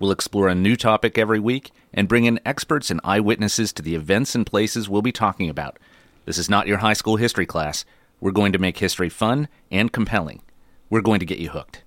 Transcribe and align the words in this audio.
We'll 0.00 0.12
explore 0.12 0.48
a 0.48 0.54
new 0.54 0.76
topic 0.76 1.18
every 1.18 1.38
week 1.38 1.72
and 1.92 2.08
bring 2.08 2.24
in 2.24 2.40
experts 2.46 2.90
and 2.90 3.02
eyewitnesses 3.04 3.70
to 3.74 3.82
the 3.82 3.94
events 3.94 4.34
and 4.34 4.46
places 4.46 4.88
we'll 4.88 5.02
be 5.02 5.12
talking 5.12 5.50
about. 5.50 5.78
This 6.24 6.38
is 6.38 6.48
not 6.48 6.66
your 6.66 6.78
high 6.78 6.94
school 6.94 7.16
history 7.16 7.44
class. 7.44 7.84
We're 8.18 8.30
going 8.30 8.52
to 8.52 8.58
make 8.58 8.78
history 8.78 9.10
fun 9.10 9.46
and 9.70 9.92
compelling. 9.92 10.40
We're 10.88 11.02
going 11.02 11.20
to 11.20 11.26
get 11.26 11.38
you 11.38 11.50
hooked. 11.50 11.82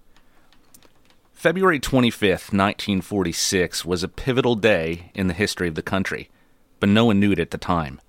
February 1.34 1.80
25th, 1.80 2.54
1946, 2.54 3.84
was 3.84 4.04
a 4.04 4.08
pivotal 4.08 4.54
day 4.54 5.12
in 5.16 5.26
the 5.26 5.34
history 5.34 5.68
of 5.68 5.74
the 5.74 5.82
country, 5.82 6.30
but 6.80 6.90
no 6.90 7.06
one 7.06 7.20
knew 7.20 7.32
it 7.32 7.40
at 7.40 7.50
the 7.50 7.58
time. 7.58 8.00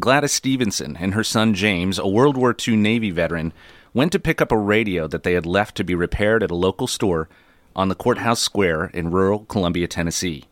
Gladys 0.00 0.32
Stephenson 0.32 0.96
and 0.96 1.12
her 1.12 1.22
son 1.22 1.52
James, 1.52 1.98
a 1.98 2.08
World 2.08 2.38
War 2.38 2.56
II 2.66 2.76
Navy 2.76 3.10
veteran, 3.10 3.52
went 3.92 4.12
to 4.12 4.18
pick 4.18 4.40
up 4.40 4.50
a 4.50 4.56
radio 4.56 5.06
that 5.06 5.24
they 5.24 5.34
had 5.34 5.44
left 5.44 5.76
to 5.76 5.84
be 5.84 5.94
repaired 5.94 6.42
at 6.42 6.50
a 6.50 6.54
local 6.54 6.86
store 6.86 7.28
on 7.76 7.88
the 7.88 7.94
courthouse 7.94 8.40
square 8.40 8.86
in 8.94 9.10
rural 9.10 9.40
Columbia, 9.40 9.86
Tennessee. 9.86 10.44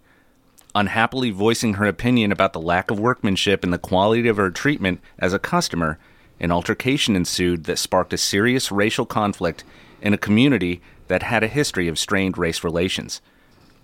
Unhappily 0.74 1.30
voicing 1.30 1.74
her 1.74 1.86
opinion 1.86 2.30
about 2.30 2.52
the 2.52 2.60
lack 2.60 2.90
of 2.90 3.00
workmanship 3.00 3.64
and 3.64 3.72
the 3.72 3.78
quality 3.78 4.28
of 4.28 4.36
her 4.36 4.50
treatment 4.50 5.00
as 5.18 5.32
a 5.32 5.38
customer, 5.38 5.98
an 6.38 6.52
altercation 6.52 7.16
ensued 7.16 7.64
that 7.64 7.78
sparked 7.78 8.12
a 8.12 8.18
serious 8.18 8.70
racial 8.70 9.06
conflict 9.06 9.64
in 10.02 10.12
a 10.12 10.18
community 10.18 10.82
that 11.08 11.22
had 11.22 11.42
a 11.42 11.48
history 11.48 11.88
of 11.88 11.98
strained 11.98 12.36
race 12.36 12.62
relations. 12.62 13.22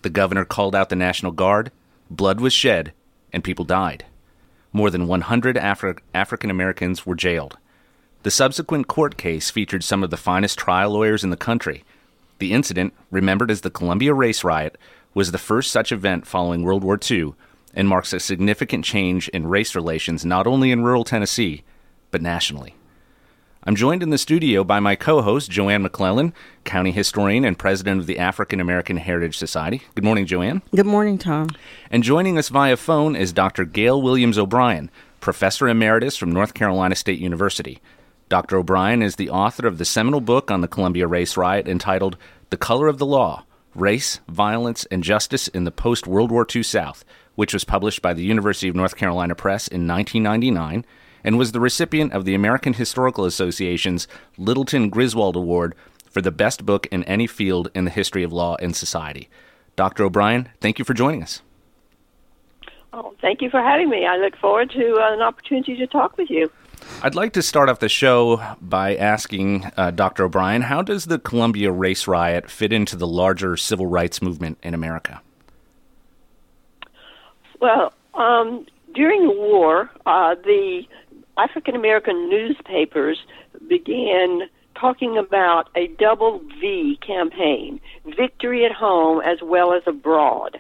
The 0.03 0.11
governor 0.11 0.45
called 0.45 0.75
out 0.75 0.91
the 0.91 0.97
National 0.97 1.33
Guard, 1.33 1.73
blood 2.11 2.41
was 2.41 2.53
shed, 2.53 2.93
and 3.33 3.43
people 3.43 3.65
died. 3.65 4.05
More 4.73 4.91
than 4.91 5.07
100 5.07 5.57
Afri- 5.57 5.99
African 6.13 6.51
Americans 6.51 7.07
were 7.07 7.15
jailed. 7.15 7.57
The 8.23 8.31
subsequent 8.31 8.87
court 8.87 9.17
case 9.17 9.51
featured 9.51 9.83
some 9.83 10.03
of 10.03 10.11
the 10.11 10.17
finest 10.19 10.59
trial 10.59 10.91
lawyers 10.91 11.25
in 11.25 11.31
the 11.31 11.37
country, 11.37 11.85
the 12.41 12.53
incident, 12.53 12.93
remembered 13.11 13.51
as 13.51 13.61
the 13.61 13.71
Columbia 13.71 14.13
Race 14.13 14.43
Riot, 14.43 14.77
was 15.15 15.33
the 15.33 15.39
first 15.39 15.71
such 15.71 15.93
event 15.93 16.27
following 16.27 16.63
World 16.63 16.83
War 16.83 16.99
II 17.11 17.35
and 17.75 17.89
marks 17.89 18.13
a 18.13 18.21
significant 18.21 18.85
change 18.85 19.29
in 19.29 19.47
race 19.47 19.75
relations 19.75 20.25
not 20.25 20.47
only 20.47 20.73
in 20.73 20.83
rural 20.83 21.05
Tennessee, 21.05 21.63
but 22.11 22.23
nationally. 22.23 22.75
I'm 23.63 23.77
joined 23.77 24.03
in 24.03 24.09
the 24.09 24.17
studio 24.17 24.65
by 24.65 24.81
my 24.81 24.97
co 24.97 25.21
host, 25.21 25.51
Jo 25.51 25.69
Ann 25.69 25.83
McClellan, 25.83 26.33
county 26.65 26.93
historian 26.93 27.45
and 27.45 27.59
president 27.59 28.01
of 28.01 28.07
the 28.07 28.19
African 28.19 28.59
American 28.59 28.97
Heritage 28.97 29.37
Society. 29.37 29.83
Good 29.95 30.05
morning, 30.05 30.25
Jo 30.25 30.41
Ann. 30.41 30.63
Good 30.75 30.87
morning, 30.87 31.19
Tom. 31.19 31.49
And 31.91 32.03
joining 32.03 32.39
us 32.39 32.49
via 32.49 32.79
phone 32.79 33.15
is 33.15 33.35
Dr. 33.35 33.67
Gail 33.67 34.01
Williams 34.01 34.39
O'Brien, 34.39 34.91
professor 35.21 35.69
emeritus 35.69 36.17
from 36.17 36.33
North 36.33 36.55
Carolina 36.55 36.95
State 36.95 37.19
University. 37.19 37.81
Dr. 38.31 38.59
O'Brien 38.59 39.03
is 39.03 39.17
the 39.17 39.29
author 39.29 39.67
of 39.67 39.79
the 39.79 39.85
seminal 39.85 40.21
book 40.21 40.53
on 40.53 40.61
the 40.61 40.69
Columbia 40.69 41.09
Race 41.09 41.37
Riot 41.37 41.67
entitled 41.67 42.17
The 42.51 42.57
Color 42.57 42.87
of 42.87 42.99
the 42.99 43.05
Law 43.05 43.45
Race, 43.75 44.21
Violence, 44.29 44.85
and 44.85 45.03
Justice 45.03 45.49
in 45.49 45.65
the 45.65 45.73
Post 45.73 46.07
World 46.07 46.31
War 46.31 46.47
II 46.55 46.63
South, 46.63 47.05
which 47.35 47.53
was 47.53 47.65
published 47.65 48.03
by 48.03 48.15
the 48.15 48.23
University 48.23 48.69
of 48.69 48.77
North 48.77 48.95
Carolina 48.95 49.35
Press 49.35 49.67
in 49.67 49.85
1999 49.89 50.85
and 51.25 51.39
was 51.39 51.51
the 51.51 51.59
recipient 51.59 52.13
of 52.13 52.25
the 52.25 52.37
American 52.37 52.75
Historical 52.75 53.25
Association's 53.25 54.07
Littleton 54.39 54.91
Griswold 54.91 55.35
Award 55.35 55.75
for 56.09 56.23
the 56.23 56.31
best 56.31 56.65
book 56.65 56.87
in 56.93 57.03
any 57.05 57.27
field 57.27 57.69
in 57.75 57.85
the 57.85 57.91
history 57.91 58.23
of 58.23 58.33
law 58.33 58.55
and 58.61 58.77
society. 58.77 59.29
Dr. 59.75 60.05
O'Brien, 60.05 60.51
thank 60.61 60.79
you 60.79 60.85
for 60.85 60.95
joining 60.95 61.25
us. 61.25 61.43
Oh, 62.93 63.13
thank 63.21 63.43
you 63.43 63.51
for 63.51 63.61
having 63.61 63.91
me. 63.91 64.07
I 64.07 64.19
look 64.19 64.37
forward 64.37 64.71
to 64.71 65.01
uh, 65.01 65.15
an 65.15 65.21
opportunity 65.21 65.77
to 65.77 65.87
talk 65.89 66.17
with 66.17 66.31
you. 66.31 66.49
I'd 67.03 67.15
like 67.15 67.33
to 67.33 67.43
start 67.43 67.69
off 67.69 67.79
the 67.79 67.89
show 67.89 68.57
by 68.61 68.95
asking 68.97 69.71
uh, 69.77 69.91
Dr. 69.91 70.25
O'Brien 70.25 70.63
how 70.63 70.83
does 70.83 71.07
the 71.07 71.19
Columbia 71.19 71.73
race 71.73 72.07
riot 72.07 72.51
fit 72.51 72.73
into 72.73 72.97
the 72.97 73.07
larger 73.07 73.57
civil 73.57 73.87
rights 73.87 74.21
movement 74.21 74.59
in 74.63 74.75
America? 74.75 75.23
Well, 77.61 77.93
um, 78.15 78.67
during 78.95 79.27
the 79.27 79.33
war, 79.33 79.91
uh, 80.07 80.35
the 80.35 80.83
African 81.39 81.75
American 81.75 82.29
newspapers 82.29 83.19
began 83.69 84.43
talking 84.79 85.19
about 85.19 85.69
a 85.77 85.89
double 85.99 86.41
V 86.61 86.99
campaign 87.07 87.81
victory 88.17 88.65
at 88.65 88.73
home 88.73 89.21
as 89.21 89.39
well 89.43 89.73
as 89.73 89.83
abroad. 89.87 90.59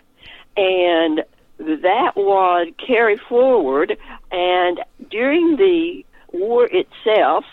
And 0.57 1.23
that 1.59 2.13
would 2.17 2.77
carry 2.79 3.17
forward. 3.17 3.97
And 4.31 4.81
during 5.11 5.57
the 5.57 6.05
war 6.33 6.69
itself, 6.71 7.45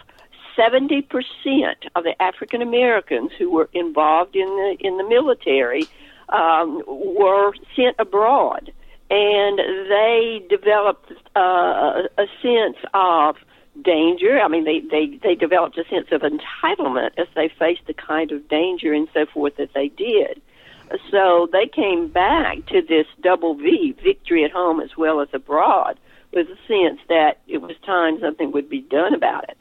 70% 0.57 1.03
of 1.95 2.03
the 2.03 2.19
African 2.21 2.61
Americans 2.61 3.31
who 3.37 3.51
were 3.51 3.69
involved 3.73 4.35
in 4.35 4.47
the 4.47 4.77
in 4.79 4.97
the 4.97 5.07
military 5.07 5.85
um, 6.29 6.81
were 6.87 7.53
sent 7.75 7.95
abroad, 7.99 8.71
and 9.09 9.59
they 9.59 10.43
developed 10.49 11.11
uh, 11.35 12.03
a 12.17 12.25
sense 12.41 12.77
of 12.93 13.37
danger. 13.83 14.39
I 14.39 14.47
mean, 14.47 14.65
they, 14.65 14.79
they 14.79 15.17
they 15.21 15.35
developed 15.35 15.77
a 15.77 15.85
sense 15.85 16.07
of 16.11 16.21
entitlement 16.21 17.11
as 17.17 17.27
they 17.35 17.49
faced 17.49 17.85
the 17.85 17.93
kind 17.93 18.31
of 18.31 18.47
danger 18.49 18.93
and 18.93 19.07
so 19.13 19.25
forth 19.27 19.55
that 19.57 19.73
they 19.73 19.89
did. 19.89 20.41
So 21.11 21.49
they 21.51 21.67
came 21.67 22.07
back 22.07 22.65
to 22.67 22.81
this 22.81 23.07
double 23.21 23.55
V, 23.55 23.95
victory 24.03 24.45
at 24.45 24.51
home 24.51 24.79
as 24.79 24.95
well 24.97 25.19
as 25.19 25.27
abroad, 25.33 25.99
with 26.33 26.47
a 26.47 26.57
sense 26.67 26.99
that 27.09 27.39
it 27.47 27.59
was 27.59 27.75
time 27.85 28.19
something 28.19 28.51
would 28.51 28.69
be 28.69 28.81
done 28.81 29.13
about 29.13 29.49
it. 29.49 29.57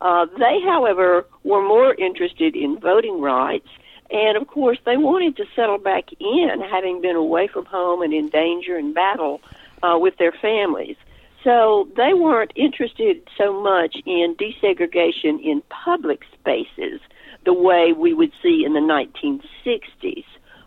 Uh, 0.00 0.26
they, 0.38 0.60
however, 0.64 1.26
were 1.42 1.66
more 1.66 1.94
interested 1.94 2.54
in 2.54 2.78
voting 2.78 3.20
rights, 3.20 3.68
and 4.10 4.36
of 4.36 4.46
course, 4.46 4.78
they 4.84 4.96
wanted 4.96 5.36
to 5.36 5.44
settle 5.54 5.78
back 5.78 6.04
in, 6.20 6.60
having 6.70 7.00
been 7.00 7.16
away 7.16 7.48
from 7.48 7.64
home 7.64 8.02
and 8.02 8.12
in 8.12 8.28
danger 8.28 8.76
and 8.76 8.94
battle 8.94 9.40
uh, 9.82 9.96
with 9.98 10.16
their 10.18 10.32
families. 10.32 10.96
So 11.44 11.88
they 11.96 12.12
weren't 12.12 12.52
interested 12.56 13.22
so 13.38 13.60
much 13.62 13.96
in 14.04 14.34
desegregation 14.34 15.42
in 15.42 15.62
public 15.68 16.24
spaces 16.34 17.00
the 17.44 17.54
way 17.54 17.92
we 17.92 18.12
would 18.12 18.32
see 18.42 18.64
in 18.64 18.74
the 18.74 18.80
1960s, 18.80 20.24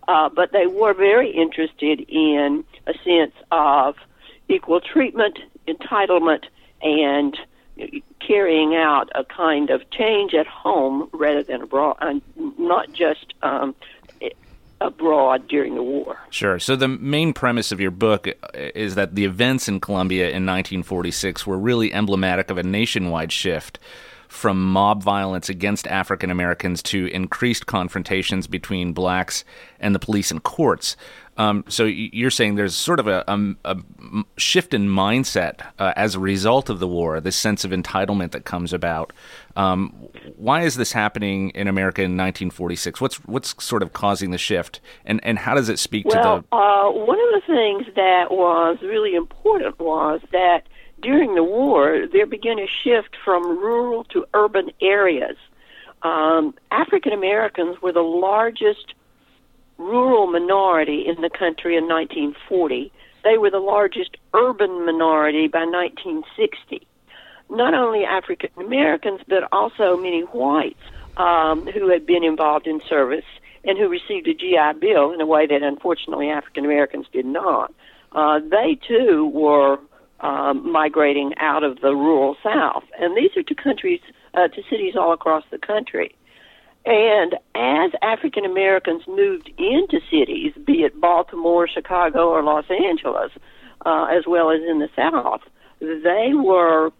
uh, 0.07 0.29
but 0.29 0.51
they 0.53 0.65
were 0.65 0.93
very 0.93 1.29
interested 1.29 1.99
in 2.07 2.63
a 2.87 2.93
sense 3.03 3.35
of 3.51 3.95
equal 4.49 4.81
treatment, 4.81 5.39
entitlement, 5.67 6.45
and 6.81 7.37
carrying 8.19 8.75
out 8.75 9.09
a 9.15 9.23
kind 9.23 9.69
of 9.69 9.89
change 9.91 10.33
at 10.33 10.47
home 10.47 11.09
rather 11.13 11.43
than 11.43 11.61
abroad, 11.61 11.95
and 12.01 12.21
not 12.57 12.91
just 12.91 13.33
um, 13.41 13.73
abroad 14.81 15.47
during 15.47 15.75
the 15.75 15.83
war. 15.83 16.17
Sure. 16.29 16.59
So 16.59 16.75
the 16.75 16.87
main 16.87 17.33
premise 17.33 17.71
of 17.71 17.79
your 17.79 17.91
book 17.91 18.27
is 18.53 18.95
that 18.95 19.15
the 19.15 19.25
events 19.25 19.67
in 19.67 19.79
Columbia 19.79 20.25
in 20.25 20.45
1946 20.45 21.45
were 21.45 21.57
really 21.57 21.93
emblematic 21.93 22.49
of 22.49 22.57
a 22.57 22.63
nationwide 22.63 23.31
shift 23.31 23.79
from 24.29 24.63
mob 24.63 25.03
violence 25.03 25.49
against 25.49 25.87
African 25.87 26.29
Americans 26.29 26.81
to 26.83 27.07
increased 27.07 27.65
confrontations 27.65 28.47
between 28.47 28.93
blacks 28.93 29.43
and 29.79 29.93
the 29.93 29.99
police 29.99 30.31
and 30.31 30.41
courts. 30.43 30.95
Um, 31.35 31.63
so 31.67 31.85
you're 31.85 32.29
saying 32.29 32.55
there's 32.55 32.75
sort 32.75 32.99
of 32.99 33.07
a, 33.07 33.23
a, 33.27 33.55
a 33.65 33.77
shift 34.37 34.73
in 34.73 34.87
mindset 34.87 35.61
uh, 35.79 35.93
as 35.95 36.13
a 36.13 36.19
result 36.19 36.69
of 36.69 36.79
the 36.79 36.87
war, 36.87 37.19
this 37.21 37.37
sense 37.37 37.63
of 37.63 37.71
entitlement 37.71 38.31
that 38.31 38.45
comes 38.45 38.71
about. 38.71 39.13
Um, 39.55 39.89
why 40.35 40.61
is 40.63 40.75
this 40.75 40.91
happening 40.91 41.49
in 41.51 41.67
America 41.67 42.01
in 42.01 42.11
1946? 42.11 43.01
What's 43.01 43.15
what's 43.25 43.63
sort 43.63 43.81
of 43.83 43.93
causing 43.93 44.31
the 44.31 44.37
shift, 44.37 44.79
and 45.05 45.19
and 45.23 45.39
how 45.39 45.55
does 45.55 45.69
it 45.69 45.79
speak 45.79 46.05
well, 46.05 46.41
to 46.41 46.45
the? 46.49 46.55
Uh, 46.55 46.91
one 46.91 47.19
of 47.19 47.41
the 47.41 47.41
things 47.47 47.87
that 47.95 48.31
was 48.31 48.77
really 48.81 49.15
important 49.15 49.79
was 49.79 50.19
that 50.33 50.63
during 51.01 51.35
the 51.35 51.43
war 51.43 52.07
there 52.11 52.25
began 52.25 52.59
a 52.59 52.67
shift 52.83 53.15
from 53.23 53.43
rural 53.59 54.03
to 54.05 54.25
urban 54.33 54.71
areas. 54.81 55.37
Um, 56.01 56.53
African 56.71 57.11
Americans 57.13 57.81
were 57.81 57.91
the 57.91 58.01
largest 58.01 58.93
rural 59.77 60.27
minority 60.27 61.05
in 61.07 61.21
the 61.21 61.29
country 61.29 61.75
in 61.77 61.87
1940. 61.87 62.91
They 63.23 63.37
were 63.37 63.49
the 63.49 63.59
largest 63.59 64.17
urban 64.33 64.85
minority 64.85 65.47
by 65.47 65.65
1960. 65.65 66.85
Not 67.49 67.73
only 67.73 68.05
African 68.05 68.49
Americans, 68.57 69.21
but 69.27 69.47
also 69.51 69.97
many 69.97 70.21
whites 70.21 70.79
um, 71.17 71.65
who 71.67 71.89
had 71.89 72.05
been 72.05 72.23
involved 72.23 72.67
in 72.67 72.81
service 72.87 73.25
and 73.65 73.77
who 73.77 73.89
received 73.89 74.27
a 74.27 74.33
GI 74.33 74.79
Bill 74.79 75.11
in 75.11 75.19
a 75.19 75.25
way 75.25 75.47
that 75.47 75.63
unfortunately 75.63 76.29
African 76.29 76.63
Americans 76.63 77.07
did 77.11 77.25
not. 77.25 77.73
uh, 78.13 78.39
they 78.39 78.77
too 78.87 79.27
were 79.33 79.79
um, 80.21 80.71
migrating 80.71 81.33
out 81.37 81.63
of 81.63 81.81
the 81.81 81.95
rural 81.95 82.35
South, 82.43 82.83
and 82.99 83.15
these 83.15 83.35
are 83.37 83.43
to 83.43 83.55
countries, 83.55 84.01
uh, 84.33 84.47
to 84.49 84.61
cities 84.69 84.95
all 84.95 85.13
across 85.13 85.43
the 85.51 85.57
country. 85.57 86.15
And 86.85 87.35
as 87.55 87.91
African 88.01 88.45
Americans 88.45 89.03
moved 89.07 89.51
into 89.57 89.99
cities, 90.09 90.53
be 90.65 90.83
it 90.83 90.99
Baltimore, 90.99 91.67
Chicago, 91.67 92.29
or 92.29 92.41
Los 92.41 92.65
Angeles, 92.69 93.31
uh, 93.85 94.05
as 94.05 94.25
well 94.25 94.49
as 94.49 94.61
in 94.61 94.79
the 94.79 94.89
South, 94.95 95.41
they 95.79 96.31
were 96.33 96.91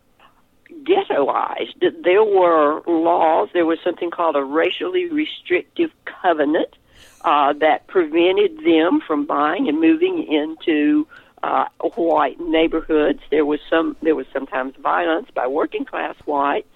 ghettoized. 0.83 1.73
There 2.03 2.23
were 2.23 2.81
laws. 2.85 3.49
There 3.53 3.65
was 3.65 3.79
something 3.83 4.11
called 4.11 4.35
a 4.35 4.43
racially 4.43 5.09
restrictive 5.09 5.91
covenant 6.05 6.75
uh, 7.21 7.53
that 7.53 7.87
prevented 7.87 8.63
them 8.63 9.01
from 9.05 9.25
buying 9.25 9.67
and 9.67 9.79
moving 9.79 10.23
into 10.31 11.07
uh, 11.43 11.65
white 11.95 12.39
neighborhoods. 12.39 13.19
There 13.31 13.45
was 13.45 13.59
some. 13.69 13.95
There 14.01 14.15
was 14.15 14.25
sometimes 14.33 14.75
violence 14.81 15.27
by 15.33 15.47
working 15.47 15.85
class 15.85 16.15
whites, 16.25 16.67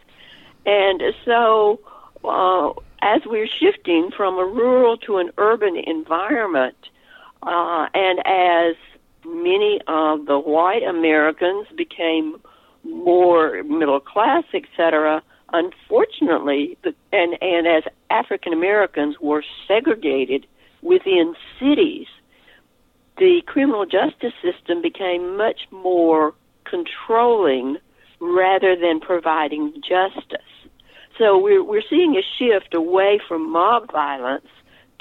and 0.65 1.01
so 1.25 1.80
uh, 2.24 2.69
as 3.01 3.21
we're 3.25 3.48
shifting 3.48 4.12
from 4.15 4.38
a 4.38 4.45
rural 4.45 4.98
to 4.98 5.18
an 5.18 5.31
urban 5.38 5.75
environment, 5.75 6.77
uh, 7.42 7.88
and 7.94 8.19
as 8.25 8.75
many 9.25 9.81
of 9.88 10.25
the 10.25 10.39
white 10.39 10.83
Americans 10.83 11.68
became 11.75 12.42
more 12.83 13.63
middle 13.63 14.00
class, 14.00 14.44
etc. 14.54 15.21
Unfortunately, 15.51 16.77
and 17.12 17.38
and 17.42 17.68
as 17.68 17.83
African 18.10 18.54
Americans 18.54 19.19
were 19.19 19.44
segregated 19.68 20.45
within 20.81 21.36
cities, 21.60 22.07
the 23.18 23.42
criminal 23.45 23.86
justice 23.86 24.33
system 24.42 24.81
became 24.81 25.38
much 25.38 25.68
more 25.71 26.33
controlling 26.65 27.77
rather 28.19 28.75
than 28.75 29.00
providing 29.00 29.74
justice. 29.88 30.39
So 31.18 31.38
we're 31.38 31.63
we're 31.63 31.83
seeing 31.89 32.15
a 32.15 32.24
shift 32.38 32.74
away 32.74 33.19
from 33.27 33.51
mob 33.51 33.92
violence 33.92 34.48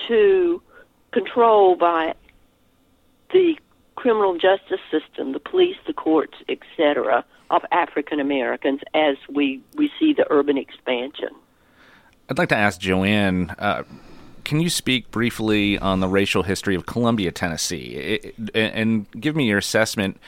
to 0.08 0.60
control 1.12 1.76
by 1.76 2.14
the 3.32 3.56
criminal 3.94 4.34
justice 4.34 4.80
system, 4.90 5.32
the 5.32 5.40
police, 5.40 5.76
the 5.86 5.92
courts, 5.92 6.34
etc., 6.48 7.24
of 7.50 7.62
African 7.70 8.18
Americans 8.18 8.80
as 8.94 9.16
we, 9.28 9.60
we 9.76 9.90
see 10.00 10.14
the 10.14 10.26
urban 10.30 10.56
expansion. 10.56 11.28
I'd 12.28 12.38
like 12.38 12.48
to 12.48 12.56
ask 12.56 12.80
Jo 12.80 13.04
Ann. 13.04 13.54
Uh, 13.58 13.82
can 14.44 14.60
you 14.60 14.70
speak 14.70 15.10
briefly 15.10 15.78
on 15.78 16.00
the 16.00 16.08
racial 16.08 16.42
history 16.42 16.74
of 16.74 16.86
Columbia, 16.86 17.32
Tennessee, 17.32 18.20
it, 18.24 18.34
and 18.54 19.10
give 19.12 19.36
me 19.36 19.48
your 19.48 19.58
assessment 19.58 20.18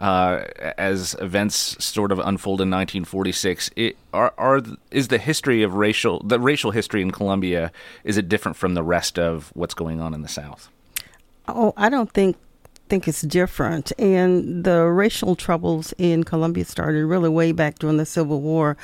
uh, 0.00 0.44
as 0.76 1.14
events 1.20 1.82
sort 1.84 2.12
of 2.12 2.18
unfold 2.18 2.60
in 2.60 2.70
1946? 2.70 3.70
It, 3.76 3.96
are, 4.12 4.34
are 4.36 4.62
is 4.90 5.08
the 5.08 5.18
history 5.18 5.62
of 5.62 5.74
racial 5.74 6.22
the 6.22 6.38
racial 6.38 6.70
history 6.70 7.02
in 7.02 7.10
Columbia 7.10 7.72
is 8.04 8.16
it 8.16 8.28
different 8.28 8.56
from 8.56 8.74
the 8.74 8.82
rest 8.82 9.18
of 9.18 9.50
what's 9.54 9.74
going 9.74 10.00
on 10.00 10.14
in 10.14 10.22
the 10.22 10.28
South? 10.28 10.68
Oh, 11.48 11.72
I 11.76 11.88
don't 11.88 12.12
think 12.12 12.36
think 12.92 13.08
it's 13.08 13.22
different. 13.22 13.90
And 13.98 14.64
the 14.64 14.84
racial 14.84 15.34
troubles 15.34 15.94
in 15.96 16.24
Columbia 16.24 16.66
started 16.66 17.06
really 17.06 17.30
way 17.30 17.52
back 17.52 17.78
during 17.78 17.96
the 17.96 18.04
Civil 18.04 18.42
War. 18.42 18.76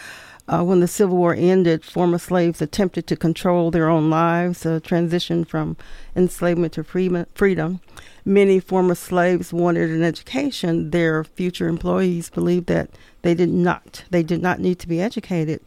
Uh, 0.49 0.65
when 0.65 0.81
the 0.81 0.89
Civil 0.89 1.19
War 1.19 1.35
ended, 1.35 1.85
former 1.85 2.17
slaves 2.17 2.63
attempted 2.63 3.07
to 3.07 3.17
control 3.17 3.71
their 3.71 3.91
own 3.91 4.09
lives, 4.09 4.65
a 4.65 4.81
transition 4.81 5.45
from 5.45 5.77
enslavement 6.17 6.73
to 6.73 6.85
freedom. 6.85 7.81
Many 8.25 8.59
former 8.59 8.95
slaves 8.95 9.53
wanted 9.53 9.91
an 9.91 10.03
education. 10.03 10.91
Their 10.91 11.23
future 11.23 11.69
employees 11.69 12.31
believed 12.31 12.67
that 12.69 12.89
they 13.21 13.35
did 13.35 13.51
not. 13.51 14.05
They 14.11 14.23
did 14.23 14.41
not 14.41 14.59
need 14.59 14.79
to 14.79 14.89
be 14.89 15.03
educated. 15.03 15.61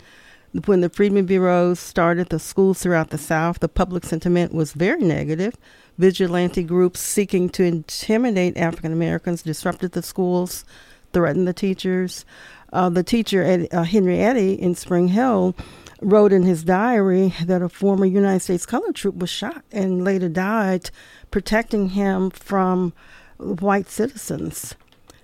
When 0.66 0.82
the 0.82 0.90
Freedmen 0.90 1.28
Bureaus 1.28 1.80
started 1.80 2.30
the 2.30 2.40
schools 2.40 2.82
throughout 2.82 3.12
the 3.12 3.18
South, 3.18 3.60
the 3.60 3.70
public 3.70 4.04
sentiment 4.04 4.52
was 4.54 4.74
very 4.74 5.02
negative. 5.02 5.56
Vigilante 5.98 6.64
groups 6.64 7.00
seeking 7.00 7.50
to 7.50 7.64
intimidate 7.64 8.58
African 8.58 8.92
Americans 8.92 9.44
disrupted 9.44 9.92
the 9.92 10.02
schools, 10.02 10.66
threatened 11.14 11.48
the 11.48 11.54
teachers. 11.54 12.26
Uh, 12.72 12.90
the 12.90 13.04
teacher, 13.04 13.68
uh, 13.72 13.84
Henry 13.84 14.20
Eddy, 14.20 14.54
in 14.54 14.76
Spring 14.76 15.10
Hill, 15.10 15.56
wrote 16.02 16.34
in 16.34 16.44
his 16.44 16.64
diary 16.64 17.34
that 17.46 17.62
a 17.62 17.70
former 17.70 18.06
United 18.06 18.40
States 18.42 18.66
colored 18.66 18.96
troop 18.96 19.18
was 19.18 19.30
shot 19.30 19.64
and 19.72 20.04
later 20.04 20.30
died 20.30 20.90
protecting 21.30 21.90
him 21.90 22.30
from 22.30 22.94
white 23.38 23.90
citizens. 23.90 24.76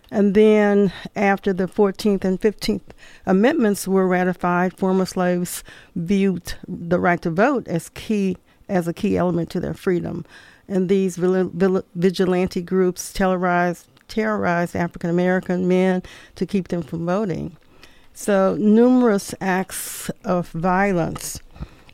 And 0.09 0.33
then, 0.33 0.93
after 1.15 1.51
the 1.51 1.67
14th 1.67 2.23
and 2.23 2.39
15th 2.39 2.81
Amendments 3.25 3.87
were 3.87 4.07
ratified, 4.07 4.77
former 4.77 5.05
slaves 5.05 5.63
viewed 5.95 6.53
the 6.67 6.99
right 6.99 7.21
to 7.21 7.29
vote 7.29 7.67
as 7.67 7.89
key 7.89 8.37
as 8.69 8.87
a 8.87 8.93
key 8.93 9.17
element 9.17 9.49
to 9.49 9.59
their 9.59 9.73
freedom 9.73 10.25
and 10.67 10.89
these 10.89 11.17
vigilante 11.17 12.61
groups 12.61 13.13
terrorized 13.13 13.87
terrorized 14.07 14.75
African 14.75 15.09
American 15.09 15.67
men 15.67 16.03
to 16.35 16.45
keep 16.45 16.69
them 16.69 16.81
from 16.81 17.05
voting. 17.05 17.57
So 18.13 18.55
numerous 18.59 19.35
acts 19.39 20.09
of 20.23 20.49
violence 20.49 21.39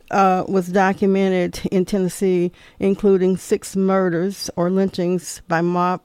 uh, 0.09 0.45
was 0.47 0.67
documented 0.67 1.59
in 1.71 1.85
Tennessee, 1.85 2.51
including 2.79 3.35
six 3.35 3.75
murders 3.75 4.49
or 4.55 4.69
lynchings 4.69 5.41
by 5.47 5.61
mob 5.61 6.01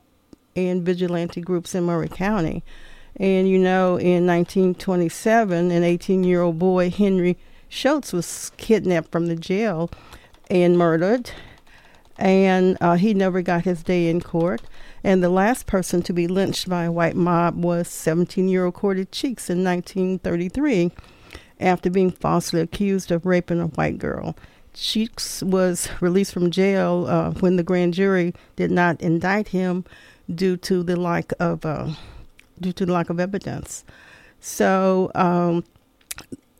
and 0.57 0.83
vigilante 0.83 1.41
groups 1.41 1.75
in 1.75 1.85
Maury 1.85 2.09
County. 2.09 2.65
And 3.17 3.49
you 3.49 3.59
know, 3.59 3.97
in 3.97 4.27
1927, 4.27 5.71
an 5.71 5.85
18 5.85 6.25
year 6.25 6.43
old 6.43 6.59
boy, 6.59 6.91
Henry 6.91 7.39
Schultz, 7.69 8.13
was 8.13 8.51
kidnapped 8.57 9.13
from 9.13 9.27
the 9.27 9.37
jail 9.37 9.91
and 10.51 10.79
murdered 10.79 11.31
and 12.19 12.77
uh, 12.81 12.97
he 12.97 13.15
never 13.15 13.43
got 13.43 13.65
his 13.65 13.83
day 13.83 14.09
in 14.09 14.21
court. 14.21 14.63
And 15.05 15.23
the 15.23 15.29
last 15.29 15.67
person 15.67 16.03
to 16.03 16.13
be 16.13 16.27
lynched 16.27 16.69
by 16.69 16.85
a 16.85 16.93
white 16.93 17.17
mob 17.17 17.63
was 17.63 17.89
17 17.89 18.49
year 18.49 18.65
old 18.65 18.75
Cordy 18.75 19.05
Cheeks 19.05 19.49
in 19.49 19.63
1933 19.65 20.91
after 21.61 21.91
being 21.91 22.11
falsely 22.11 22.61
accused 22.61 23.11
of 23.11 23.25
raping 23.25 23.61
a 23.61 23.67
white 23.67 23.99
girl. 23.99 24.37
Cheeks 24.75 25.43
was 25.43 25.89
released 26.01 26.33
from 26.33 26.51
jail 26.51 27.07
uh, 27.09 27.31
when 27.33 27.57
the 27.57 27.63
grand 27.63 27.95
jury 27.95 28.35
did 28.57 28.71
not 28.71 29.01
indict 29.01 29.49
him 29.49 29.85
due 30.33 30.57
to 30.57 30.83
the 30.83 30.97
lack 30.97 31.33
of 31.41 31.65
uh, 31.65 31.91
due 32.61 32.73
to 32.73 32.85
the 32.85 32.93
lack 32.93 33.11
of 33.11 33.19
evidence. 33.19 33.85
So 34.41 35.11
um, 35.15 35.65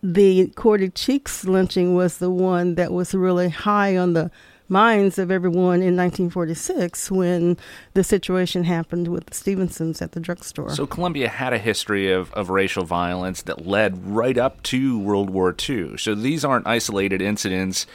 the 0.03 0.49
Cordy 0.57 0.89
Cheeks 0.89 1.45
lynching 1.45 1.95
was 1.95 2.19
the 2.19 2.31
one 2.31 2.75
that 2.77 2.93
was 2.93 3.15
really 3.15 3.51
high 3.51 3.97
on 3.97 4.15
the 4.15 4.31
minds 4.69 5.19
of 5.19 5.31
everyone 5.31 5.83
in 5.83 5.97
1946 5.97 7.11
when 7.11 7.57
the 7.95 8.05
situation 8.05 8.65
happened 8.65 9.09
with 9.09 9.27
the 9.27 9.35
Stephensons 9.35 10.03
at 10.03 10.13
the 10.13 10.21
drugstore. 10.21 10.71
So 10.71 10.87
Columbia 10.87 11.29
had 11.29 11.53
a 11.53 11.59
history 11.59 12.13
of, 12.13 12.33
of 12.33 12.51
racial 12.51 12.85
violence 12.85 13.43
that 13.43 13.67
led 13.67 14.07
right 14.07 14.37
up 14.37 14.63
to 14.65 14.99
World 14.99 15.31
War 15.31 15.55
II. 15.69 15.97
So 15.97 16.15
these 16.15 16.45
aren't 16.45 16.67
isolated 16.67 17.23
incidents. 17.23 17.87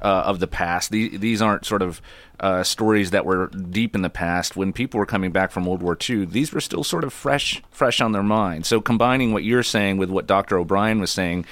Uh, 0.00 0.24
of 0.26 0.40
the 0.40 0.48
past. 0.48 0.90
These, 0.90 1.20
these 1.20 1.40
aren't 1.40 1.64
sort 1.64 1.80
of 1.80 2.02
uh, 2.40 2.64
stories 2.64 3.12
that 3.12 3.24
were 3.24 3.46
deep 3.46 3.94
in 3.94 4.02
the 4.02 4.10
past. 4.10 4.56
When 4.56 4.72
people 4.72 4.98
were 4.98 5.06
coming 5.06 5.30
back 5.30 5.52
from 5.52 5.64
World 5.64 5.80
War 5.80 5.96
II, 5.96 6.24
these 6.24 6.52
were 6.52 6.60
still 6.60 6.82
sort 6.82 7.04
of 7.04 7.12
fresh, 7.12 7.62
fresh 7.70 8.00
on 8.00 8.10
their 8.10 8.24
mind. 8.24 8.66
So 8.66 8.80
combining 8.80 9.32
what 9.32 9.44
you're 9.44 9.62
saying 9.62 9.98
with 9.98 10.10
what 10.10 10.26
Dr. 10.26 10.58
O'Brien 10.58 10.98
was 10.98 11.12
saying, 11.12 11.46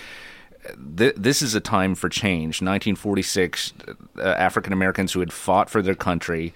th- 0.97 1.15
this 1.17 1.43
is 1.43 1.55
a 1.55 1.61
time 1.61 1.95
for 1.95 2.09
change. 2.09 2.63
1946, 2.63 3.73
uh, 4.19 4.23
African 4.23 4.73
Americans 4.73 5.13
who 5.13 5.21
had 5.21 5.33
fought 5.33 5.71
for 5.71 5.83
their 5.83 5.95
country 5.95 6.53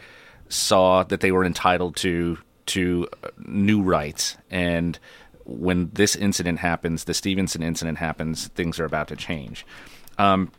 saw 0.48 1.02
that 1.04 1.20
they 1.20 1.32
were 1.32 1.44
entitled 1.44 1.96
to 1.96 2.38
to 2.66 3.06
uh, 3.22 3.28
new 3.38 3.82
rights, 3.82 4.36
and 4.50 4.98
when 5.44 5.90
this 5.92 6.16
incident 6.16 6.60
happens, 6.60 7.04
the 7.04 7.12
Stephenson 7.12 7.62
incident 7.62 7.98
happens, 7.98 8.48
things 8.48 8.80
are 8.80 8.86
about 8.86 9.08
to 9.08 9.16
change. 9.16 9.66
Um, 10.18 10.50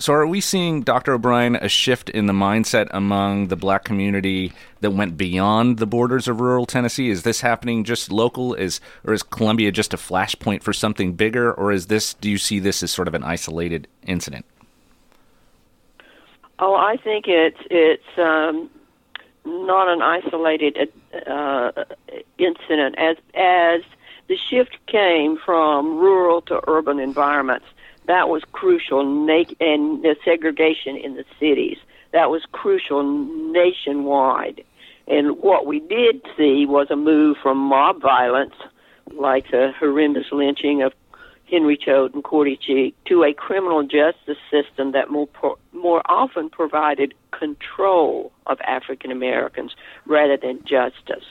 so, 0.00 0.14
are 0.14 0.26
we 0.26 0.40
seeing, 0.40 0.80
Dr. 0.82 1.12
O'Brien, 1.12 1.56
a 1.56 1.68
shift 1.68 2.08
in 2.08 2.26
the 2.26 2.32
mindset 2.32 2.88
among 2.90 3.48
the 3.48 3.56
black 3.56 3.84
community 3.84 4.52
that 4.80 4.92
went 4.92 5.16
beyond 5.16 5.78
the 5.78 5.86
borders 5.86 6.26
of 6.26 6.40
rural 6.40 6.64
Tennessee? 6.66 7.10
Is 7.10 7.22
this 7.22 7.42
happening 7.42 7.84
just 7.84 8.10
local? 8.10 8.54
Is 8.54 8.80
or 9.04 9.12
is 9.12 9.22
Columbia 9.22 9.70
just 9.70 9.92
a 9.92 9.98
flashpoint 9.98 10.62
for 10.62 10.72
something 10.72 11.12
bigger, 11.12 11.52
or 11.52 11.70
is 11.70 11.86
this? 11.88 12.14
Do 12.14 12.30
you 12.30 12.38
see 12.38 12.58
this 12.58 12.82
as 12.82 12.90
sort 12.90 13.08
of 13.08 13.14
an 13.14 13.22
isolated 13.22 13.86
incident? 14.06 14.46
Oh, 16.58 16.74
I 16.74 16.96
think 16.96 17.26
it's 17.28 17.60
it's 17.70 18.18
um, 18.18 18.70
not 19.44 19.88
an 19.88 20.02
isolated 20.02 20.92
uh, 21.26 21.72
incident. 22.38 22.96
As 22.98 23.16
as 23.34 23.82
the 24.28 24.36
shift 24.36 24.78
came 24.86 25.36
from 25.36 25.98
rural 25.98 26.40
to 26.42 26.60
urban 26.66 26.98
environments 26.98 27.66
that 28.10 28.28
was 28.28 28.42
crucial, 28.50 29.00
and 29.00 29.28
the 30.02 30.16
segregation 30.24 30.96
in 30.96 31.14
the 31.14 31.24
cities. 31.38 31.78
that 32.12 32.28
was 32.28 32.42
crucial 32.50 33.04
nationwide. 33.52 34.64
And 35.06 35.38
what 35.38 35.64
we 35.64 35.78
did 35.78 36.20
see 36.36 36.66
was 36.66 36.88
a 36.90 36.96
move 36.96 37.36
from 37.40 37.56
mob 37.56 38.02
violence, 38.02 38.54
like 39.12 39.48
the 39.52 39.72
horrendous 39.78 40.26
lynching 40.32 40.82
of 40.82 40.92
Henry 41.48 41.76
Choate 41.76 42.14
and 42.14 42.24
Cordy 42.24 42.56
Cheek, 42.56 42.96
to 43.04 43.22
a 43.22 43.32
criminal 43.32 43.84
justice 43.84 44.42
system 44.50 44.90
that 44.90 45.08
more 45.08 45.28
more 45.72 46.02
often 46.06 46.50
provided 46.50 47.14
control 47.30 48.32
of 48.46 48.60
African 48.62 49.12
Americans 49.12 49.76
rather 50.04 50.36
than 50.36 50.64
justice. 50.64 51.28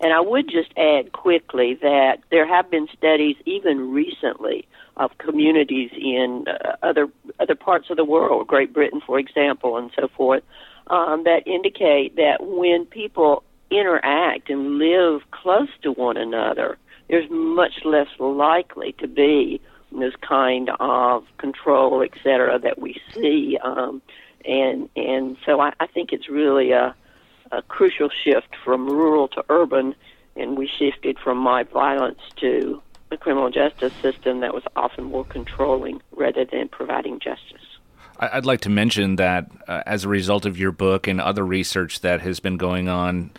And 0.00 0.12
I 0.12 0.20
would 0.20 0.48
just 0.48 0.70
add 0.76 1.12
quickly 1.12 1.74
that 1.82 2.18
there 2.30 2.46
have 2.46 2.70
been 2.70 2.86
studies, 2.96 3.36
even 3.46 3.90
recently, 3.92 4.66
of 4.96 5.16
communities 5.18 5.90
in 5.92 6.44
uh, 6.48 6.76
other 6.82 7.08
other 7.40 7.54
parts 7.54 7.90
of 7.90 7.96
the 7.96 8.04
world, 8.04 8.46
Great 8.46 8.72
Britain, 8.72 9.00
for 9.04 9.18
example, 9.18 9.76
and 9.76 9.90
so 9.98 10.08
forth, 10.08 10.42
um, 10.88 11.24
that 11.24 11.46
indicate 11.46 12.16
that 12.16 12.38
when 12.40 12.84
people 12.86 13.42
interact 13.70 14.50
and 14.50 14.78
live 14.78 15.22
close 15.30 15.68
to 15.82 15.92
one 15.92 16.16
another, 16.16 16.78
there's 17.08 17.28
much 17.30 17.84
less 17.84 18.08
likely 18.18 18.92
to 18.98 19.06
be 19.06 19.60
this 19.92 20.14
kind 20.20 20.70
of 20.80 21.24
control, 21.38 22.02
et 22.02 22.12
cetera, 22.22 22.58
that 22.58 22.78
we 22.78 23.00
see. 23.14 23.58
Um, 23.62 24.02
and 24.44 24.88
and 24.96 25.36
so 25.44 25.60
I, 25.60 25.72
I 25.80 25.86
think 25.86 26.12
it's 26.12 26.28
really 26.28 26.72
a, 26.72 26.94
a 27.52 27.62
crucial 27.62 28.08
shift 28.24 28.54
from 28.64 28.86
rural 28.88 29.28
to 29.28 29.44
urban, 29.48 29.94
and 30.36 30.56
we 30.56 30.68
shifted 30.78 31.18
from 31.18 31.38
my 31.38 31.62
violence 31.64 32.20
to 32.36 32.82
a 33.10 33.16
criminal 33.16 33.50
justice 33.50 33.92
system 34.02 34.40
that 34.40 34.54
was 34.54 34.62
often 34.76 35.04
more 35.04 35.24
controlling 35.24 36.00
rather 36.12 36.44
than 36.44 36.68
providing 36.68 37.18
justice. 37.18 37.78
I'd 38.20 38.46
like 38.46 38.62
to 38.62 38.68
mention 38.68 39.16
that 39.16 39.50
uh, 39.68 39.82
as 39.86 40.04
a 40.04 40.08
result 40.08 40.44
of 40.44 40.58
your 40.58 40.72
book 40.72 41.06
and 41.06 41.20
other 41.20 41.46
research 41.46 42.00
that 42.00 42.20
has 42.20 42.40
been 42.40 42.56
going 42.56 42.88
on 42.88 43.30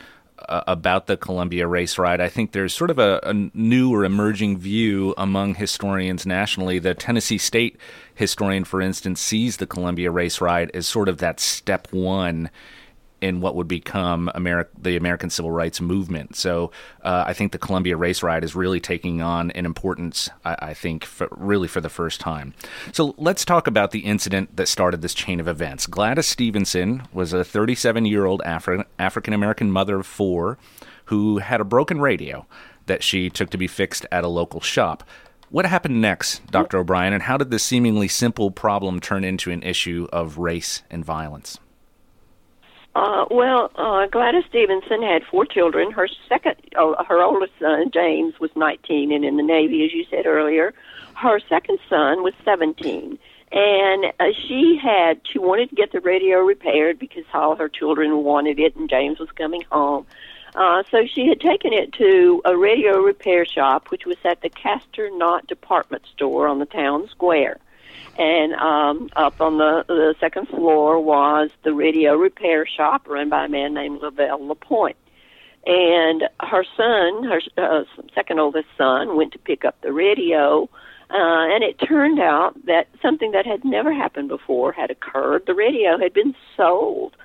uh, 0.48 0.62
about 0.68 1.08
the 1.08 1.18
Columbia 1.18 1.68
race 1.68 1.98
riot, 1.98 2.22
I 2.22 2.30
think 2.30 2.54
there's 2.54 2.74
sort 2.74 2.90
of 2.90 2.98
a, 2.98 3.20
a, 3.24 3.34
new 3.34 3.94
or 3.94 4.06
emerging 4.06 4.58
view 4.58 5.14
among 5.18 5.56
historians 5.56 6.26
nationally. 6.26 6.80
The 6.80 6.94
Tennessee 6.94 7.38
State 7.38 7.78
historian, 8.16 8.64
for 8.64 8.82
instance, 8.82 9.20
sees 9.20 9.58
the 9.58 9.68
Columbia 9.68 10.12
race 10.12 10.40
riot 10.40 10.72
as 10.74 10.88
sort 10.88 11.10
of 11.10 11.18
that 11.18 11.42
step 11.42 11.90
one 11.92 12.50
in 13.22 13.42
what 13.42 13.56
would 13.56 13.68
become 13.68 14.32
the 14.36 14.96
American 14.96 15.30
Civil 15.30 15.52
Rights 15.52 15.82
Movement. 15.82 16.36
So 16.36 16.72
uh, 17.04 17.24
I 17.28 17.34
think 17.34 17.52
the 17.52 17.58
Columbia 17.58 17.98
Race 17.98 18.24
Riot 18.24 18.44
is 18.44 18.56
really 18.56 18.80
taking 18.80 19.22
on 19.22 19.52
an 19.52 19.66
importance, 19.66 20.30
I, 20.46 20.56
I 20.60 20.74
think, 20.74 21.06
for, 21.06 21.28
really 21.32 21.68
for 21.68 21.82
the 21.82 21.90
first 21.90 22.20
time. 22.20 22.54
So 22.92 23.16
let's 23.18 23.46
talk 23.46 23.68
about 23.68 23.92
the 23.92 24.00
incident 24.00 24.56
that 24.56 24.68
started 24.68 25.02
this 25.02 25.14
chain 25.14 25.40
of 25.40 25.48
events. 25.48 25.88
Gladys 25.88 26.28
Stephenson 26.28 27.04
was 27.14 27.34
a 27.34 27.44
37 27.44 28.06
year 28.06 28.26
old 28.26 28.42
Afri- 28.46 28.86
African 28.98 29.34
American 29.34 29.72
mother 29.72 30.00
of 30.00 30.06
four 30.06 30.58
who 31.06 31.40
had 31.40 31.60
a 31.60 31.66
broken 31.66 32.00
radio 32.00 32.46
that 32.86 33.04
she 33.04 33.30
took 33.30 33.50
to 33.50 33.58
be 33.58 33.68
fixed 33.68 34.06
at 34.12 34.24
a 34.24 34.28
local 34.28 34.62
shop. 34.62 35.04
What 35.50 35.66
happened 35.66 36.00
next, 36.00 36.46
Dr. 36.52 36.78
O'Brien, 36.78 37.12
and 37.12 37.24
how 37.24 37.36
did 37.36 37.50
this 37.50 37.64
seemingly 37.64 38.08
simple 38.08 38.52
problem 38.52 39.00
turn 39.00 39.24
into 39.24 39.50
an 39.50 39.64
issue 39.64 40.08
of 40.14 40.38
race 40.38 40.84
and 40.92 41.04
violence? 41.04 41.58
Uh, 42.96 43.26
well, 43.30 43.72
uh, 43.76 44.08
Gladys 44.08 44.44
Stephenson 44.50 45.04
had 45.04 45.24
four 45.24 45.46
children. 45.46 45.92
Her 45.92 46.08
second, 46.28 46.56
uh, 46.76 47.04
her 47.04 47.22
oldest 47.22 47.54
son, 47.60 47.92
James, 47.94 48.40
was 48.40 48.50
19 48.56 49.12
and 49.12 49.24
in 49.24 49.38
the 49.38 49.44
Navy, 49.44 49.86
as 49.86 49.94
you 49.94 50.06
said 50.10 50.26
earlier. 50.26 50.74
Her 51.16 51.40
second 51.48 51.80
son 51.88 52.24
was 52.24 52.34
17. 52.44 53.20
And 53.52 54.06
uh, 54.20 54.26
she 54.48 54.80
had, 54.82 55.22
she 55.24 55.40
wanted 55.40 55.70
to 55.70 55.76
get 55.76 55.92
the 55.92 56.00
radio 56.00 56.40
repaired 56.40 57.00
because 57.00 57.26
all 57.34 57.56
her 57.56 57.70
children 57.70 58.24
wanted 58.24 58.60
it 58.60 58.76
and 58.76 58.90
James 58.90 59.20
was 59.20 59.30
coming 59.32 59.64
home. 59.72 60.06
Uh, 60.56 60.84
so 60.90 61.06
she 61.06 61.28
had 61.28 61.40
taken 61.40 61.74
it 61.74 61.94
to 61.94 62.42
a 62.46 62.58
radio 62.58 63.00
repair 63.00 63.46
shop, 63.46 63.90
which 63.90 64.06
was 64.06 64.18
at 64.24 64.42
the 64.42 64.50
Castner 64.50 65.16
Knott 65.16 65.46
department 65.48 66.04
store 66.14 66.48
on 66.48 66.60
the 66.60 66.66
town 66.66 67.08
square 67.10 67.60
and 68.20 68.54
um, 68.56 69.10
up 69.16 69.40
on 69.40 69.58
the, 69.58 69.86
the 69.88 70.14
second 70.20 70.50
floor 70.50 71.00
was 71.00 71.50
the 71.64 71.74
radio 71.74 72.16
repair 72.16 72.68
shop 72.68 73.08
run 73.08 73.30
by 73.30 73.46
a 73.46 73.50
man 73.50 73.74
named 73.74 74.02
Lavelle 74.02 74.46
Lapointe. 74.46 74.98
And 75.66 76.24
her 76.42 76.66
son, 76.76 77.24
her 77.24 77.42
uh, 77.58 77.84
second 78.14 78.40
oldest 78.40 78.68
son, 78.78 79.16
went 79.16 79.32
to 79.34 79.40
pick 79.40 79.64
up 79.64 79.80
the 79.82 79.94
radio, 79.94 80.70
uh, 81.10 81.48
and 81.50 81.64
it 81.64 81.80
turned 81.80 82.20
out 82.20 82.54
that 82.66 82.88
something 83.02 83.32
that 83.32 83.46
had 83.46 83.64
never 83.64 83.94
happened 83.94 84.28
before 84.28 84.74
had 84.74 84.92
occurred. 84.92 85.46
The 85.46 85.56
radio 85.56 85.98
had 85.98 86.14
been 86.14 86.36
sold 86.58 87.16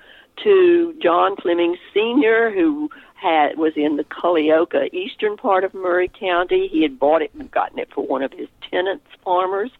to 0.43 0.95
John 1.01 1.35
Fleming 1.35 1.75
Sr., 1.93 2.51
who 2.51 2.89
had 3.15 3.57
was 3.57 3.73
in 3.75 3.97
the 3.97 4.03
Culleoka 4.03 4.93
eastern 4.93 5.35
part 5.37 5.63
of 5.63 5.73
Maury 5.73 6.09
County. 6.09 6.67
He 6.67 6.83
had 6.83 6.99
bought 6.99 7.21
it 7.21 7.33
and 7.33 7.49
gotten 7.51 7.79
it 7.79 7.89
for 7.93 8.05
one 8.05 8.21
of 8.21 8.31
his 8.31 8.47
tenants, 8.69 9.07
farmers. 9.23 9.71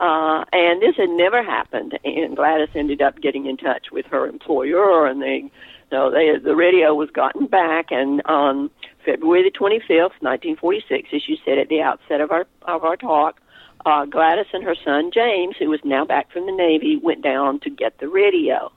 Uh, 0.00 0.44
and 0.52 0.82
this 0.82 0.96
had 0.96 1.10
never 1.10 1.42
happened. 1.42 1.98
And 2.04 2.36
Gladys 2.36 2.70
ended 2.74 3.00
up 3.00 3.20
getting 3.20 3.46
in 3.46 3.56
touch 3.56 3.90
with 3.92 4.06
her 4.06 4.26
employer, 4.26 5.06
and 5.06 5.22
they, 5.22 5.50
so 5.90 6.10
they, 6.10 6.36
the 6.42 6.56
radio 6.56 6.94
was 6.94 7.10
gotten 7.10 7.46
back. 7.46 7.86
And 7.90 8.22
on 8.24 8.70
February 9.04 9.44
the 9.44 9.56
25th, 9.56 10.20
1946, 10.20 11.10
as 11.14 11.28
you 11.28 11.36
said 11.44 11.58
at 11.58 11.68
the 11.68 11.80
outset 11.80 12.20
of 12.20 12.30
our 12.32 12.46
of 12.62 12.84
our 12.84 12.96
talk, 12.96 13.40
uh, 13.86 14.04
Gladys 14.06 14.46
and 14.52 14.64
her 14.64 14.74
son 14.84 15.10
James, 15.12 15.56
who 15.58 15.68
was 15.68 15.80
now 15.84 16.04
back 16.04 16.32
from 16.32 16.46
the 16.46 16.52
Navy, 16.52 16.96
went 16.96 17.22
down 17.22 17.60
to 17.60 17.70
get 17.70 17.98
the 17.98 18.08
radio. 18.08 18.72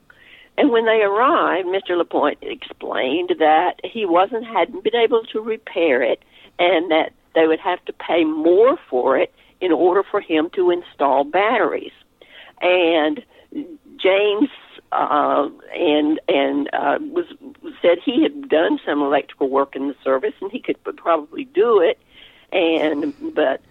And 0.58 0.72
when 0.72 0.86
they 0.86 1.02
arrived, 1.04 1.68
Mr. 1.68 1.96
Lapointe 1.96 2.40
explained 2.42 3.36
that 3.38 3.76
he 3.84 4.06
wasn't 4.06 4.46
hadn't 4.46 4.84
been 4.84 4.96
able 4.96 5.24
to 5.32 5.40
repair 5.40 6.02
it, 6.02 6.22
and 6.60 6.92
that 6.92 7.14
they 7.36 7.48
would 7.48 7.60
have 7.60 7.84
to 7.86 7.94
pay 7.94 8.24
more 8.24 8.78
for 8.90 9.18
it 9.18 9.34
in 9.62 9.72
order 9.72 10.04
for 10.04 10.22
him 10.22 10.50
to 10.52 10.72
install 10.72 11.24
batteries. 11.24 11.92
And 12.62 13.24
James 13.98 14.50
uh, 14.92 15.50
and 15.76 16.20
and 16.28 16.70
uh, 16.74 16.98
was 17.02 17.26
said 17.82 17.98
he 18.04 18.24
had 18.24 18.50
done 18.50 18.80
some 18.86 19.02
electrical 19.02 19.50
work 19.50 19.76
in 19.76 19.88
the 19.88 19.96
service 20.04 20.34
and 20.42 20.52
he 20.52 20.60
could 20.60 20.78
probably 20.98 21.46
do 21.46 21.82
it. 21.82 22.00
And 22.52 23.14
but 23.36 23.62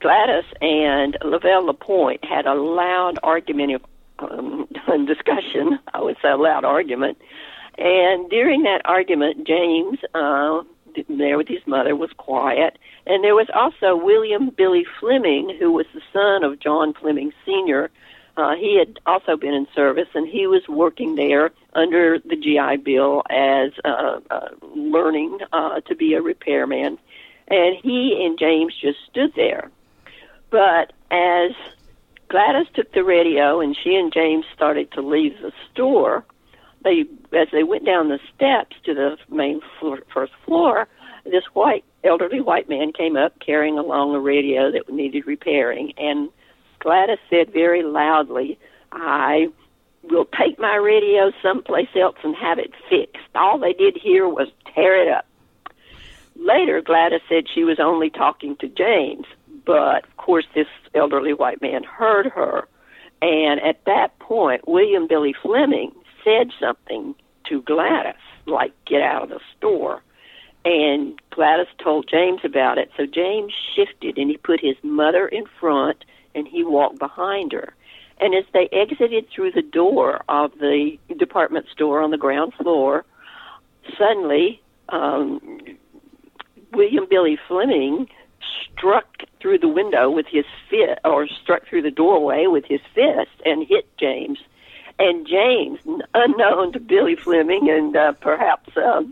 Gladys 0.00 0.44
and 0.60 1.16
Lavelle 1.22 1.66
Lapointe 1.66 2.24
had 2.24 2.46
a 2.46 2.54
loud 2.54 3.18
argument 3.22 3.82
um, 4.18 4.68
discussion. 5.06 5.78
I 5.92 6.00
would 6.00 6.16
say 6.22 6.30
a 6.30 6.36
loud 6.36 6.64
argument. 6.64 7.18
And 7.78 8.28
during 8.28 8.62
that 8.64 8.82
argument, 8.84 9.46
James 9.46 9.98
uh, 10.14 10.62
there 11.08 11.36
with 11.36 11.48
his 11.48 11.66
mother 11.66 11.96
was 11.96 12.10
quiet. 12.16 12.78
And 13.06 13.24
there 13.24 13.34
was 13.34 13.48
also 13.54 13.96
William 13.96 14.50
Billy 14.50 14.84
Fleming, 15.00 15.56
who 15.58 15.72
was 15.72 15.86
the 15.94 16.02
son 16.12 16.44
of 16.44 16.60
John 16.60 16.94
Fleming 16.94 17.32
Sr. 17.44 17.90
Uh, 18.36 18.54
he 18.54 18.78
had 18.78 18.98
also 19.04 19.36
been 19.36 19.52
in 19.52 19.66
service, 19.74 20.08
and 20.14 20.26
he 20.26 20.46
was 20.46 20.66
working 20.68 21.16
there 21.16 21.50
under 21.74 22.18
the 22.18 22.36
GI 22.36 22.78
Bill 22.78 23.22
as 23.28 23.72
uh, 23.84 24.20
uh, 24.30 24.48
learning 24.74 25.38
uh, 25.52 25.80
to 25.80 25.94
be 25.94 26.14
a 26.14 26.22
repairman. 26.22 26.98
And 27.48 27.76
he 27.82 28.24
and 28.24 28.38
James 28.38 28.74
just 28.80 28.98
stood 29.10 29.34
there. 29.34 29.70
But 30.50 30.92
as 31.10 31.52
Gladys 32.28 32.68
took 32.72 32.92
the 32.92 33.04
radio 33.04 33.60
and 33.60 33.76
she 33.76 33.94
and 33.94 34.12
James 34.12 34.46
started 34.54 34.90
to 34.92 35.02
leave 35.02 35.38
the 35.42 35.52
store, 35.70 36.24
they 36.84 37.04
as 37.32 37.48
they 37.52 37.62
went 37.62 37.84
down 37.84 38.08
the 38.08 38.18
steps 38.34 38.76
to 38.84 38.94
the 38.94 39.16
main 39.30 39.60
floor, 39.78 40.00
first 40.12 40.32
floor, 40.44 40.88
this 41.24 41.44
white 41.52 41.84
elderly 42.04 42.40
white 42.40 42.68
man 42.68 42.92
came 42.92 43.16
up 43.16 43.38
carrying 43.40 43.78
along 43.78 44.14
a 44.14 44.20
radio 44.20 44.70
that 44.72 44.88
needed 44.92 45.26
repairing, 45.26 45.92
and 45.96 46.28
Gladys 46.80 47.18
said 47.30 47.52
very 47.52 47.82
loudly, 47.82 48.58
"I 48.90 49.48
will 50.02 50.24
take 50.24 50.58
my 50.58 50.74
radio 50.74 51.32
someplace 51.42 51.94
else 51.94 52.16
and 52.24 52.34
have 52.36 52.58
it 52.58 52.72
fixed. 52.88 53.28
All 53.34 53.58
they 53.58 53.72
did 53.72 53.96
here 53.96 54.28
was 54.28 54.48
tear 54.74 55.00
it 55.00 55.08
up." 55.08 55.26
Later, 56.36 56.80
Gladys 56.80 57.20
said 57.28 57.48
she 57.48 57.62
was 57.62 57.78
only 57.78 58.10
talking 58.10 58.56
to 58.56 58.68
James, 58.68 59.26
but 59.64 60.04
of 60.04 60.16
course, 60.16 60.46
this 60.54 60.66
elderly 60.94 61.34
white 61.34 61.62
man 61.62 61.84
heard 61.84 62.26
her. 62.26 62.66
And 63.20 63.60
at 63.60 63.84
that 63.84 64.18
point, 64.18 64.66
William 64.66 65.06
Billy 65.06 65.32
Fleming 65.32 65.92
said 66.24 66.50
something 66.60 67.14
to 67.48 67.62
Gladys, 67.62 68.14
like, 68.46 68.72
get 68.86 69.02
out 69.02 69.24
of 69.24 69.28
the 69.28 69.40
store. 69.56 70.02
And 70.64 71.20
Gladys 71.30 71.66
told 71.82 72.08
James 72.08 72.40
about 72.44 72.78
it. 72.78 72.90
So 72.96 73.04
James 73.06 73.52
shifted 73.74 74.16
and 74.16 74.30
he 74.30 74.36
put 74.36 74.60
his 74.60 74.76
mother 74.82 75.26
in 75.26 75.44
front 75.58 76.04
and 76.34 76.46
he 76.46 76.62
walked 76.62 76.98
behind 76.98 77.52
her. 77.52 77.74
And 78.20 78.34
as 78.34 78.44
they 78.52 78.68
exited 78.72 79.26
through 79.34 79.52
the 79.52 79.62
door 79.62 80.22
of 80.28 80.52
the 80.60 80.96
department 81.18 81.66
store 81.72 82.00
on 82.00 82.12
the 82.12 82.16
ground 82.16 82.52
floor, 82.54 83.04
suddenly 83.98 84.62
um, 84.90 85.58
William 86.72 87.06
Billy 87.10 87.36
Fleming 87.48 88.06
struck 88.70 89.06
through 89.40 89.58
the 89.58 89.68
window 89.68 90.08
with 90.10 90.26
his 90.30 90.44
fist, 90.70 91.00
or 91.04 91.26
struck 91.42 91.66
through 91.66 91.82
the 91.82 91.90
doorway 91.90 92.46
with 92.46 92.64
his 92.64 92.80
fist 92.94 93.30
and 93.44 93.66
hit 93.66 93.86
James 93.98 94.38
and 95.02 95.26
James, 95.26 95.80
unknown 96.14 96.72
to 96.72 96.80
Billy 96.80 97.16
Fleming 97.16 97.68
and 97.68 97.96
uh, 97.96 98.12
perhaps 98.12 98.70
uh, 98.76 99.02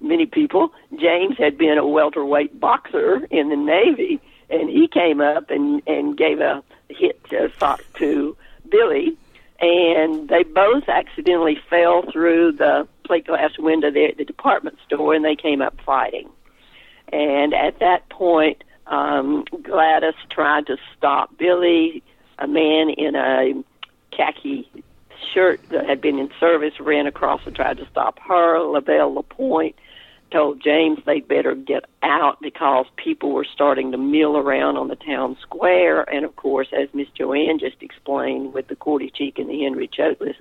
many 0.00 0.26
people, 0.26 0.72
James 0.96 1.36
had 1.36 1.58
been 1.58 1.76
a 1.76 1.86
welterweight 1.86 2.60
boxer 2.60 3.26
in 3.32 3.48
the 3.48 3.56
Navy, 3.56 4.20
and 4.48 4.70
he 4.70 4.86
came 4.86 5.20
up 5.20 5.50
and 5.50 5.82
and 5.88 6.16
gave 6.16 6.40
a 6.40 6.62
hit 6.88 7.22
to, 7.30 7.50
to 7.98 8.36
Billy, 8.68 9.16
and 9.60 10.28
they 10.28 10.44
both 10.44 10.88
accidentally 10.88 11.58
fell 11.68 12.02
through 12.12 12.52
the 12.52 12.86
plate 13.04 13.26
glass 13.26 13.58
window 13.58 13.90
there 13.90 14.08
at 14.08 14.18
the 14.18 14.24
department 14.24 14.78
store, 14.86 15.14
and 15.14 15.24
they 15.24 15.36
came 15.36 15.62
up 15.62 15.80
fighting. 15.84 16.28
And 17.12 17.54
at 17.54 17.80
that 17.80 18.08
point, 18.08 18.62
um, 18.86 19.44
Gladys 19.62 20.14
tried 20.30 20.66
to 20.68 20.76
stop 20.96 21.36
Billy. 21.36 22.04
A 22.36 22.48
man 22.48 22.90
in 22.90 23.14
a 23.14 23.52
khaki 24.16 24.68
shirt 25.32 25.60
that 25.70 25.86
had 25.86 26.00
been 26.00 26.18
in 26.18 26.30
service 26.38 26.74
ran 26.80 27.06
across 27.06 27.40
and 27.46 27.54
tried 27.54 27.78
to 27.78 27.86
stop 27.90 28.18
her. 28.20 28.58
Lavelle 28.60 29.14
Lapointe 29.14 29.76
told 30.30 30.62
James 30.62 30.98
they'd 31.06 31.28
better 31.28 31.54
get 31.54 31.84
out 32.02 32.40
because 32.42 32.86
people 32.96 33.32
were 33.32 33.46
starting 33.52 33.92
to 33.92 33.98
mill 33.98 34.36
around 34.36 34.76
on 34.76 34.88
the 34.88 34.96
town 34.96 35.36
square. 35.40 36.02
And 36.12 36.24
of 36.24 36.36
course, 36.36 36.68
as 36.72 36.88
Miss 36.92 37.08
Jo 37.16 37.32
Ann 37.32 37.58
just 37.58 37.82
explained 37.82 38.52
with 38.52 38.68
the 38.68 38.76
Cordy 38.76 39.10
Cheek 39.10 39.38
and 39.38 39.48
the 39.48 39.62
Henry 39.62 39.88
Choatless 39.88 40.36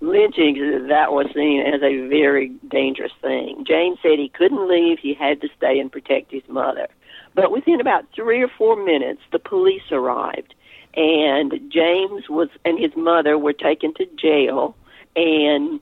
lynchings, 0.00 0.88
that 0.88 1.12
was 1.12 1.26
seen 1.34 1.60
as 1.60 1.82
a 1.82 2.08
very 2.08 2.48
dangerous 2.68 3.12
thing. 3.20 3.64
James 3.66 3.98
said 4.02 4.18
he 4.18 4.30
couldn't 4.30 4.68
leave, 4.68 4.98
he 4.98 5.14
had 5.14 5.40
to 5.42 5.48
stay 5.56 5.78
and 5.78 5.92
protect 5.92 6.32
his 6.32 6.42
mother. 6.48 6.88
But 7.34 7.52
within 7.52 7.80
about 7.80 8.06
three 8.14 8.42
or 8.42 8.48
four 8.48 8.82
minutes, 8.82 9.20
the 9.30 9.38
police 9.38 9.92
arrived, 9.92 10.54
and 10.94 11.52
James 11.70 12.28
was 12.28 12.48
and 12.64 12.78
his 12.78 12.94
mother 12.96 13.38
were 13.38 13.52
taken 13.52 13.94
to 13.94 14.06
jail, 14.16 14.76
and 15.16 15.80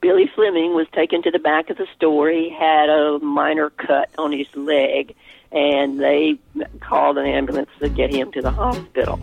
Billy 0.00 0.30
Fleming 0.34 0.74
was 0.74 0.86
taken 0.92 1.22
to 1.22 1.30
the 1.30 1.38
back 1.38 1.70
of 1.70 1.76
the 1.76 1.86
store. 1.96 2.30
He 2.30 2.50
had 2.50 2.88
a 2.88 3.18
minor 3.18 3.70
cut 3.70 4.10
on 4.16 4.32
his 4.32 4.46
leg, 4.54 5.14
and 5.50 5.98
they 6.00 6.38
called 6.80 7.18
an 7.18 7.26
ambulance 7.26 7.70
to 7.80 7.88
get 7.88 8.12
him 8.12 8.30
to 8.32 8.42
the 8.42 8.50
hospital. 8.50 9.18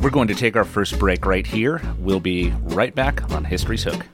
We're 0.00 0.10
going 0.10 0.28
to 0.28 0.34
take 0.34 0.56
our 0.56 0.64
first 0.64 0.98
break 0.98 1.26
right 1.26 1.46
here. 1.46 1.82
We'll 1.98 2.20
be 2.20 2.50
right 2.62 2.94
back 2.94 3.30
on 3.32 3.44
History's 3.44 3.82
Hook. 3.82 4.06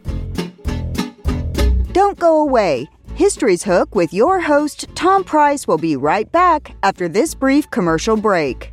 Don't 1.92 2.18
go 2.18 2.40
away. 2.40 2.88
History's 3.14 3.62
Hook 3.62 3.94
with 3.94 4.14
your 4.14 4.40
host, 4.40 4.86
Tom 4.94 5.22
Price, 5.22 5.68
will 5.68 5.78
be 5.78 5.96
right 5.96 6.30
back 6.32 6.74
after 6.82 7.08
this 7.08 7.34
brief 7.34 7.70
commercial 7.70 8.16
break. 8.16 8.72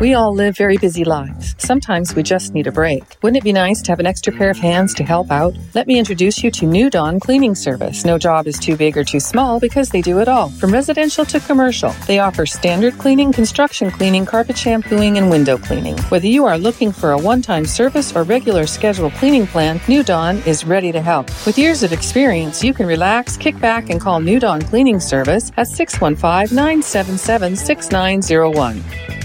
We 0.00 0.14
all 0.14 0.34
live 0.34 0.56
very 0.56 0.76
busy 0.76 1.04
lives. 1.04 1.54
Sometimes 1.56 2.16
we 2.16 2.24
just 2.24 2.52
need 2.52 2.66
a 2.66 2.72
break. 2.72 3.04
Wouldn't 3.22 3.36
it 3.36 3.44
be 3.44 3.52
nice 3.52 3.80
to 3.82 3.92
have 3.92 4.00
an 4.00 4.06
extra 4.06 4.32
pair 4.32 4.50
of 4.50 4.58
hands 4.58 4.92
to 4.94 5.04
help 5.04 5.30
out? 5.30 5.54
Let 5.72 5.86
me 5.86 6.00
introduce 6.00 6.42
you 6.42 6.50
to 6.50 6.66
New 6.66 6.90
Dawn 6.90 7.20
Cleaning 7.20 7.54
Service. 7.54 8.04
No 8.04 8.18
job 8.18 8.48
is 8.48 8.58
too 8.58 8.76
big 8.76 8.98
or 8.98 9.04
too 9.04 9.20
small 9.20 9.60
because 9.60 9.90
they 9.90 10.02
do 10.02 10.18
it 10.18 10.26
all, 10.26 10.48
from 10.48 10.72
residential 10.72 11.24
to 11.26 11.38
commercial. 11.38 11.90
They 12.08 12.18
offer 12.18 12.44
standard 12.44 12.98
cleaning, 12.98 13.32
construction 13.32 13.88
cleaning, 13.88 14.26
carpet 14.26 14.58
shampooing, 14.58 15.16
and 15.16 15.30
window 15.30 15.58
cleaning. 15.58 15.96
Whether 16.08 16.26
you 16.26 16.44
are 16.44 16.58
looking 16.58 16.90
for 16.90 17.12
a 17.12 17.18
one-time 17.18 17.64
service 17.64 18.16
or 18.16 18.24
regular 18.24 18.66
scheduled 18.66 19.12
cleaning 19.14 19.46
plan, 19.46 19.80
New 19.86 20.02
Dawn 20.02 20.38
is 20.38 20.64
ready 20.64 20.90
to 20.90 21.00
help. 21.00 21.26
With 21.46 21.56
years 21.56 21.84
of 21.84 21.92
experience, 21.92 22.64
you 22.64 22.74
can 22.74 22.86
relax, 22.86 23.36
kick 23.36 23.58
back, 23.60 23.90
and 23.90 24.00
call 24.00 24.18
New 24.18 24.40
Dawn 24.40 24.60
Cleaning 24.60 24.98
Service 24.98 25.52
at 25.56 25.68
615 25.68 26.54
977 26.54 27.54
6901. 27.54 29.23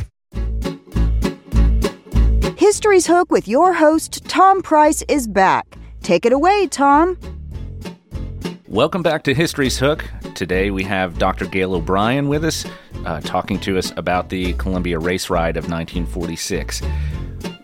History's 2.69 3.07
Hook 3.07 3.31
with 3.31 3.47
your 3.47 3.73
host, 3.73 4.23
Tom 4.25 4.61
Price, 4.61 5.03
is 5.07 5.27
back. 5.27 5.75
Take 6.03 6.23
it 6.23 6.31
away, 6.31 6.67
Tom. 6.67 7.17
Welcome 8.67 9.01
back 9.01 9.23
to 9.23 9.33
History's 9.33 9.79
Hook. 9.79 10.05
Today 10.35 10.69
we 10.69 10.83
have 10.83 11.17
Dr. 11.17 11.47
Gail 11.47 11.73
O'Brien 11.73 12.27
with 12.27 12.45
us, 12.45 12.67
uh, 13.07 13.21
talking 13.21 13.59
to 13.61 13.79
us 13.79 13.91
about 13.97 14.29
the 14.29 14.53
Columbia 14.53 14.99
Race 14.99 15.31
Riot 15.31 15.57
of 15.57 15.63
1946. 15.63 16.83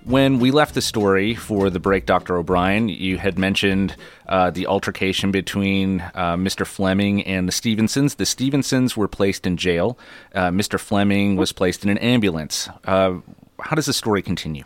When 0.06 0.40
we 0.40 0.50
left 0.50 0.74
the 0.74 0.82
story 0.82 1.36
for 1.36 1.70
the 1.70 1.80
break, 1.80 2.08
Dr. 2.08 2.38
O'Brien, 2.38 2.90
you 2.90 3.20
had 3.20 3.38
mentioned 3.38 3.96
uh, 4.28 4.50
the 4.50 4.66
altercation 4.66 5.30
between 5.30 6.02
uh, 6.16 6.36
Mr. 6.36 6.66
Fleming 6.66 7.24
and 7.26 7.48
the 7.48 7.52
Stephensons. 7.52 8.16
The 8.16 8.26
Stephensons 8.26 8.98
were 8.98 9.08
placed 9.08 9.46
in 9.46 9.56
jail. 9.56 10.00
Uh, 10.34 10.50
Mr. 10.50 10.80
Fleming 10.80 11.36
was 11.36 11.52
placed 11.52 11.84
in 11.84 11.92
an 11.92 12.00
ambulance. 12.00 12.70
Uh, 12.86 13.20
how 13.60 13.76
does 13.76 13.86
the 13.86 13.94
story 13.94 14.24
continue? 14.24 14.64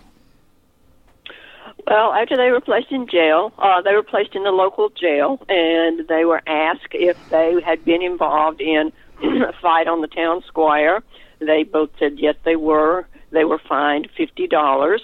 Well, 1.90 2.14
after 2.14 2.38
they 2.38 2.52
were 2.52 2.62
placed 2.62 2.92
in 2.92 3.08
jail, 3.08 3.52
uh, 3.58 3.82
they 3.82 3.96
were 3.96 4.04
placed 4.04 4.36
in 4.36 4.44
the 4.44 4.52
local 4.52 4.90
jail, 4.90 5.42
and 5.50 6.08
they 6.08 6.24
were 6.24 6.44
asked 6.46 6.94
if 6.94 7.18
they 7.32 7.60
had 7.66 7.84
been 7.84 8.04
involved 8.04 8.62
in 8.62 8.92
a 9.24 9.54
fight 9.60 9.88
on 9.88 10.02
the 10.02 10.08
town 10.08 10.44
square. 10.46 11.02
They 11.40 11.64
both 11.64 11.90
said 11.98 12.20
yes, 12.20 12.36
they 12.46 12.56
were. 12.56 13.08
They 13.32 13.44
were 13.44 13.58
fined 13.58 14.08
fifty 14.16 14.46
dollars, 14.46 15.02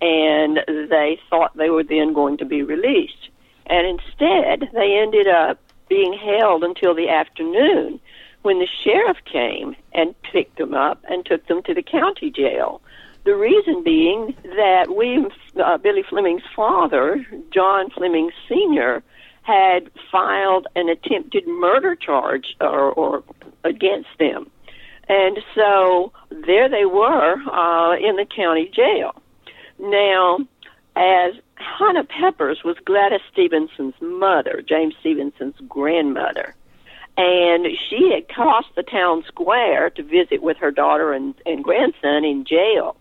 and 0.00 0.60
they 0.68 1.18
thought 1.28 1.56
they 1.56 1.70
were 1.70 1.82
then 1.82 2.12
going 2.12 2.36
to 2.38 2.44
be 2.44 2.62
released. 2.62 3.30
And 3.66 3.84
instead, 3.84 4.70
they 4.72 4.96
ended 4.96 5.26
up 5.26 5.58
being 5.88 6.12
held 6.12 6.62
until 6.62 6.94
the 6.94 7.08
afternoon 7.08 7.98
when 8.42 8.60
the 8.60 8.68
sheriff 8.84 9.16
came 9.24 9.74
and 9.92 10.14
picked 10.22 10.56
them 10.58 10.72
up 10.72 11.02
and 11.10 11.26
took 11.26 11.44
them 11.48 11.64
to 11.64 11.74
the 11.74 11.82
county 11.82 12.30
jail. 12.30 12.80
The 13.28 13.36
reason 13.36 13.82
being 13.82 14.34
that 14.42 14.86
William 14.88 15.30
uh, 15.62 15.76
Billy 15.76 16.02
Fleming's 16.02 16.44
father, 16.56 17.26
John 17.52 17.90
Fleming 17.90 18.30
Sr., 18.48 19.02
had 19.42 19.90
filed 20.10 20.66
an 20.74 20.88
attempted 20.88 21.46
murder 21.46 21.94
charge 21.94 22.56
or, 22.58 22.90
or 22.90 23.22
against 23.64 24.08
them. 24.18 24.50
And 25.10 25.40
so 25.54 26.10
there 26.30 26.70
they 26.70 26.86
were 26.86 27.34
uh, 27.50 27.96
in 27.96 28.16
the 28.16 28.24
county 28.24 28.70
jail. 28.74 29.14
Now, 29.78 30.38
as 30.96 31.34
Hannah 31.56 32.04
Peppers 32.04 32.64
was 32.64 32.78
Gladys 32.86 33.20
Stephenson's 33.30 34.00
mother, 34.00 34.62
James 34.66 34.94
Stephenson's 35.00 35.56
grandmother, 35.68 36.54
and 37.18 37.66
she 37.90 38.10
had 38.10 38.26
crossed 38.34 38.74
the 38.74 38.82
town 38.82 39.22
square 39.28 39.90
to 39.90 40.02
visit 40.02 40.42
with 40.42 40.56
her 40.56 40.70
daughter 40.70 41.12
and, 41.12 41.34
and 41.44 41.62
grandson 41.62 42.24
in 42.24 42.46
jail. 42.46 42.96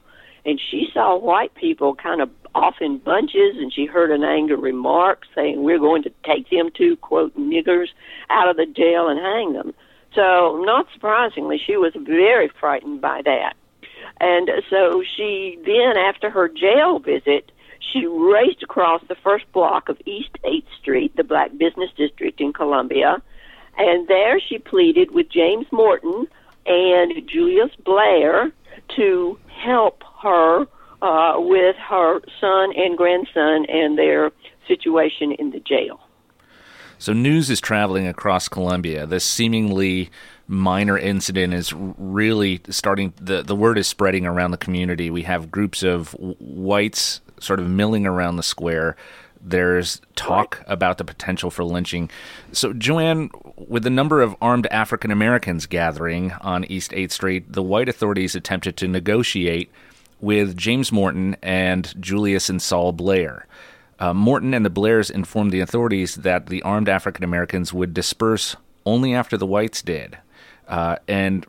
And 0.47 0.59
she 0.71 0.87
saw 0.93 1.17
white 1.17 1.53
people 1.55 1.93
kind 1.93 2.21
of 2.21 2.29
off 2.55 2.75
in 2.79 2.99
bunches, 2.99 3.57
and 3.57 3.71
she 3.71 3.85
heard 3.85 4.11
an 4.11 4.23
angry 4.23 4.55
remark 4.55 5.23
saying, 5.35 5.61
We're 5.61 5.77
going 5.77 6.03
to 6.03 6.11
take 6.25 6.49
them 6.49 6.69
two, 6.73 6.95
quote, 6.95 7.37
niggers 7.37 7.89
out 8.29 8.49
of 8.49 8.55
the 8.55 8.65
jail 8.65 9.09
and 9.09 9.19
hang 9.19 9.53
them. 9.53 9.73
So, 10.15 10.63
not 10.63 10.87
surprisingly, 10.93 11.59
she 11.63 11.75
was 11.75 11.91
very 11.95 12.49
frightened 12.59 13.01
by 13.01 13.21
that. 13.25 13.55
And 14.19 14.49
so 14.69 15.03
she 15.15 15.59
then, 15.65 15.97
after 15.97 16.29
her 16.29 16.47
jail 16.47 16.99
visit, 16.99 17.51
she 17.79 18.05
raced 18.07 18.63
across 18.63 19.01
the 19.07 19.15
first 19.15 19.51
block 19.51 19.89
of 19.89 19.97
East 20.05 20.31
8th 20.43 20.63
Street, 20.81 21.15
the 21.15 21.23
black 21.23 21.57
business 21.57 21.91
district 21.95 22.41
in 22.41 22.53
Columbia, 22.53 23.21
and 23.77 24.07
there 24.07 24.39
she 24.39 24.57
pleaded 24.57 25.11
with 25.11 25.29
James 25.29 25.67
Morton 25.71 26.27
and 26.67 27.27
Julius 27.27 27.71
Blair 27.83 28.51
to 28.95 29.39
help 29.47 30.03
her 30.21 30.67
uh, 31.01 31.35
with 31.37 31.75
her 31.77 32.21
son 32.39 32.73
and 32.75 32.97
grandson 32.97 33.65
and 33.69 33.97
their 33.97 34.31
situation 34.67 35.31
in 35.33 35.51
the 35.51 35.59
jail. 35.59 35.99
So, 36.99 37.13
news 37.13 37.49
is 37.51 37.61
traveling 37.61 38.07
across 38.07 38.47
Columbia. 38.49 39.05
This 39.05 39.23
seemingly 39.23 40.09
minor 40.47 40.97
incident 40.97 41.53
is 41.53 41.71
really 41.73 42.61
starting, 42.69 43.13
the, 43.21 43.43
the 43.43 43.55
word 43.55 43.77
is 43.77 43.87
spreading 43.87 44.25
around 44.25 44.51
the 44.51 44.57
community. 44.57 45.11
We 45.11 45.21
have 45.23 45.51
groups 45.51 45.83
of 45.83 46.13
whites 46.13 47.21
sort 47.39 47.59
of 47.59 47.69
milling 47.69 48.07
around 48.07 48.37
the 48.37 48.43
square. 48.43 48.95
There's 49.41 50.01
talk 50.15 50.63
about 50.67 50.97
the 50.97 51.05
potential 51.05 51.49
for 51.49 51.63
lynching. 51.63 52.09
So, 52.51 52.73
Jo 52.73 52.99
Ann, 52.99 53.29
with 53.55 53.83
the 53.83 53.89
number 53.89 54.21
of 54.21 54.35
armed 54.41 54.67
African 54.67 55.11
Americans 55.11 55.65
gathering 55.65 56.31
on 56.41 56.65
East 56.65 56.91
8th 56.91 57.11
Street, 57.11 57.53
the 57.53 57.63
white 57.63 57.89
authorities 57.89 58.35
attempted 58.35 58.77
to 58.77 58.87
negotiate 58.87 59.71
with 60.19 60.57
James 60.57 60.91
Morton 60.91 61.37
and 61.41 61.93
Julius 62.01 62.49
and 62.49 62.61
Sol 62.61 62.91
Blair. 62.91 63.45
Uh, 63.99 64.13
Morton 64.13 64.53
and 64.53 64.65
the 64.65 64.69
Blairs 64.69 65.09
informed 65.09 65.51
the 65.51 65.59
authorities 65.59 66.15
that 66.15 66.47
the 66.47 66.61
armed 66.63 66.89
African 66.89 67.23
Americans 67.23 67.73
would 67.73 67.93
disperse 67.93 68.55
only 68.85 69.13
after 69.13 69.37
the 69.37 69.45
whites 69.45 69.81
did. 69.81 70.17
Uh, 70.67 70.97
and 71.07 71.45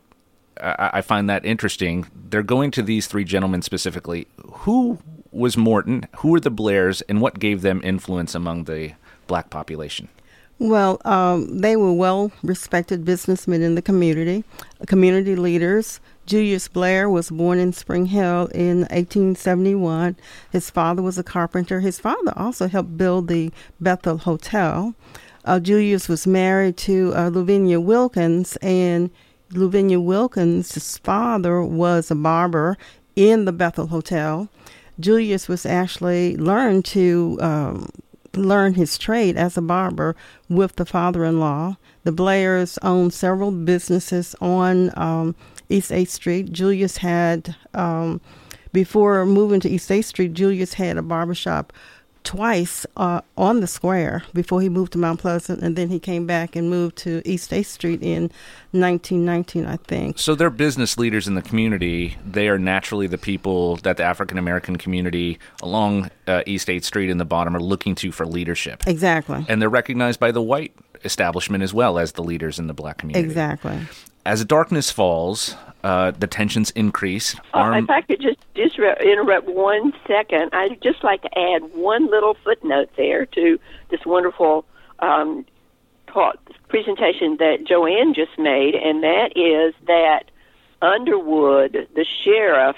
I, 0.61 0.89
I 0.93 1.01
find 1.01 1.29
that 1.29 1.45
interesting. 1.45 2.07
They're 2.29 2.43
going 2.43 2.71
to 2.71 2.81
these 2.81 3.07
three 3.07 3.23
gentlemen 3.23 3.61
specifically. 3.61 4.27
Who 4.51 4.99
was 5.31 5.57
Morton? 5.57 6.07
Who 6.17 6.29
were 6.29 6.39
the 6.39 6.51
Blairs? 6.51 7.01
And 7.03 7.21
what 7.21 7.39
gave 7.39 7.61
them 7.61 7.81
influence 7.83 8.35
among 8.35 8.65
the 8.65 8.93
black 9.27 9.49
population? 9.49 10.09
Well, 10.59 11.01
um, 11.05 11.59
they 11.59 11.77
were 11.77 11.93
well 11.93 12.33
respected 12.43 13.05
businessmen 13.05 13.61
in 13.61 13.75
the 13.75 13.81
community, 13.81 14.43
community 14.87 15.37
leaders. 15.37 16.01
Julius 16.25 16.67
Blair 16.67 17.09
was 17.09 17.31
born 17.31 17.59
in 17.59 17.71
Spring 17.71 18.07
Hill 18.07 18.47
in 18.53 18.81
1871. 18.81 20.17
His 20.51 20.69
father 20.69 21.01
was 21.01 21.17
a 21.17 21.23
carpenter. 21.23 21.79
His 21.79 21.97
father 21.97 22.33
also 22.35 22.67
helped 22.67 22.97
build 22.97 23.29
the 23.29 23.51
Bethel 23.79 24.17
Hotel. 24.17 24.93
Uh, 25.45 25.61
Julius 25.61 26.09
was 26.09 26.27
married 26.27 26.75
to 26.77 27.13
uh, 27.15 27.29
Lavinia 27.33 27.79
Wilkins, 27.79 28.57
and 28.57 29.09
Lavinia 29.53 29.99
Wilkins' 29.99 30.97
father 30.97 31.63
was 31.63 32.11
a 32.11 32.15
barber 32.15 32.77
in 33.15 33.45
the 33.45 33.53
Bethel 33.53 33.87
Hotel. 33.87 34.49
Julius 34.99 35.47
was 35.47 35.65
actually 35.65 36.35
learned 36.37 36.85
to 36.85 37.37
um, 37.41 37.89
learn 38.35 38.73
his 38.73 38.97
trade 38.97 39.37
as 39.37 39.57
a 39.57 39.61
barber 39.61 40.15
with 40.49 40.75
the 40.75 40.85
father-in-law. 40.85 41.77
The 42.03 42.11
Blairs 42.11 42.77
owned 42.81 43.13
several 43.13 43.51
businesses 43.51 44.35
on 44.41 44.91
um, 44.97 45.35
East 45.69 45.91
8th 45.91 46.09
Street. 46.09 46.51
Julius 46.51 46.97
had, 46.97 47.55
um, 47.73 48.21
before 48.71 49.25
moving 49.25 49.59
to 49.61 49.69
East 49.69 49.89
8th 49.89 50.05
Street, 50.05 50.33
Julius 50.33 50.73
had 50.73 50.97
a 50.97 51.01
barbershop 51.01 51.73
twice 52.23 52.85
uh, 52.97 53.21
on 53.37 53.59
the 53.59 53.67
square 53.67 54.23
before 54.33 54.61
he 54.61 54.69
moved 54.69 54.93
to 54.93 54.97
Mount 54.97 55.19
Pleasant, 55.19 55.61
and 55.61 55.75
then 55.75 55.89
he 55.89 55.99
came 55.99 56.25
back 56.25 56.55
and 56.55 56.69
moved 56.69 56.97
to 56.97 57.21
East 57.25 57.51
8th 57.51 57.65
Street 57.65 58.01
in 58.01 58.23
1919, 58.71 59.65
I 59.65 59.77
think. 59.77 60.19
So 60.19 60.35
they're 60.35 60.49
business 60.49 60.97
leaders 60.97 61.27
in 61.27 61.35
the 61.35 61.41
community. 61.41 62.17
They 62.25 62.49
are 62.49 62.59
naturally 62.59 63.07
the 63.07 63.17
people 63.17 63.77
that 63.77 63.97
the 63.97 64.03
African 64.03 64.37
American 64.37 64.77
community 64.77 65.39
along 65.61 66.09
uh, 66.27 66.43
East 66.45 66.67
8th 66.67 66.83
Street 66.83 67.09
in 67.09 67.17
the 67.17 67.25
bottom 67.25 67.55
are 67.55 67.61
looking 67.61 67.95
to 67.95 68.11
for 68.11 68.25
leadership. 68.25 68.83
Exactly. 68.87 69.45
And 69.47 69.61
they're 69.61 69.69
recognized 69.69 70.19
by 70.19 70.31
the 70.31 70.41
white 70.41 70.75
establishment 71.03 71.63
as 71.63 71.73
well 71.73 71.97
as 71.97 72.13
the 72.13 72.23
leaders 72.23 72.59
in 72.59 72.67
the 72.67 72.73
black 72.73 72.97
community. 72.97 73.25
Exactly. 73.25 73.79
As 74.29 74.45
darkness 74.45 74.91
falls, 74.91 75.55
uh, 75.83 76.11
the 76.11 76.27
tensions 76.27 76.69
increase. 76.75 77.35
Uh, 77.51 77.81
if 77.81 77.89
I 77.89 78.01
could 78.01 78.21
just 78.21 78.37
disrupt, 78.53 79.01
interrupt 79.01 79.47
one 79.47 79.91
second, 80.05 80.51
I'd 80.53 80.79
just 80.83 81.03
like 81.03 81.23
to 81.23 81.35
add 81.35 81.63
one 81.73 82.11
little 82.11 82.35
footnote 82.43 82.91
there 82.95 83.25
to 83.25 83.59
this 83.89 84.05
wonderful 84.05 84.65
um, 84.99 85.47
presentation 86.67 87.37
that 87.37 87.63
Jo 87.65 87.87
Ann 87.87 88.13
just 88.13 88.37
made, 88.37 88.75
and 88.75 89.01
that 89.01 89.35
is 89.35 89.73
that 89.87 90.25
Underwood, 90.79 91.87
the 91.95 92.05
sheriff, 92.23 92.77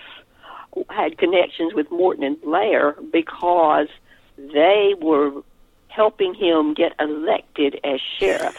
had 0.89 1.17
connections 1.17 1.73
with 1.73 1.91
Morton 1.91 2.23
and 2.23 2.41
Blair 2.41 2.95
because 3.11 3.89
they 4.37 4.95
were 5.01 5.43
helping 5.89 6.33
him 6.33 6.73
get 6.73 6.93
elected 6.97 7.77
as 7.83 7.99
sheriff. 7.99 8.57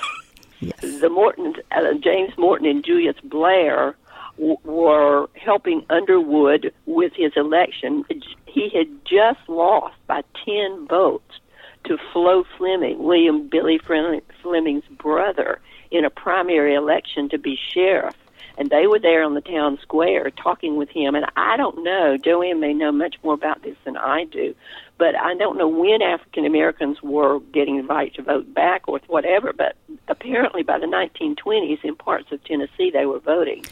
The 0.81 1.09
Morton, 1.11 1.55
uh, 1.73 1.95
James 1.95 2.37
Morton 2.39 2.67
and 2.67 2.85
Julius 2.85 3.17
Blair 3.25 3.97
w- 4.39 4.59
were 4.65 5.29
helping 5.35 5.85
Underwood 5.91 6.73
with 6.87 7.13
his 7.15 7.33
election. 7.37 8.05
He 8.47 8.69
had 8.69 8.89
just 9.05 9.41
lost 9.49 9.97
by 10.07 10.23
10 10.45 10.87
votes 10.87 11.41
to 11.85 11.99
Flo 12.13 12.45
Fleming, 12.57 13.03
William 13.03 13.49
Billy 13.49 13.79
Fleming's 13.79 14.85
brother, 14.99 15.61
in 15.91 16.05
a 16.05 16.11
primary 16.11 16.75
election 16.75 17.29
to 17.31 17.39
be 17.39 17.57
sheriff. 17.57 18.17
And 18.59 18.71
they 18.71 18.87
were 18.87 18.99
there 18.99 19.23
on 19.23 19.35
the 19.35 19.41
town 19.41 19.79
square 19.83 20.31
talking 20.31 20.77
with 20.77 20.91
him. 20.91 21.15
And 21.15 21.27
I 21.37 21.57
don't 21.57 21.83
know, 21.83 22.17
Jo 22.19 22.43
Ann 22.43 22.61
may 22.61 22.75
know 22.75 22.93
much 22.93 23.17
more 23.25 23.35
about 23.35 23.63
this 23.63 23.77
than 23.85 23.97
I 23.97 24.25
do, 24.25 24.55
but 25.03 25.17
I 25.17 25.35
don't 25.35 25.59
know 25.59 25.67
when 25.67 26.01
African 26.01 26.47
Americans 26.47 27.03
were 27.03 27.41
getting 27.53 27.77
invited 27.77 28.15
to 28.15 28.23
vote 28.23 28.55
back 28.55 28.87
or 28.87 29.01
whatever. 29.09 29.53
But 29.53 29.75
apparently 30.07 30.63
by 30.63 30.79
the 30.79 30.87
1920s, 30.87 31.83
in 31.83 31.97
parts 31.97 32.31
of 32.31 32.45
Tennessee, 32.45 32.93
they 32.93 33.05
were 33.05 33.19
voting. 33.19 33.67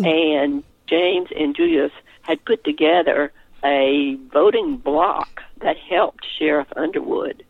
And 0.00 0.64
James 0.88 1.28
and 1.38 1.54
Julius 1.54 1.92
had 2.22 2.44
put 2.44 2.64
together 2.64 3.32
a 3.62 4.16
voting 4.32 4.76
bloc 4.76 5.42
that 5.60 5.76
helped 5.76 6.26
Sheriff 6.36 6.66
Underwood, 6.74 7.44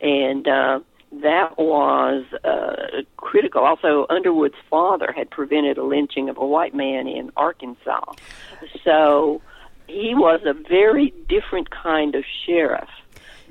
and 0.00 0.48
uh, 0.48 0.80
that 1.12 1.56
was 1.56 2.24
uh, 2.42 3.02
critical. 3.16 3.62
Also, 3.62 4.06
Underwood's 4.10 4.56
father 4.68 5.12
had 5.12 5.30
prevented 5.30 5.78
a 5.78 5.84
lynching 5.84 6.28
of 6.28 6.36
a 6.36 6.44
white 6.44 6.74
man 6.74 7.06
in 7.06 7.30
Arkansas, 7.36 8.14
so 8.82 9.40
he 9.92 10.14
was 10.14 10.40
a 10.44 10.54
very 10.54 11.12
different 11.28 11.70
kind 11.70 12.14
of 12.14 12.24
sheriff 12.46 12.88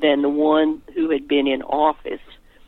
than 0.02 0.22
the 0.22 0.30
one 0.30 0.82
who 0.94 1.10
had 1.12 1.28
been 1.28 1.48
in 1.48 1.62
office 1.62 2.20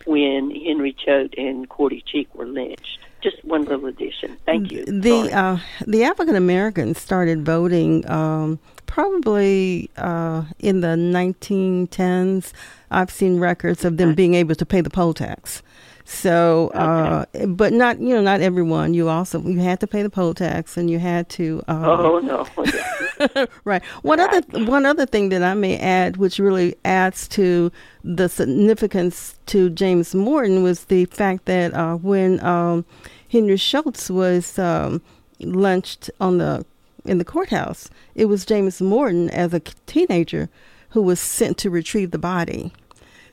when 0.05 0.51
Henry 0.51 0.93
Choate 0.93 1.33
and 1.37 1.67
Cordy 1.67 2.03
Cheek 2.05 2.33
were 2.35 2.45
lynched. 2.45 2.99
Just 3.21 3.43
one 3.43 3.63
little 3.63 3.87
addition. 3.87 4.37
Thank 4.45 4.71
you. 4.71 4.83
The 4.85 5.31
uh, 5.33 5.57
the 5.87 6.03
African 6.03 6.35
Americans 6.35 6.99
started 6.99 7.45
voting 7.45 8.09
um, 8.09 8.59
probably 8.85 9.89
uh, 9.95 10.43
in 10.59 10.81
the 10.81 10.89
1910s. 10.89 12.51
I've 12.91 13.09
seen 13.09 13.39
records 13.39 13.85
of 13.85 13.95
them 13.95 14.13
being 14.13 14.33
able 14.33 14.55
to 14.55 14.65
pay 14.65 14.81
the 14.81 14.89
poll 14.89 15.13
tax. 15.13 15.63
So, 16.05 16.69
uh, 16.69 17.25
but 17.47 17.71
not 17.71 17.99
you 17.99 18.09
know 18.09 18.21
not 18.21 18.41
everyone. 18.41 18.93
You 18.93 19.07
also 19.07 19.41
you 19.41 19.59
had 19.59 19.79
to 19.79 19.87
pay 19.87 20.03
the 20.03 20.09
poll 20.09 20.33
tax, 20.33 20.75
and 20.75 20.89
you 20.89 20.99
had 20.99 21.29
to. 21.29 21.63
Uh, 21.67 21.83
oh 21.85 22.19
no! 22.19 23.47
right. 23.63 23.83
One 24.01 24.19
other 24.19 24.41
one 24.65 24.85
other 24.85 25.05
thing 25.05 25.29
that 25.29 25.43
I 25.43 25.53
may 25.53 25.77
add, 25.77 26.17
which 26.17 26.39
really 26.39 26.75
adds 26.83 27.27
to 27.29 27.71
the 28.03 28.27
significance 28.27 29.39
to 29.47 29.69
James 29.69 30.13
Morton, 30.13 30.61
was 30.61 30.85
the 30.85 31.05
fact 31.05 31.45
that 31.45 31.73
uh, 31.73 31.95
when 31.95 32.43
um, 32.43 32.83
Henry 33.31 33.57
Schultz 33.57 34.09
was 34.09 34.59
um, 34.59 35.01
lynched 35.39 36.09
on 36.19 36.37
the 36.37 36.65
in 37.05 37.17
the 37.17 37.25
courthouse, 37.25 37.89
it 38.13 38.25
was 38.25 38.45
James 38.45 38.81
Morton 38.81 39.29
as 39.29 39.53
a 39.53 39.61
teenager 39.85 40.49
who 40.89 41.01
was 41.01 41.19
sent 41.19 41.57
to 41.59 41.69
retrieve 41.69 42.11
the 42.11 42.19
body. 42.19 42.73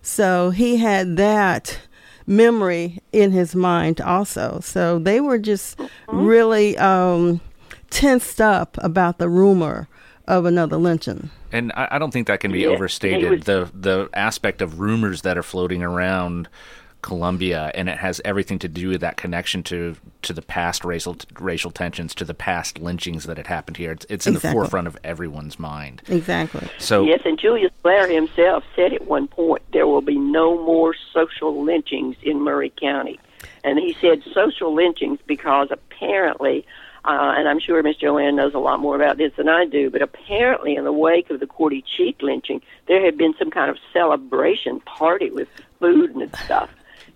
So 0.03 0.51
he 0.51 0.79
had 0.79 1.17
that 1.17 1.81
memory 2.31 3.03
in 3.13 3.33
his 3.33 3.55
mind 3.55 4.01
also. 4.01 4.61
So 4.63 4.99
they 4.99 5.21
were 5.21 5.39
just 5.39 5.77
mm-hmm. 5.77 6.25
really 6.25 6.79
um, 6.79 7.41
tensed 7.91 8.41
up 8.41 8.79
about 8.81 9.19
the 9.19 9.29
rumor 9.29 9.89
of 10.27 10.45
another 10.45 10.77
lynching. 10.77 11.31
And 11.53 11.73
I, 11.75 11.89
I 11.93 11.99
don't 11.99 12.13
think 12.13 12.29
that 12.29 12.41
can 12.41 12.53
be 12.53 12.61
yeah, 12.61 12.69
overstated. 12.69 13.31
Was- 13.31 13.45
the 13.45 13.71
the 13.75 14.09
aspect 14.15 14.63
of 14.63 14.79
rumors 14.79 15.23
that 15.23 15.37
are 15.37 15.43
floating 15.43 15.83
around 15.83 16.49
Columbia, 17.03 17.71
and 17.75 17.89
it 17.89 17.99
has 17.99 18.21
everything 18.25 18.59
to 18.61 18.69
do 18.69 18.89
with 18.89 19.01
that 19.01 19.17
connection 19.17 19.63
to 19.65 19.97
to 20.23 20.33
the 20.33 20.43
past 20.43 20.85
racial 20.85 21.17
racial 21.39 21.71
tensions, 21.71 22.15
to 22.17 22.25
the 22.25 22.35
past 22.35 22.79
lynchings 22.79 23.25
that 23.25 23.37
had 23.37 23.47
happened 23.47 23.77
here. 23.77 23.93
It's, 23.93 24.07
it's 24.09 24.27
in 24.27 24.35
exactly. 24.35 24.49
the 24.49 24.55
forefront 24.55 24.87
of 24.87 24.99
everyone's 25.03 25.59
mind. 25.59 26.03
Exactly. 26.09 26.69
So 26.79 27.05
yes, 27.05 27.23
and 27.25 27.39
Julius 27.39 27.73
Blair 27.83 28.09
himself 28.09 28.65
said 28.77 28.93
at 28.93 29.07
one 29.07 29.29
point 29.29 29.63
there 29.73 29.87
will 29.87 30.03
be 30.03 30.19
no 30.19 30.57
more 30.65 30.95
social 31.13 31.63
lynchings 31.63 32.17
in 32.23 32.41
Maury 32.41 32.73
County, 32.81 33.19
and 33.65 33.79
he 33.79 33.97
said 34.01 34.23
social 34.33 34.75
lynchings 34.75 35.19
because 35.27 35.69
apparently. 35.71 36.67
Uh, 37.03 37.33
and 37.35 37.49
I'm 37.49 37.59
sure 37.59 37.83
Miss 37.83 37.97
Jo 37.97 38.19
Ann 38.19 38.37
knows 38.37 38.53
a 38.53 38.59
lot 38.59 38.79
more 38.79 38.95
about 38.95 39.17
this 39.17 39.33
than 39.39 39.49
I 39.49 39.65
do, 39.65 39.89
but 39.89 40.03
apparently, 40.03 40.75
in 40.75 40.85
the 40.85 40.93
wake 40.93 41.31
of 41.31 41.41
the 41.41 41.47
Cordy 41.47 41.83
Cheek 41.97 42.21
lynching, 42.21 42.61
there 42.89 43.03
had 43.03 43.17
been 43.17 43.35
some 43.39 43.51
kind 43.51 43.71
of 43.71 43.79
celebration 43.91 44.81
party 44.81 45.31
with 45.31 45.49
food 45.79 46.15
and 46.15 46.37
stuff 46.45 46.69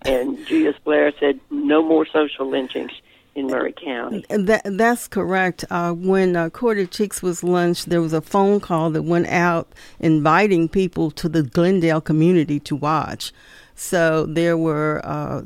and 0.05 0.47
Julius 0.47 0.77
Blair 0.85 1.13
said 1.19 1.41
no 1.51 1.83
more 1.83 2.07
social 2.07 2.49
lynchings 2.49 2.93
in 3.35 3.47
Maury 3.49 3.73
County. 3.73 4.25
That 4.29 4.63
that's 4.65 5.09
correct. 5.09 5.65
Uh, 5.71 5.93
when 5.93 6.37
uh, 6.37 6.51
Cordy 6.51 6.87
Cheeks 6.87 7.23
was 7.23 7.43
lynched, 7.43 7.89
there 7.89 8.01
was 8.01 8.13
a 8.13 8.21
phone 8.21 8.61
call 8.61 8.91
that 8.91 9.03
went 9.03 9.27
out 9.29 9.73
inviting 9.99 10.69
people 10.69 11.11
to 11.13 11.29
the 11.29 11.43
Glendale 11.43 12.01
community 12.01 12.61
to 12.61 12.77
watch. 12.77 13.33
So 13.75 14.27
there 14.27 14.57
were. 14.57 15.01
Uh, 15.05 15.43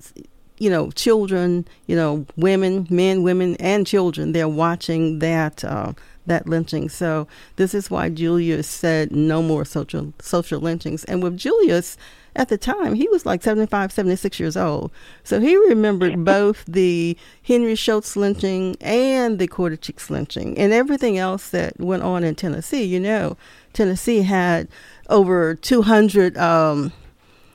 you 0.61 0.69
know, 0.69 0.91
children, 0.91 1.65
you 1.87 1.95
know, 1.95 2.27
women, 2.37 2.85
men, 2.91 3.23
women, 3.23 3.55
and 3.61 3.87
children. 3.87 4.33
They're 4.33 4.49
watching 4.49 5.21
that 5.21 5.65
uh, 5.65 5.93
that 6.27 6.49
lynching. 6.49 6.89
So 6.89 7.29
this 7.55 7.75
is 7.75 7.91
why 7.91 8.09
Julius 8.09 8.67
said 8.67 9.13
no 9.13 9.41
more 9.41 9.65
social 9.65 10.13
social 10.21 10.61
lynchings. 10.61 11.05
And 11.05 11.23
with 11.23 11.37
Julius, 11.37 11.97
at 12.39 12.49
the 12.49 12.57
time 12.57 12.95
he 12.95 13.09
was 13.09 13.27
like 13.27 13.43
75 13.43 13.93
76 13.93 14.41
years 14.41 14.57
old. 14.57 14.93
So 15.25 15.41
he 15.41 15.57
remembered 15.57 16.25
both 16.25 16.65
the 16.67 17.19
henry 17.43 17.75
schultz 17.75 18.17
lynching 18.17 18.77
and 18.81 19.39
the 19.39 19.49
Cheeks 19.81 20.09
lynching 20.09 20.57
and 20.57 20.73
everything 20.73 21.19
else 21.19 21.51
that 21.51 21.79
went 21.79 22.05
on 22.05 22.23
in 22.23 22.37
tennessee. 22.37 22.85
You 22.85 23.01
know 23.01 23.37
tennessee 23.73 24.23
had 24.23 24.69
over 25.11 25.57
200 25.57 26.39
um, 26.39 26.93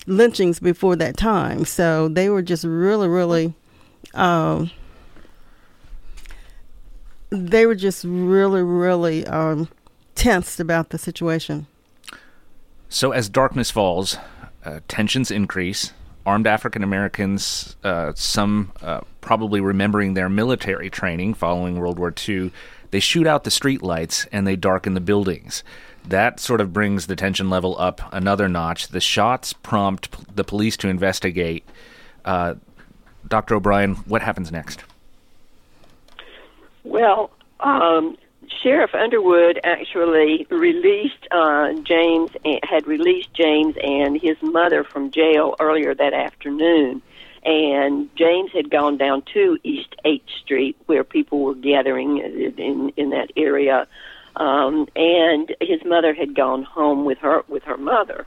lynchings 0.05 0.59
before 0.59 0.97
that 0.97 1.15
time. 1.15 1.63
So 1.63 2.09
they 2.09 2.29
were 2.29 2.41
just 2.41 2.65
really 2.65 3.07
really 3.07 3.53
um, 4.13 4.69
they 7.29 7.65
were 7.65 7.75
just 7.75 8.03
really 8.03 8.61
really 8.61 9.25
um, 9.27 9.69
tensed 10.13 10.59
about 10.59 10.89
the 10.89 10.97
situation. 10.97 11.67
So 12.89 13.11
as 13.11 13.29
darkness 13.29 13.71
falls 13.71 14.17
uh, 14.65 14.79
tensions 14.87 15.31
increase. 15.31 15.93
Armed 16.25 16.47
African 16.47 16.83
Americans, 16.83 17.75
uh, 17.83 18.13
some 18.15 18.71
uh, 18.81 19.01
probably 19.19 19.59
remembering 19.59 20.13
their 20.13 20.29
military 20.29 20.89
training 20.89 21.33
following 21.33 21.77
World 21.77 21.99
War 21.99 22.13
II, 22.27 22.51
they 22.91 22.99
shoot 22.99 23.27
out 23.27 23.43
the 23.43 23.49
streetlights 23.49 24.27
and 24.31 24.47
they 24.47 24.55
darken 24.55 24.93
the 24.93 25.01
buildings. 25.01 25.63
That 26.05 26.39
sort 26.39 26.61
of 26.61 26.71
brings 26.71 27.07
the 27.07 27.15
tension 27.15 27.49
level 27.49 27.77
up 27.79 28.01
another 28.13 28.47
notch. 28.47 28.89
The 28.89 29.01
shots 29.01 29.51
prompt 29.51 30.35
the 30.35 30.43
police 30.43 30.77
to 30.77 30.89
investigate. 30.89 31.67
Uh, 32.23 32.55
Dr. 33.27 33.55
O'Brien, 33.55 33.95
what 33.95 34.21
happens 34.21 34.51
next? 34.51 34.83
Well, 36.83 37.31
um, 37.61 38.17
Sheriff 38.63 38.95
Underwood 38.95 39.59
actually 39.65 40.47
released 40.49 41.27
uh, 41.31 41.73
James, 41.83 42.31
had 42.63 42.87
released 42.87 43.33
James 43.33 43.75
and 43.83 44.19
his 44.19 44.37
mother 44.41 44.85
from 44.85 45.11
jail 45.11 45.57
earlier 45.59 45.93
that 45.93 46.13
afternoon. 46.13 47.01
And 47.43 48.09
James 48.15 48.51
had 48.53 48.69
gone 48.69 48.95
down 48.95 49.23
to 49.33 49.57
East 49.63 49.93
8th 50.05 50.29
Street 50.41 50.77
where 50.85 51.03
people 51.03 51.41
were 51.41 51.55
gathering 51.55 52.19
in, 52.19 52.93
in 52.95 53.09
that 53.09 53.31
area. 53.35 53.85
Um, 54.37 54.87
and 54.95 55.53
his 55.59 55.83
mother 55.83 56.13
had 56.13 56.33
gone 56.33 56.63
home 56.63 57.03
with 57.03 57.17
her, 57.17 57.43
with 57.49 57.63
her 57.63 57.77
mother. 57.77 58.25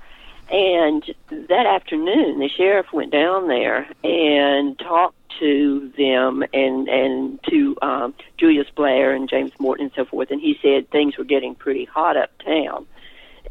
And 0.51 1.03
that 1.31 1.67
afternoon, 1.67 2.41
the 2.41 2.51
sheriff 2.51 2.93
went 2.93 3.11
down 3.11 3.49
there 3.49 3.89
and 4.05 4.79
talked 4.79 5.16
to 5.39 5.93
them 5.97 6.45
and 6.53 6.89
and 6.89 7.41
to 7.51 7.77
um, 7.83 8.15
Julius 8.39 8.69
Blair 8.75 9.13
and 9.13 9.29
James 9.29 9.53
Morton 9.59 9.87
and 9.87 9.95
so 9.95 10.05
forth, 10.05 10.31
and 10.31 10.41
he 10.41 10.59
said 10.63 10.91
things 10.91 11.17
were 11.17 11.25
getting 11.25 11.55
pretty 11.55 11.85
hot 11.85 12.17
uptown. 12.17 12.87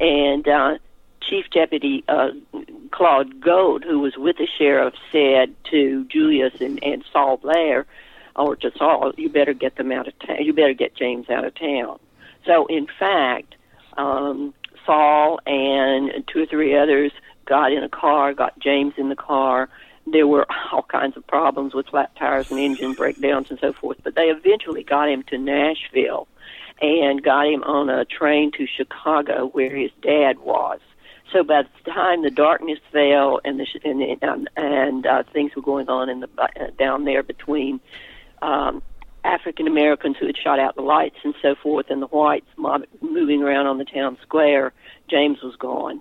And 0.00 0.46
uh, 0.46 0.78
Chief 1.20 1.46
Deputy 1.50 2.04
uh, 2.08 2.30
Claude 2.90 3.40
Gold, 3.40 3.84
who 3.84 4.00
was 4.00 4.16
with 4.16 4.36
the 4.36 4.48
sheriff, 4.58 4.94
said 5.10 5.54
to 5.70 6.04
Julius 6.06 6.60
and, 6.60 6.82
and 6.82 7.04
Sol 7.12 7.38
Blair, 7.38 7.86
or 8.34 8.56
to 8.56 8.70
Sol, 8.76 9.12
"You 9.16 9.28
better 9.28 9.54
get 9.54 9.76
them 9.76 9.92
out 9.92 10.08
of 10.08 10.18
town. 10.18 10.44
You 10.44 10.52
better 10.52 10.74
get 10.74 10.94
James 10.94 11.28
out 11.30 11.44
of 11.44 11.54
town." 11.54 11.98
So, 12.44 12.66
in 12.66 12.86
fact, 12.86 13.56
um, 13.96 14.54
Sol 14.84 15.40
and 15.46 16.24
two 16.26 16.42
or 16.42 16.46
three 16.46 16.76
others 16.76 17.12
got 17.44 17.72
in 17.72 17.82
a 17.82 17.88
car, 17.88 18.34
got 18.34 18.58
James 18.58 18.94
in 18.96 19.08
the 19.08 19.16
car, 19.16 19.68
there 20.06 20.26
were 20.26 20.46
all 20.72 20.82
kinds 20.82 21.16
of 21.16 21.26
problems 21.26 21.74
with 21.74 21.86
flat 21.86 22.14
tires 22.16 22.46
and 22.50 22.58
engine 22.58 22.94
breakdowns 22.94 23.48
and 23.50 23.58
so 23.60 23.72
forth. 23.72 23.98
But 24.02 24.14
they 24.14 24.26
eventually 24.26 24.84
got 24.84 25.08
him 25.08 25.22
to 25.24 25.38
Nashville 25.38 26.28
and 26.80 27.22
got 27.22 27.46
him 27.46 27.62
on 27.64 27.88
a 27.88 28.04
train 28.04 28.52
to 28.52 28.66
Chicago 28.66 29.48
where 29.48 29.74
his 29.74 29.90
dad 30.02 30.38
was. 30.38 30.80
So 31.32 31.42
by 31.42 31.62
the 31.62 31.90
time 31.90 32.22
the 32.22 32.30
darkness 32.30 32.78
fell 32.92 33.40
and 33.44 33.58
the 33.58 33.66
and 33.84 34.22
and, 34.22 34.50
and 34.56 35.06
uh, 35.06 35.22
things 35.32 35.56
were 35.56 35.62
going 35.62 35.88
on 35.88 36.08
in 36.08 36.20
the 36.20 36.28
uh, 36.38 36.48
down 36.78 37.04
there 37.04 37.24
between 37.24 37.80
um, 38.42 38.80
African 39.24 39.66
Americans 39.66 40.16
who 40.20 40.26
had 40.26 40.36
shot 40.36 40.60
out 40.60 40.76
the 40.76 40.82
lights 40.82 41.16
and 41.24 41.34
so 41.42 41.56
forth, 41.56 41.86
and 41.90 42.00
the 42.00 42.06
whites 42.06 42.46
mob, 42.56 42.84
moving 43.00 43.42
around 43.42 43.66
on 43.66 43.78
the 43.78 43.84
town 43.84 44.16
square, 44.22 44.72
James 45.10 45.42
was 45.42 45.56
gone, 45.56 46.00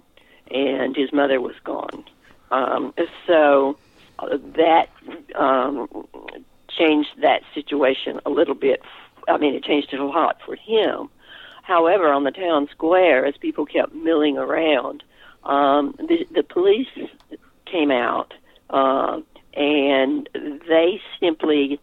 and 0.51 0.95
his 0.95 1.11
mother 1.11 1.41
was 1.41 1.55
gone. 1.63 2.05
Um, 2.51 2.93
so 3.25 3.77
that 4.19 4.89
um, 5.35 5.87
changed 6.69 7.09
that 7.21 7.41
situation 7.53 8.19
a 8.25 8.29
little 8.29 8.55
bit. 8.55 8.81
I 9.27 9.37
mean, 9.37 9.55
it 9.55 9.63
changed 9.63 9.93
it 9.93 9.99
a 9.99 10.05
lot 10.05 10.37
for 10.45 10.55
him. 10.55 11.09
However, 11.63 12.11
on 12.11 12.23
the 12.23 12.31
town 12.31 12.67
square, 12.71 13.25
as 13.25 13.35
people 13.37 13.65
kept 13.65 13.93
milling 13.93 14.37
around, 14.37 15.03
um, 15.43 15.95
the, 15.97 16.27
the 16.33 16.43
police 16.43 16.87
came 17.65 17.91
out 17.91 18.33
uh, 18.69 19.19
and 19.55 20.29
they 20.33 21.01
simply 21.19 21.79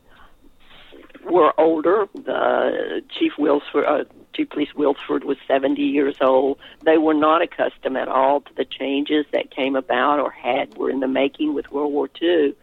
were 1.24 1.52
older. 1.58 2.06
Uh, 2.28 3.00
Chief 3.18 3.32
Wills, 3.38 3.62
uh, 3.74 4.04
Police 4.32 4.74
Wilford 4.74 5.24
was 5.24 5.36
70 5.46 5.82
years 5.82 6.16
old. 6.20 6.58
They 6.84 6.98
were 6.98 7.14
not 7.14 7.42
accustomed 7.42 7.96
at 7.96 8.08
all 8.08 8.40
to 8.40 8.54
the 8.54 8.64
changes 8.64 9.26
that 9.32 9.50
came 9.50 9.76
about 9.76 10.20
or 10.20 10.30
had 10.30 10.76
were 10.76 10.90
in 10.90 11.00
the 11.00 11.08
making 11.08 11.54
with 11.54 11.70
World 11.70 11.92
War 11.92 12.08
II. 12.20 12.54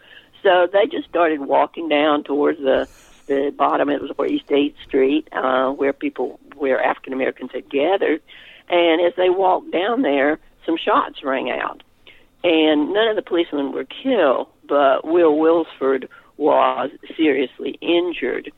So 0.43 0.67
they 0.71 0.86
just 0.86 1.08
started 1.10 1.41
walking 1.41 1.89
down 1.89 2.23
towards 2.23 2.60
the 2.60 2.88
the 3.29 3.53
bottom. 3.55 3.89
It 3.89 4.01
was 4.01 4.12
where 4.15 4.27
East 4.27 4.51
Eighth 4.51 4.75
Street, 4.86 5.29
uh, 5.32 5.69
where 5.71 5.93
people, 5.93 6.39
where 6.55 6.82
African 6.82 7.13
Americans 7.13 7.51
had 7.53 7.69
gathered. 7.69 8.21
And 8.67 9.01
as 9.01 9.13
they 9.15 9.29
walked 9.29 9.71
down 9.71 10.01
there, 10.01 10.39
some 10.65 10.77
shots 10.77 11.23
rang 11.23 11.49
out, 11.49 11.82
and 12.43 12.93
none 12.93 13.08
of 13.08 13.15
the 13.15 13.21
policemen 13.21 13.71
were 13.71 13.86
killed, 13.86 14.47
but 14.67 15.05
Will 15.05 15.38
Wilford 15.38 16.10
was 16.38 16.91
seriously 17.17 17.77
injured. 17.82 18.51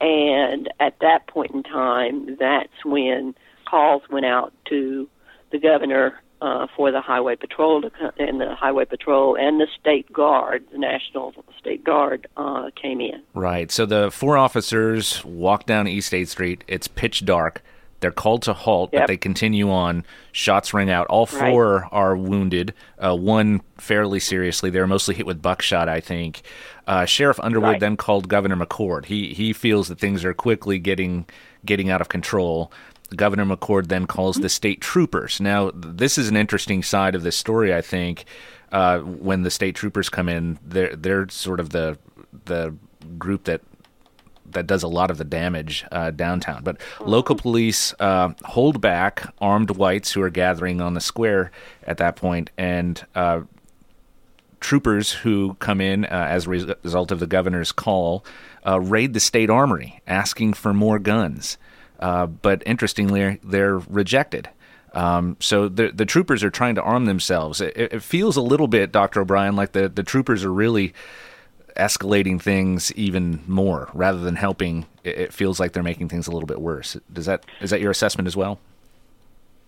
And 0.00 0.68
at 0.80 0.98
that 1.00 1.26
point 1.26 1.52
in 1.52 1.62
time, 1.62 2.36
that's 2.38 2.84
when 2.84 3.34
calls 3.68 4.02
went 4.10 4.26
out 4.26 4.52
to 4.68 5.08
the 5.50 5.58
governor 5.58 6.20
uh, 6.40 6.66
for 6.76 6.92
the 6.92 7.00
highway 7.00 7.34
patrol 7.36 7.80
to, 7.80 7.90
come, 7.90 8.10
and 8.18 8.40
the 8.40 8.54
highway 8.54 8.84
patrol 8.84 9.36
and 9.36 9.60
the 9.60 9.66
state 9.80 10.12
guard, 10.12 10.64
the 10.70 10.78
national 10.78 11.34
state 11.58 11.82
guard, 11.82 12.26
uh, 12.36 12.70
came 12.80 13.00
in. 13.00 13.22
Right. 13.34 13.70
So 13.72 13.86
the 13.86 14.10
four 14.10 14.36
officers 14.36 15.24
walk 15.24 15.66
down 15.66 15.88
East 15.88 16.12
Eighth 16.12 16.30
Street. 16.30 16.62
It's 16.68 16.88
pitch 16.88 17.24
dark. 17.24 17.62
They're 18.00 18.10
called 18.10 18.42
to 18.42 18.52
halt, 18.52 18.90
Yep. 18.92 19.02
but 19.02 19.06
they 19.08 19.16
continue 19.16 19.70
on. 19.70 20.04
Shots 20.32 20.74
ring 20.74 20.90
out. 20.90 21.06
All 21.08 21.26
four 21.26 21.88
are 21.92 22.16
wounded. 22.16 22.74
Uh, 22.98 23.16
one 23.16 23.62
fairly 23.78 24.20
seriously. 24.20 24.68
They 24.70 24.80
were 24.80 24.86
mostly 24.86 25.14
hit 25.14 25.26
with 25.26 25.40
buckshot, 25.40 25.88
I 25.88 26.00
think. 26.00 26.42
Uh, 26.86 27.04
Sheriff 27.06 27.40
Underwood 27.40 27.68
Right. 27.70 27.80
then 27.80 27.96
called 27.96 28.28
Governor 28.28 28.56
McCord. 28.56 29.06
He 29.06 29.32
he 29.34 29.52
feels 29.52 29.88
that 29.88 29.98
things 29.98 30.24
are 30.24 30.34
quickly 30.34 30.78
getting 30.78 31.26
getting 31.64 31.90
out 31.90 32.00
of 32.00 32.08
control. 32.08 32.70
Governor 33.14 33.44
McCord 33.46 33.86
then 33.88 34.06
calls 34.06 34.36
the 34.36 34.48
state 34.48 34.80
troopers. 34.80 35.40
Now, 35.40 35.70
this 35.74 36.18
is 36.18 36.28
an 36.28 36.36
interesting 36.36 36.82
side 36.82 37.14
of 37.14 37.22
this 37.22 37.36
story. 37.36 37.72
I 37.74 37.80
think 37.80 38.24
uh, 38.72 38.98
when 38.98 39.42
the 39.42 39.50
state 39.50 39.74
troopers 39.76 40.08
come 40.08 40.28
in, 40.28 40.58
they're 40.64 40.94
they're 40.94 41.28
sort 41.28 41.60
of 41.60 41.70
the 41.70 41.98
the 42.46 42.74
group 43.18 43.44
that 43.44 43.62
that 44.52 44.66
does 44.66 44.82
a 44.82 44.88
lot 44.88 45.10
of 45.10 45.18
the 45.18 45.24
damage 45.24 45.84
uh, 45.92 46.10
downtown. 46.10 46.62
But 46.62 46.80
local 47.00 47.36
police 47.36 47.94
uh, 48.00 48.30
hold 48.44 48.80
back 48.80 49.32
armed 49.40 49.70
whites 49.70 50.12
who 50.12 50.22
are 50.22 50.30
gathering 50.30 50.80
on 50.80 50.94
the 50.94 51.00
square 51.00 51.50
at 51.84 51.98
that 51.98 52.16
point, 52.16 52.50
and 52.56 53.04
uh, 53.14 53.42
troopers 54.60 55.12
who 55.12 55.54
come 55.54 55.80
in 55.80 56.04
uh, 56.04 56.08
as 56.30 56.46
a 56.46 56.50
res- 56.50 56.66
result 56.82 57.10
of 57.12 57.20
the 57.20 57.26
governor's 57.26 57.72
call 57.72 58.24
uh, 58.66 58.80
raid 58.80 59.14
the 59.14 59.20
state 59.20 59.50
armory, 59.50 60.00
asking 60.06 60.54
for 60.54 60.74
more 60.74 60.98
guns. 60.98 61.58
Uh, 62.00 62.26
but 62.26 62.62
interestingly, 62.66 63.40
they're 63.42 63.78
rejected. 63.78 64.48
Um, 64.92 65.36
so 65.40 65.68
the 65.68 65.92
the 65.92 66.06
troopers 66.06 66.42
are 66.42 66.50
trying 66.50 66.74
to 66.76 66.82
arm 66.82 67.04
themselves. 67.04 67.60
It, 67.60 67.76
it 67.76 68.02
feels 68.02 68.36
a 68.36 68.42
little 68.42 68.66
bit, 68.66 68.92
Doctor 68.92 69.20
O'Brien, 69.20 69.54
like 69.54 69.72
the 69.72 69.88
the 69.88 70.02
troopers 70.02 70.42
are 70.42 70.52
really 70.52 70.94
escalating 71.76 72.40
things 72.40 72.92
even 72.92 73.42
more 73.46 73.88
rather 73.94 74.18
than 74.18 74.36
helping. 74.36 74.86
It, 75.04 75.18
it 75.18 75.32
feels 75.32 75.60
like 75.60 75.72
they're 75.72 75.82
making 75.82 76.08
things 76.08 76.26
a 76.26 76.30
little 76.30 76.46
bit 76.46 76.60
worse. 76.60 76.96
Does 77.12 77.26
that 77.26 77.44
is 77.60 77.70
that 77.70 77.80
your 77.80 77.90
assessment 77.90 78.26
as 78.26 78.36
well? 78.36 78.58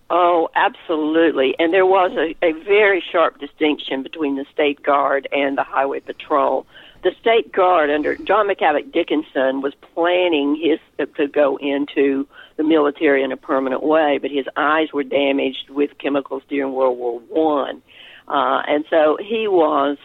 Oh, 0.09 0.49
absolutely. 0.55 1.55
And 1.59 1.71
there 1.71 1.85
was 1.85 2.11
a, 2.13 2.35
a 2.43 2.53
very 2.63 3.03
sharp 3.11 3.39
distinction 3.39 4.01
between 4.01 4.37
the 4.37 4.45
State 4.51 4.81
Guard 4.81 5.27
and 5.31 5.57
the 5.57 5.63
Highway 5.63 5.99
Patrol. 5.99 6.65
The 7.03 7.11
State 7.21 7.51
Guard 7.51 7.89
under 7.91 8.15
John 8.15 8.49
McGavock 8.49 8.91
Dickinson 8.91 9.61
was 9.61 9.73
planning 9.93 10.55
his 10.55 10.79
uh, 10.99 11.05
to 11.17 11.27
go 11.27 11.57
into 11.57 12.27
the 12.57 12.63
military 12.63 13.23
in 13.23 13.31
a 13.31 13.37
permanent 13.37 13.83
way, 13.83 14.17
but 14.17 14.31
his 14.31 14.45
eyes 14.57 14.91
were 14.91 15.03
damaged 15.03 15.69
with 15.69 15.97
chemicals 15.97 16.43
during 16.49 16.73
World 16.73 16.97
War 16.97 17.19
One. 17.19 17.81
Uh, 18.29 18.61
and 18.67 18.85
so 18.89 19.17
he 19.19 19.47
was, 19.47 19.97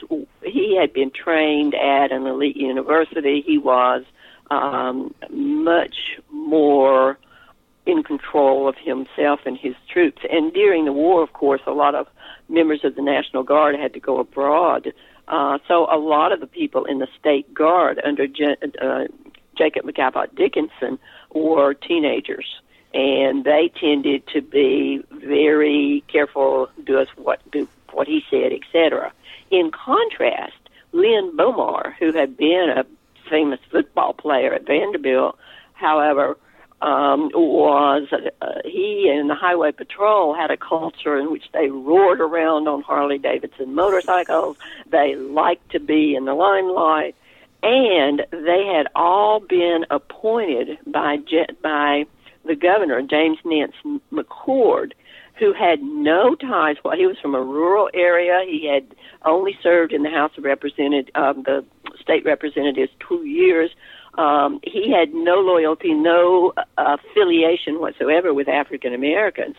he 0.43 0.77
had 0.81 0.93
been 0.93 1.11
trained 1.11 1.75
at 1.75 2.11
an 2.11 2.27
elite 2.27 2.57
university. 2.57 3.43
He 3.47 3.59
was 3.59 4.03
um, 4.51 5.15
much 5.31 5.97
more 6.31 7.19
in 7.87 8.03
control 8.03 8.67
of 8.67 8.77
himself 8.77 9.41
and 9.45 9.59
his 9.59 9.75
troops. 9.93 10.23
And 10.31 10.53
during 10.55 10.87
the 10.87 10.93
war, 10.93 11.23
of 11.23 11.35
course, 11.35 11.61
a 11.67 11.73
lot 11.73 11.95
of 11.95 12.07
members 12.49 12.83
of 12.83 12.95
the 12.95 13.03
National 13.03 13.43
Guard 13.43 13.79
had 13.79 13.93
to 13.93 14.01
go 14.01 14.19
abroad. 14.19 14.93
Uh, 15.29 15.59
so 15.69 15.87
a 15.91 15.99
lot 15.99 16.33
of 16.33 16.41
the 16.41 16.47
people 16.47 16.85
in 16.87 16.99
the 16.99 17.09
State 17.19 17.53
Guard 17.53 18.01
under 18.05 18.27
J- 18.27 18.57
uh, 18.81 19.05
Jacob 19.57 19.85
McGavock 19.85 20.35
Dickinson 20.35 20.99
were 21.31 21.75
teenagers. 21.75 22.61
And 22.95 23.45
they 23.45 23.71
tended 23.81 24.27
to 24.29 24.41
be 24.41 25.03
very 25.11 26.05
careful, 26.09 26.71
do 26.85 26.99
us 26.99 27.09
what 27.17 27.41
do 27.51 27.69
what 27.95 28.07
he 28.07 28.23
said, 28.31 28.53
etc. 28.53 29.13
In 29.51 29.71
contrast, 29.71 30.55
Lynn 30.93 31.37
Bomar, 31.37 31.95
who 31.99 32.13
had 32.13 32.37
been 32.37 32.73
a 32.77 32.85
famous 33.29 33.61
football 33.71 34.13
player 34.13 34.53
at 34.55 34.67
Vanderbilt, 34.67 35.37
however, 35.75 36.37
um, 36.83 37.31
was 37.35 38.09
uh, 38.13 38.47
he 38.65 39.11
and 39.11 39.31
the 39.31 39.35
Highway 39.35 39.73
Patrol 39.73 40.35
had 40.35 40.51
a 40.51 40.57
culture 40.57 41.19
in 41.19 41.33
which 41.33 41.45
they 41.53 41.71
roared 41.71 42.21
around 42.21 42.69
on 42.69 42.83
Harley 42.83 43.19
Davidson 43.19 43.75
motorcycles. 43.75 44.57
They 44.91 45.15
liked 45.17 45.71
to 45.73 45.81
be 45.81 46.15
in 46.15 46.27
the 46.27 46.35
limelight, 46.35 47.15
and 47.63 48.27
they 48.31 48.67
had 48.67 48.89
all 48.95 49.41
been 49.41 49.87
appointed 49.91 50.79
by 50.87 51.19
by 51.63 52.05
the 52.45 52.55
governor 52.55 53.01
James 53.01 53.39
Nance 53.45 53.75
McCord, 54.13 54.93
who 55.39 55.53
had 55.53 55.83
no 55.83 56.35
ties. 56.35 56.77
Well, 56.85 56.97
he 56.97 57.07
was 57.07 57.17
from 57.21 57.35
a 57.35 57.43
rural 57.43 57.91
area. 57.93 58.43
He 58.47 58.71
had 58.73 58.95
only 59.25 59.59
served 59.63 59.93
in 59.93 60.03
the 60.03 60.11
House 60.11 60.33
of 60.39 60.45
Representatives, 60.45 61.11
um, 61.15 61.43
the 61.45 61.65
state 62.01 62.25
representatives, 62.25 62.93
two 63.07 63.25
years. 63.27 63.71
Um, 64.17 64.61
he 64.63 64.93
had 64.93 65.13
no 65.13 65.41
loyalty, 65.41 65.93
no 65.93 66.53
uh, 66.57 66.97
affiliation 66.99 67.81
whatsoever 67.81 68.33
with 68.33 68.49
African 68.49 68.95
Americans, 68.95 69.57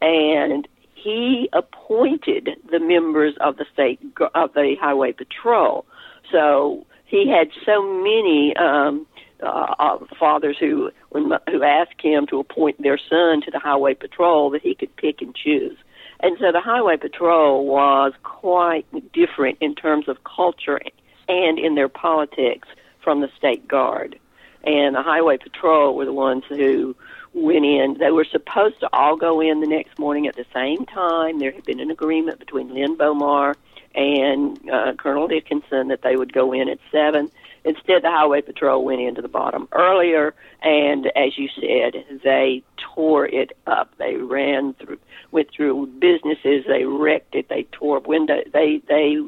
and 0.00 0.68
he 0.94 1.48
appointed 1.52 2.50
the 2.70 2.78
members 2.78 3.34
of 3.40 3.56
the 3.56 3.66
state 3.72 3.98
of 4.34 4.52
the 4.54 4.76
highway 4.80 5.12
patrol. 5.12 5.86
So 6.30 6.86
he 7.04 7.28
had 7.28 7.48
so 7.64 7.82
many 7.82 8.54
um, 8.56 9.06
uh, 9.42 9.74
uh, 9.78 9.98
fathers 10.18 10.56
who 10.58 10.90
when, 11.10 11.30
who 11.50 11.62
asked 11.62 12.00
him 12.00 12.26
to 12.28 12.38
appoint 12.38 12.80
their 12.82 12.98
son 12.98 13.42
to 13.42 13.50
the 13.50 13.58
highway 13.58 13.94
patrol 13.94 14.50
that 14.50 14.62
he 14.62 14.74
could 14.74 14.94
pick 14.96 15.20
and 15.20 15.34
choose. 15.34 15.76
And 16.20 16.38
so 16.40 16.50
the 16.52 16.60
highway 16.60 16.96
patrol 16.96 17.66
was 17.66 18.12
quite 18.22 18.86
different 19.12 19.58
in 19.60 19.74
terms 19.74 20.08
of 20.08 20.24
culture 20.24 20.80
and 21.28 21.58
in 21.58 21.74
their 21.74 21.88
politics 21.88 22.68
from 23.02 23.20
the 23.20 23.28
state 23.36 23.68
guard. 23.68 24.18
And 24.64 24.96
the 24.96 25.02
highway 25.02 25.36
patrol 25.36 25.94
were 25.94 26.06
the 26.06 26.12
ones 26.12 26.44
who 26.48 26.96
went 27.34 27.64
in. 27.64 27.96
They 27.98 28.10
were 28.10 28.24
supposed 28.24 28.80
to 28.80 28.88
all 28.92 29.16
go 29.16 29.40
in 29.40 29.60
the 29.60 29.66
next 29.66 29.98
morning 29.98 30.26
at 30.26 30.36
the 30.36 30.46
same 30.52 30.86
time. 30.86 31.38
There 31.38 31.52
had 31.52 31.64
been 31.64 31.80
an 31.80 31.90
agreement 31.90 32.38
between 32.38 32.72
Lynn 32.72 32.96
Bomar 32.96 33.54
and 33.94 34.58
uh, 34.70 34.94
Colonel 34.94 35.28
Dickinson 35.28 35.88
that 35.88 36.02
they 36.02 36.16
would 36.16 36.32
go 36.32 36.52
in 36.52 36.68
at 36.68 36.78
seven. 36.90 37.30
Instead, 37.66 38.02
the 38.04 38.10
highway 38.10 38.40
patrol 38.40 38.84
went 38.84 39.00
into 39.00 39.20
the 39.20 39.26
bottom 39.26 39.68
earlier, 39.72 40.34
and 40.62 41.06
as 41.16 41.36
you 41.36 41.48
said, 41.48 42.20
they 42.22 42.62
tore 42.94 43.26
it 43.26 43.58
up. 43.66 43.92
They 43.98 44.14
ran 44.14 44.74
through, 44.74 44.98
went 45.32 45.48
through 45.50 45.86
businesses. 45.98 46.64
They 46.68 46.84
wrecked 46.84 47.34
it. 47.34 47.48
They 47.48 47.64
tore 47.72 47.96
up 47.96 48.06
windows. 48.06 48.44
They 48.52 48.80
they 48.86 49.18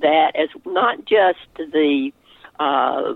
that 0.00 0.34
as 0.36 0.48
not 0.64 1.04
just 1.04 1.38
the 1.54 2.12
uh, 2.58 3.12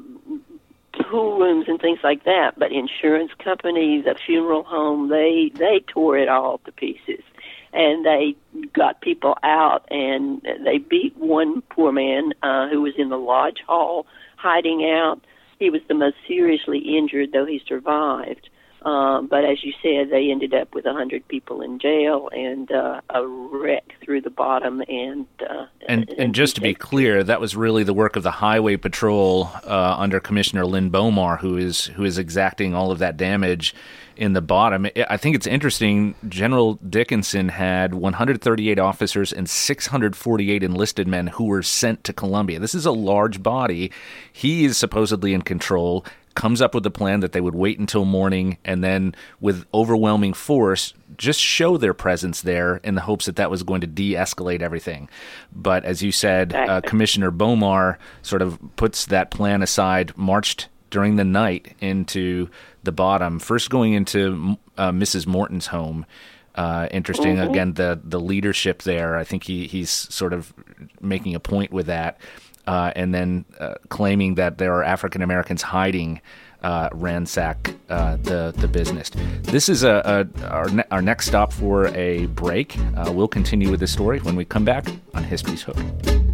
pool 1.04 1.38
rooms 1.38 1.64
and 1.68 1.80
things 1.80 2.00
like 2.04 2.24
that, 2.24 2.58
but 2.58 2.70
insurance 2.70 3.32
companies, 3.42 4.04
a 4.04 4.14
funeral 4.14 4.62
home, 4.62 5.08
they 5.08 5.50
they 5.54 5.82
tore 5.88 6.18
it 6.18 6.28
all 6.28 6.58
to 6.66 6.72
pieces. 6.72 7.24
And 7.72 8.04
they 8.04 8.36
got 8.74 9.00
people 9.00 9.38
out, 9.42 9.86
and 9.90 10.42
they 10.64 10.76
beat 10.76 11.16
one 11.16 11.62
poor 11.62 11.92
man 11.92 12.34
uh, 12.42 12.68
who 12.68 12.82
was 12.82 12.92
in 12.98 13.08
the 13.08 13.18
lodge 13.18 13.58
hall 13.66 14.06
hiding 14.36 14.84
out. 14.84 15.20
He 15.58 15.70
was 15.70 15.80
the 15.88 15.94
most 15.94 16.16
seriously 16.28 16.78
injured, 16.78 17.32
though 17.32 17.46
he 17.46 17.60
survived. 17.66 18.48
Um, 18.82 19.26
but 19.26 19.44
as 19.44 19.64
you 19.64 19.72
said, 19.82 20.10
they 20.10 20.30
ended 20.30 20.54
up 20.54 20.72
with 20.72 20.86
a 20.86 20.92
hundred 20.92 21.26
people 21.26 21.60
in 21.60 21.80
jail 21.80 22.28
and 22.32 22.70
uh, 22.70 23.00
a 23.10 23.26
wreck 23.26 23.94
through 24.00 24.20
the 24.20 24.30
bottom. 24.30 24.80
And 24.86 25.26
uh, 25.40 25.66
And 25.88 26.08
and 26.10 26.32
just 26.32 26.54
to 26.54 26.60
be 26.60 26.72
clear, 26.72 27.24
that 27.24 27.40
was 27.40 27.56
really 27.56 27.82
the 27.82 27.94
work 27.94 28.14
of 28.14 28.22
the 28.22 28.30
Highway 28.30 28.76
Patrol 28.76 29.50
uh, 29.64 29.96
under 29.98 30.20
Commissioner 30.20 30.64
Lynn 30.64 30.90
Bomar, 30.90 31.40
who 31.40 31.56
is 31.56 31.86
who 31.86 32.04
is 32.04 32.16
exacting 32.16 32.74
all 32.74 32.92
of 32.92 33.00
that 33.00 33.16
damage 33.16 33.74
in 34.16 34.32
the 34.32 34.40
bottom. 34.40 34.86
I- 35.08 35.16
think 35.16 35.36
it's 35.36 35.46
interesting. 35.46 36.14
General 36.28 36.74
Dickinson 36.88 37.48
had 37.48 37.94
138 37.94 38.78
officers 38.78 39.32
and 39.32 39.48
648 39.48 40.62
enlisted 40.62 41.08
men 41.08 41.28
who 41.28 41.44
were 41.44 41.62
sent 41.62 42.04
to 42.04 42.12
Columbia. 42.12 42.58
This 42.58 42.74
is 42.74 42.86
a 42.86 42.92
large 42.92 43.42
body. 43.42 43.90
He 44.32 44.64
is 44.64 44.76
supposedly 44.76 45.34
in 45.34 45.42
control. 45.42 46.04
comes 46.34 46.60
up 46.60 46.74
with 46.74 46.82
the 46.82 46.90
plan 46.90 47.20
that 47.20 47.32
they 47.32 47.40
would 47.40 47.54
wait 47.54 47.78
until 47.78 48.04
morning 48.04 48.58
and 48.62 48.84
then, 48.84 49.14
with 49.40 49.64
overwhelming 49.72 50.34
force, 50.34 50.92
just 51.16 51.40
show 51.40 51.78
their 51.78 51.94
presence 51.94 52.42
there 52.42 52.76
in 52.84 52.94
the 52.94 53.00
hopes 53.00 53.24
that 53.24 53.36
that 53.36 53.50
was 53.50 53.62
going 53.62 53.80
to 53.80 53.86
de 53.86 54.12
escalate 54.12 54.60
everything. 54.60 55.08
But 55.50 55.86
as 55.86 56.02
you 56.02 56.12
said, 56.12 56.52
uh, 56.54 56.82
Commissioner 56.82 57.30
Bomar 57.32 57.96
sort 58.20 58.42
of 58.42 58.58
puts 58.76 59.06
that 59.06 59.30
plan 59.30 59.62
aside, 59.62 60.12
marched 60.14 60.68
during 60.90 61.16
the 61.16 61.24
night 61.24 61.74
into 61.80 62.48
the 62.82 62.92
bottom, 62.92 63.38
first 63.38 63.70
going 63.70 63.92
into 63.92 64.56
uh, 64.76 64.90
Mrs. 64.90 65.26
Morton's 65.26 65.66
home. 65.68 66.06
Uh, 66.54 66.88
interesting. 66.90 67.36
Mhm. 67.36 67.50
Again, 67.50 67.72
the 67.74 68.00
the 68.02 68.20
leadership 68.20 68.82
there. 68.82 69.16
I 69.16 69.24
think 69.24 69.44
he 69.44 69.66
he's 69.66 69.90
sort 69.90 70.32
of 70.32 70.54
making 71.00 71.34
a 71.34 71.40
point 71.40 71.70
with 71.70 71.86
that, 71.86 72.18
uh, 72.66 72.92
and 72.96 73.14
then 73.14 73.44
uh, 73.60 73.74
claiming 73.90 74.36
that 74.36 74.56
there 74.58 74.72
are 74.74 74.82
African 74.82 75.20
Americans 75.22 75.62
hiding. 75.62 76.20
Uh, 76.66 76.88
ransack 76.94 77.72
uh, 77.90 78.16
the 78.22 78.52
the 78.56 78.66
business. 78.66 79.08
This 79.42 79.68
is 79.68 79.84
a, 79.84 80.26
a 80.36 80.48
our 80.48 80.68
ne- 80.68 80.88
our 80.90 81.00
next 81.00 81.28
stop 81.28 81.52
for 81.52 81.86
a 81.94 82.26
break. 82.26 82.76
Uh, 82.96 83.12
we'll 83.14 83.28
continue 83.28 83.70
with 83.70 83.78
this 83.78 83.92
story 83.92 84.18
when 84.18 84.34
we 84.34 84.44
come 84.44 84.64
back 84.64 84.84
on 85.14 85.22
History's 85.22 85.62
Hook. 85.62 85.76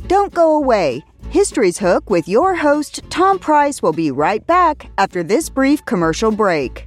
Don't 0.06 0.32
go 0.32 0.56
away. 0.56 1.04
History's 1.28 1.76
Hook 1.76 2.08
with 2.08 2.26
your 2.28 2.54
host, 2.54 3.02
Tom 3.10 3.38
Price, 3.38 3.82
will 3.82 3.92
be 3.92 4.10
right 4.10 4.46
back 4.46 4.90
after 4.96 5.22
this 5.22 5.50
brief 5.50 5.84
commercial 5.84 6.30
break. 6.30 6.86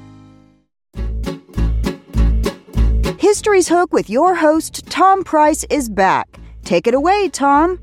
History's 3.21 3.67
Hook 3.67 3.93
with 3.93 4.09
your 4.09 4.33
host, 4.33 4.83
Tom 4.87 5.23
Price, 5.23 5.63
is 5.69 5.89
back. 5.89 6.39
Take 6.63 6.87
it 6.87 6.95
away, 6.95 7.29
Tom. 7.29 7.79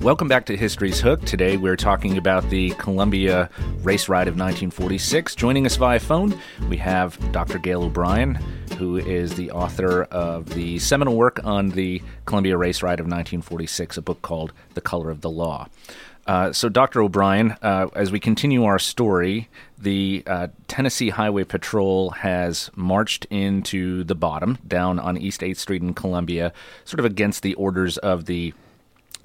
Welcome 0.00 0.26
back 0.26 0.44
to 0.46 0.56
History's 0.56 1.00
Hook. 1.00 1.24
Today 1.24 1.56
we're 1.56 1.76
talking 1.76 2.18
about 2.18 2.50
the 2.50 2.70
Columbia 2.78 3.48
race 3.82 4.08
riot 4.08 4.26
of 4.26 4.34
1946. 4.34 5.36
Joining 5.36 5.66
us 5.66 5.76
via 5.76 6.00
phone, 6.00 6.36
we 6.68 6.76
have 6.78 7.16
Dr. 7.30 7.58
Gail 7.60 7.84
O'Brien, 7.84 8.34
who 8.76 8.96
is 8.96 9.36
the 9.36 9.52
author 9.52 10.02
of 10.04 10.46
the 10.54 10.80
seminal 10.80 11.16
work 11.16 11.38
on 11.44 11.68
the 11.68 12.02
Columbia 12.24 12.56
race 12.56 12.82
riot 12.82 12.98
of 12.98 13.04
1946, 13.04 13.98
a 13.98 14.02
book 14.02 14.20
called 14.20 14.52
The 14.74 14.80
Color 14.80 15.10
of 15.10 15.20
the 15.20 15.30
Law. 15.30 15.68
Uh, 16.26 16.52
so, 16.52 16.68
Dr. 16.68 17.02
O'Brien, 17.02 17.52
uh, 17.62 17.86
as 17.94 18.10
we 18.10 18.18
continue 18.18 18.64
our 18.64 18.80
story, 18.80 19.48
the 19.78 20.24
uh, 20.26 20.48
Tennessee 20.66 21.10
Highway 21.10 21.44
Patrol 21.44 22.10
has 22.10 22.70
marched 22.74 23.26
into 23.26 24.02
the 24.02 24.16
bottom, 24.16 24.58
down 24.66 24.98
on 24.98 25.16
East 25.16 25.40
8th 25.40 25.58
Street 25.58 25.82
in 25.82 25.94
Columbia, 25.94 26.52
sort 26.84 26.98
of 26.98 27.04
against 27.04 27.42
the 27.42 27.54
orders 27.54 27.96
of 27.98 28.24
the 28.24 28.52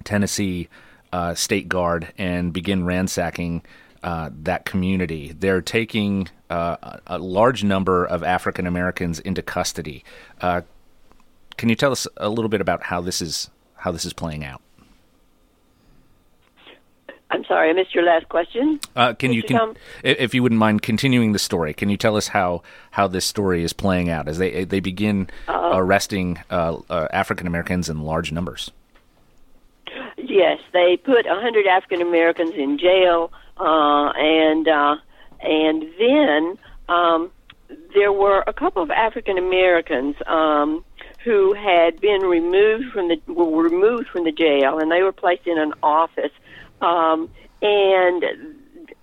Tennessee 0.04 0.70
uh, 1.12 1.34
State 1.34 1.68
Guard, 1.68 2.14
and 2.20 2.54
begin 2.54 2.86
ransacking 2.86 3.64
uh, 4.04 4.30
that 4.44 4.66
community. 4.66 5.34
They're 5.38 5.62
taking 5.62 6.30
a 6.50 7.18
large 7.18 7.64
number 7.64 8.06
of 8.06 8.24
African 8.24 8.68
Americans 8.68 9.20
into 9.22 9.42
custody. 9.42 10.04
can 10.40 11.70
you 11.70 11.76
tell 11.76 11.94
us 11.94 12.08
a 12.18 12.30
little 12.30 12.50
bit 12.50 12.62
about 12.62 12.84
how 12.84 13.00
this 13.00 13.22
is 13.22 13.50
how 13.76 13.92
this 13.92 14.06
is 14.06 14.14
playing 14.14 14.44
out? 14.44 14.62
I'm 17.32 17.46
sorry, 17.46 17.70
I 17.70 17.74
missed 17.74 17.96
your 17.96 18.04
last 18.04 18.28
question. 18.28 18.80
Uh, 18.94 19.14
can 19.14 19.32
you, 19.32 19.42
if 20.04 20.34
you 20.34 20.44
wouldn't 20.44 20.60
mind 20.60 20.82
continuing 20.82 21.32
the 21.32 21.40
story, 21.40 21.74
can 21.74 21.90
you 21.90 21.96
tell 21.96 22.18
us 22.18 22.28
how, 22.28 22.62
how 22.92 23.08
this 23.08 23.24
story 23.26 23.64
is 23.64 23.72
playing 23.72 24.10
out 24.10 24.28
as 24.28 24.38
they 24.38 24.66
they 24.66 24.82
begin 24.82 25.30
Uh, 25.48 25.72
arresting 25.74 26.40
uh, 26.50 26.78
uh, 26.90 27.08
African 27.12 27.48
Americans 27.48 27.90
in 27.90 28.02
large 28.02 28.32
numbers? 28.32 28.72
yes, 30.18 30.60
they 30.74 30.98
put 30.98 31.26
a 31.26 31.36
hundred 31.36 31.68
African 31.68 32.02
Americans 32.02 32.54
in 32.56 32.78
jail, 32.78 33.32
uh, 33.58 34.12
and 34.16 34.68
uh, 34.68 34.96
and 35.42 35.86
then 36.00 36.58
um, 36.90 37.32
there 37.94 38.12
were 38.12 38.44
a 38.48 38.54
couple 38.54 38.82
of 38.84 38.92
African 38.92 39.38
Americans 39.38 40.16
um, 40.28 40.84
who 41.24 41.54
had 41.54 42.00
been 42.02 42.22
removed 42.22 42.92
from 42.92 43.08
the 43.08 43.18
were 43.28 43.64
removed 43.64 44.08
from 44.10 44.24
the 44.24 44.32
jail, 44.32 44.80
and 44.80 44.92
they 44.92 45.02
were 45.02 45.12
placed 45.14 45.48
in 45.48 45.58
an 45.58 45.74
office. 45.84 46.32
Um, 46.82 47.30
and 47.62 48.24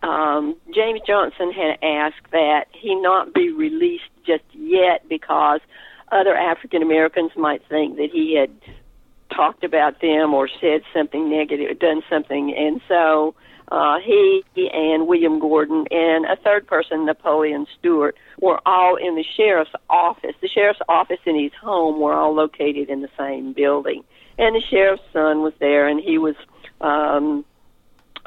um, 0.03 0.57
James 0.75 1.01
Johnson 1.07 1.53
had 1.53 1.79
asked 1.83 2.31
that 2.33 2.67
he 2.73 2.95
not 2.95 3.35
be 3.35 3.51
released 3.51 4.11
just 4.27 4.45
yet 4.53 5.09
because 5.09 5.61
other 6.11 6.37
African 6.37 6.83
Americans 6.83 7.33
might 7.37 7.63
think 7.69 7.97
that 7.97 8.11
he 8.13 8.37
had 8.37 8.51
talked 9.35 9.65
about 9.65 10.01
them 10.01 10.35
or 10.35 10.49
said 10.61 10.83
something 10.95 11.31
negative, 11.31 11.71
or 11.71 11.75
done 11.75 12.03
something, 12.09 12.55
and 12.57 12.81
so 12.89 13.35
uh, 13.71 13.99
he 13.99 14.43
and 14.73 15.07
William 15.07 15.39
Gordon 15.39 15.85
and 15.91 16.25
a 16.25 16.37
third 16.43 16.67
person, 16.67 17.05
Napoleon 17.05 17.67
Stewart, 17.79 18.17
were 18.41 18.61
all 18.65 18.97
in 18.97 19.15
the 19.17 19.25
sheriff's 19.37 19.71
office. 19.91 20.35
The 20.41 20.49
sheriff's 20.49 20.81
office 20.89 21.19
and 21.27 21.39
his 21.41 21.53
home 21.61 22.01
were 22.01 22.15
all 22.15 22.35
located 22.35 22.89
in 22.89 23.03
the 23.03 23.11
same 23.19 23.53
building, 23.53 24.05
and 24.39 24.55
the 24.57 24.63
sheriff's 24.71 25.03
son 25.13 25.43
was 25.43 25.53
there, 25.61 25.87
and 25.89 26.01
he 26.01 26.19
was. 26.19 26.35
Um, 26.81 27.45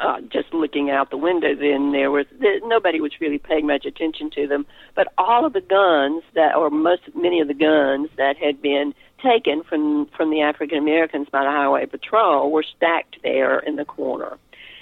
uh, 0.01 0.19
just 0.21 0.53
looking 0.53 0.89
out 0.89 1.11
the 1.11 1.17
window, 1.17 1.53
then 1.55 1.91
there 1.91 2.09
was 2.09 2.25
nobody 2.63 2.99
was 2.99 3.11
really 3.21 3.37
paying 3.37 3.67
much 3.67 3.85
attention 3.85 4.31
to 4.31 4.47
them. 4.47 4.65
But 4.95 5.13
all 5.17 5.45
of 5.45 5.53
the 5.53 5.61
guns 5.61 6.23
that, 6.33 6.55
or 6.55 6.69
most 6.69 7.03
many 7.15 7.39
of 7.39 7.47
the 7.47 7.53
guns 7.53 8.09
that 8.17 8.35
had 8.37 8.61
been 8.61 8.93
taken 9.23 9.63
from 9.63 10.07
from 10.07 10.31
the 10.31 10.41
African 10.41 10.79
Americans 10.79 11.27
by 11.31 11.43
the 11.43 11.51
Highway 11.51 11.85
Patrol 11.85 12.51
were 12.51 12.63
stacked 12.63 13.17
there 13.21 13.59
in 13.59 13.75
the 13.75 13.85
corner. 13.85 14.37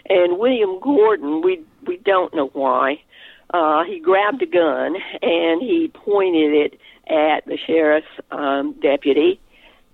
And 0.09 0.39
William 0.39 0.79
Gordon, 0.79 1.41
we 1.41 1.61
we 1.85 1.97
don't 1.97 2.33
know 2.33 2.47
why, 2.47 3.01
uh, 3.49 3.83
he 3.83 3.99
grabbed 3.99 4.41
a 4.41 4.45
gun 4.45 4.95
and 5.21 5.61
he 5.61 5.91
pointed 5.93 6.53
it 6.53 6.79
at 7.07 7.45
the 7.45 7.57
sheriff's 7.57 8.07
um, 8.31 8.73
deputy. 8.81 9.39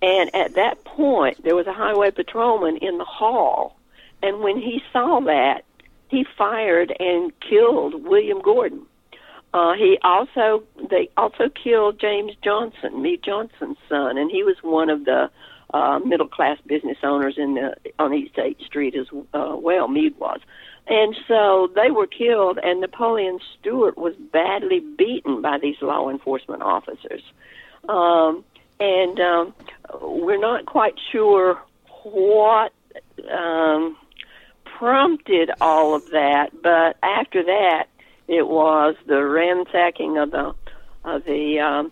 And 0.01 0.35
at 0.35 0.53
that 0.53 0.83
point, 0.83 1.43
there 1.43 1.55
was 1.55 1.65
a 1.65 1.73
highway 1.73 2.11
patrolman 2.11 2.77
in 2.77 2.99
the 2.99 3.05
hall 3.05 3.74
and 4.25 4.41
when 4.41 4.57
he 4.57 4.81
saw 4.91 5.19
that, 5.21 5.63
he 6.09 6.25
fired 6.37 6.95
and 6.99 7.31
killed 7.39 8.03
William 8.03 8.41
Gordon. 8.41 8.85
Uh, 9.53 9.73
he 9.73 9.97
also 10.03 10.63
they 10.89 11.09
also 11.15 11.49
killed 11.49 11.99
James 11.99 12.33
Johnson, 12.43 13.01
Meade 13.01 13.23
Johnson's 13.23 13.77
son, 13.87 14.17
and 14.17 14.29
he 14.29 14.43
was 14.43 14.57
one 14.61 14.89
of 14.89 15.05
the 15.05 15.29
uh, 15.73 15.99
middle 15.99 16.27
class 16.27 16.57
business 16.65 16.97
owners 17.03 17.35
in 17.37 17.55
the 17.55 17.75
on 17.97 18.13
East 18.13 18.37
Eighth 18.37 18.65
Street 18.65 18.95
as 18.95 19.07
uh, 19.33 19.55
well. 19.57 19.87
Meade 19.87 20.17
was, 20.19 20.41
and 20.87 21.15
so 21.27 21.69
they 21.73 21.89
were 21.89 22.07
killed, 22.07 22.59
and 22.61 22.81
Napoleon 22.81 23.39
Stewart 23.57 23.97
was 23.97 24.13
badly 24.33 24.81
beaten 24.97 25.41
by 25.41 25.57
these 25.57 25.77
law 25.81 26.09
enforcement 26.09 26.61
officers, 26.61 27.21
um, 27.87 28.43
and 28.79 29.19
um, 29.21 29.53
we're 30.01 30.41
not 30.41 30.65
quite 30.65 30.95
sure 31.11 31.61
what. 32.03 32.73
Um, 33.31 33.95
prompted 34.77 35.51
all 35.61 35.95
of 35.95 36.09
that, 36.11 36.49
but 36.61 36.97
after 37.01 37.43
that, 37.43 37.87
it 38.27 38.47
was 38.47 38.95
the 39.05 39.23
ransacking 39.23 40.17
of 40.17 40.31
the 40.31 40.53
of 41.03 41.23
the 41.25 41.59
um, 41.59 41.91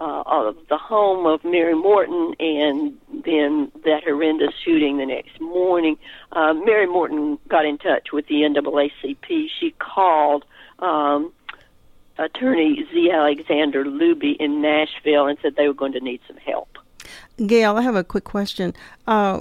uh, 0.00 0.22
of 0.26 0.56
the 0.68 0.78
home 0.78 1.26
of 1.26 1.44
Mary 1.44 1.74
Morton, 1.74 2.34
and 2.38 2.96
then 3.24 3.70
that 3.84 4.04
horrendous 4.04 4.54
shooting 4.64 4.98
the 4.98 5.06
next 5.06 5.40
morning. 5.40 5.98
Uh, 6.32 6.52
Mary 6.54 6.86
Morton 6.86 7.38
got 7.48 7.64
in 7.64 7.78
touch 7.78 8.12
with 8.12 8.26
the 8.28 8.42
NAACP. 8.42 9.46
She 9.58 9.74
called 9.78 10.44
um, 10.78 11.32
attorney 12.18 12.86
Z. 12.92 13.10
Alexander 13.10 13.84
Looby 13.84 14.36
in 14.38 14.60
Nashville 14.62 15.26
and 15.26 15.38
said 15.42 15.56
they 15.56 15.66
were 15.66 15.74
going 15.74 15.92
to 15.92 16.00
need 16.00 16.20
some 16.26 16.36
help. 16.36 16.78
Gail, 17.46 17.76
I 17.76 17.82
have 17.82 17.96
a 17.96 18.04
quick 18.04 18.24
question. 18.24 18.74
Uh, 19.06 19.40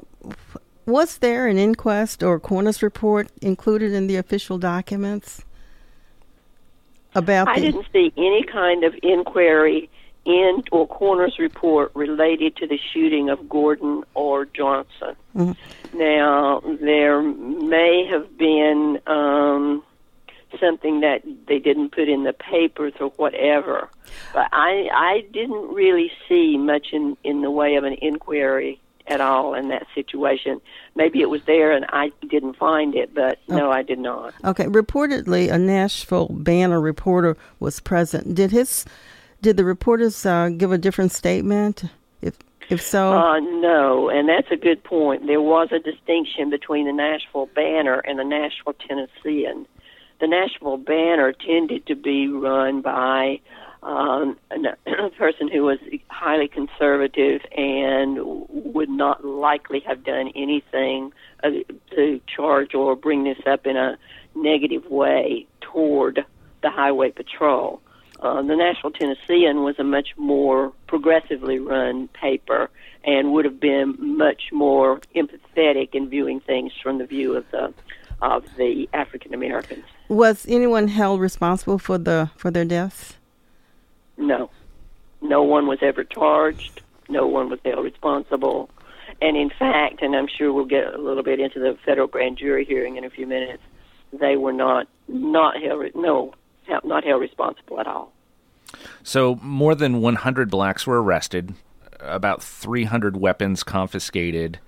was 0.85 1.17
there 1.17 1.47
an 1.47 1.57
inquest 1.57 2.21
or 2.23 2.39
coroner's 2.39 2.83
report 2.83 3.29
included 3.41 3.91
in 3.91 4.07
the 4.07 4.17
official 4.17 4.57
documents 4.57 5.43
about? 7.13 7.47
I 7.47 7.55
the- 7.55 7.71
didn't 7.71 7.87
see 7.91 8.13
any 8.17 8.43
kind 8.43 8.83
of 8.83 8.93
inquiry 9.01 9.89
in 10.25 10.63
or 10.71 10.87
coroner's 10.87 11.37
report 11.37 11.91
related 11.93 12.55
to 12.57 12.67
the 12.67 12.79
shooting 12.93 13.29
of 13.29 13.47
Gordon 13.47 14.03
or 14.15 14.45
Johnson. 14.45 15.15
Mm-hmm. 15.35 15.97
Now 15.97 16.61
there 16.81 17.21
may 17.21 18.07
have 18.09 18.35
been 18.37 18.99
um, 19.05 19.83
something 20.59 21.01
that 21.01 21.21
they 21.47 21.59
didn't 21.59 21.91
put 21.91 22.09
in 22.09 22.23
the 22.23 22.33
papers 22.33 22.93
or 22.99 23.09
whatever, 23.17 23.89
but 24.33 24.49
I 24.51 24.89
I 24.91 25.25
didn't 25.31 25.73
really 25.73 26.11
see 26.27 26.57
much 26.57 26.87
in 26.91 27.17
in 27.23 27.41
the 27.41 27.51
way 27.51 27.75
of 27.75 27.83
an 27.83 27.93
inquiry 27.93 28.81
at 29.07 29.21
all 29.21 29.53
in 29.53 29.69
that 29.69 29.85
situation. 29.93 30.59
Maybe 30.95 31.21
it 31.21 31.29
was 31.29 31.43
there 31.45 31.71
and 31.71 31.85
I 31.89 32.11
didn't 32.27 32.57
find 32.57 32.95
it, 32.95 33.13
but 33.13 33.39
no, 33.47 33.71
I 33.71 33.83
did 33.83 33.99
not. 33.99 34.33
Okay, 34.43 34.65
reportedly, 34.65 35.51
a 35.51 35.57
Nashville 35.57 36.29
Banner 36.29 36.81
reporter 36.81 37.37
was 37.59 37.79
present. 37.79 38.35
Did 38.35 38.51
his, 38.51 38.85
did 39.41 39.57
the 39.57 39.65
reporters 39.65 40.25
uh, 40.25 40.49
give 40.49 40.71
a 40.71 40.77
different 40.77 41.11
statement? 41.11 41.83
If 42.21 42.37
if 42.69 42.81
so, 42.81 43.13
Uh, 43.13 43.39
no, 43.39 44.09
and 44.09 44.27
that's 44.27 44.49
a 44.49 44.57
good 44.57 44.83
point. 44.83 45.27
There 45.27 45.41
was 45.41 45.69
a 45.71 45.79
distinction 45.79 46.49
between 46.49 46.87
the 46.87 46.93
Nashville 46.93 47.49
Banner 47.53 47.99
and 47.99 48.17
the 48.17 48.23
Nashville 48.23 48.73
Tennessean. 48.87 49.67
The 50.19 50.27
Nashville 50.27 50.77
Banner 50.77 51.31
tended 51.33 51.85
to 51.87 51.95
be 51.95 52.27
run 52.29 52.81
by 52.81 53.41
um, 53.85 54.35
a 54.51 55.09
person 55.11 55.47
who 55.47 55.63
was 55.63 55.77
highly 56.09 56.47
conservative 56.47 57.41
and 57.55 58.17
would 58.49 58.89
not 58.89 59.23
likely 59.23 59.79
have 59.81 60.03
done 60.03 60.31
anything 60.35 61.13
uh, 61.43 61.49
to 61.91 62.19
charge 62.25 62.73
or 62.73 62.95
bring 62.95 63.23
this 63.23 63.37
up 63.45 63.67
in 63.67 63.77
a 63.77 63.97
negative 64.33 64.85
way 64.89 65.45
toward 65.61 66.25
the 66.63 66.71
Highway 66.71 67.11
Patrol. 67.11 67.79
Uh, 68.19 68.41
the 68.41 68.55
Nashville 68.55 68.91
Tennessean 68.91 69.63
was 69.63 69.77
a 69.77 69.83
much 69.83 70.09
more 70.17 70.73
progressively 70.87 71.59
run 71.59 72.07
paper 72.07 72.71
and 73.03 73.33
would 73.33 73.45
have 73.45 73.59
been 73.59 73.95
much 73.99 74.43
more 74.51 74.99
empathetic 75.15 75.93
in 75.93 76.09
viewing 76.09 76.39
things 76.39 76.71
from 76.81 76.97
the 76.97 77.05
view 77.05 77.35
of 77.35 77.45
the 77.51 77.73
of 78.21 78.45
the 78.55 78.87
African 78.93 79.33
Americans. 79.33 79.83
was 80.07 80.45
anyone 80.47 80.87
held 80.87 81.19
responsible 81.19 81.77
for 81.77 81.97
the 81.97 82.31
for 82.37 82.49
their 82.49 82.63
deaths? 82.63 83.17
No. 84.17 84.49
No 85.21 85.43
one 85.43 85.67
was 85.67 85.79
ever 85.81 86.03
charged. 86.03 86.81
No 87.09 87.27
one 87.27 87.49
was 87.49 87.59
held 87.65 87.83
responsible. 87.83 88.69
And 89.21 89.37
in 89.37 89.49
fact, 89.49 90.01
and 90.01 90.15
I'm 90.15 90.27
sure 90.27 90.51
we'll 90.51 90.65
get 90.65 90.93
a 90.93 90.97
little 90.97 91.23
bit 91.23 91.39
into 91.39 91.59
the 91.59 91.77
federal 91.85 92.07
grand 92.07 92.37
jury 92.37 92.65
hearing 92.65 92.97
in 92.97 93.05
a 93.05 93.09
few 93.09 93.27
minutes, 93.27 93.63
they 94.11 94.35
were 94.35 94.53
not 94.53 94.87
not 95.07 95.61
held 95.61 95.93
no 95.95 96.33
not 96.83 97.03
held 97.03 97.21
responsible 97.21 97.79
at 97.79 97.87
all. 97.87 98.11
So, 99.03 99.35
more 99.41 99.75
than 99.75 100.01
100 100.01 100.49
blacks 100.49 100.87
were 100.87 101.01
arrested, 101.01 101.53
about 101.99 102.41
300 102.41 103.17
weapons 103.17 103.63
confiscated. 103.63 104.59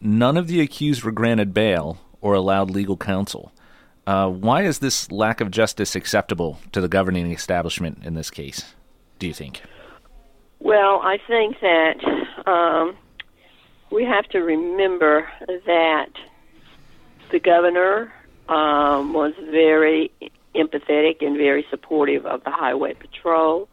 None 0.00 0.36
of 0.36 0.46
the 0.46 0.60
accused 0.60 1.02
were 1.02 1.12
granted 1.12 1.52
bail 1.52 1.98
or 2.20 2.34
allowed 2.34 2.70
legal 2.70 2.96
counsel. 2.96 3.52
Uh, 4.06 4.28
why 4.28 4.62
is 4.62 4.78
this 4.78 5.10
lack 5.10 5.40
of 5.40 5.50
justice 5.50 5.94
acceptable 5.94 6.58
to 6.72 6.80
the 6.80 6.88
governing 6.88 7.30
establishment 7.32 8.02
in 8.04 8.14
this 8.14 8.30
case, 8.30 8.74
do 9.20 9.28
you 9.28 9.34
think? 9.34 9.62
Well, 10.58 11.00
I 11.02 11.18
think 11.28 11.60
that 11.60 12.02
um, 12.46 12.96
we 13.90 14.04
have 14.04 14.26
to 14.30 14.40
remember 14.40 15.28
that 15.66 16.10
the 17.30 17.38
governor 17.38 18.12
um, 18.48 19.12
was 19.12 19.32
very 19.38 20.10
empathetic 20.54 21.24
and 21.24 21.36
very 21.36 21.64
supportive 21.70 22.26
of 22.26 22.42
the 22.44 22.50
highway 22.50 22.94
patrol. 22.94 23.68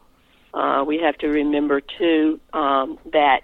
Uh, 0.54 0.84
we 0.86 0.98
have 0.98 1.18
to 1.18 1.28
remember 1.28 1.80
too 1.80 2.40
um, 2.52 2.98
that 3.12 3.42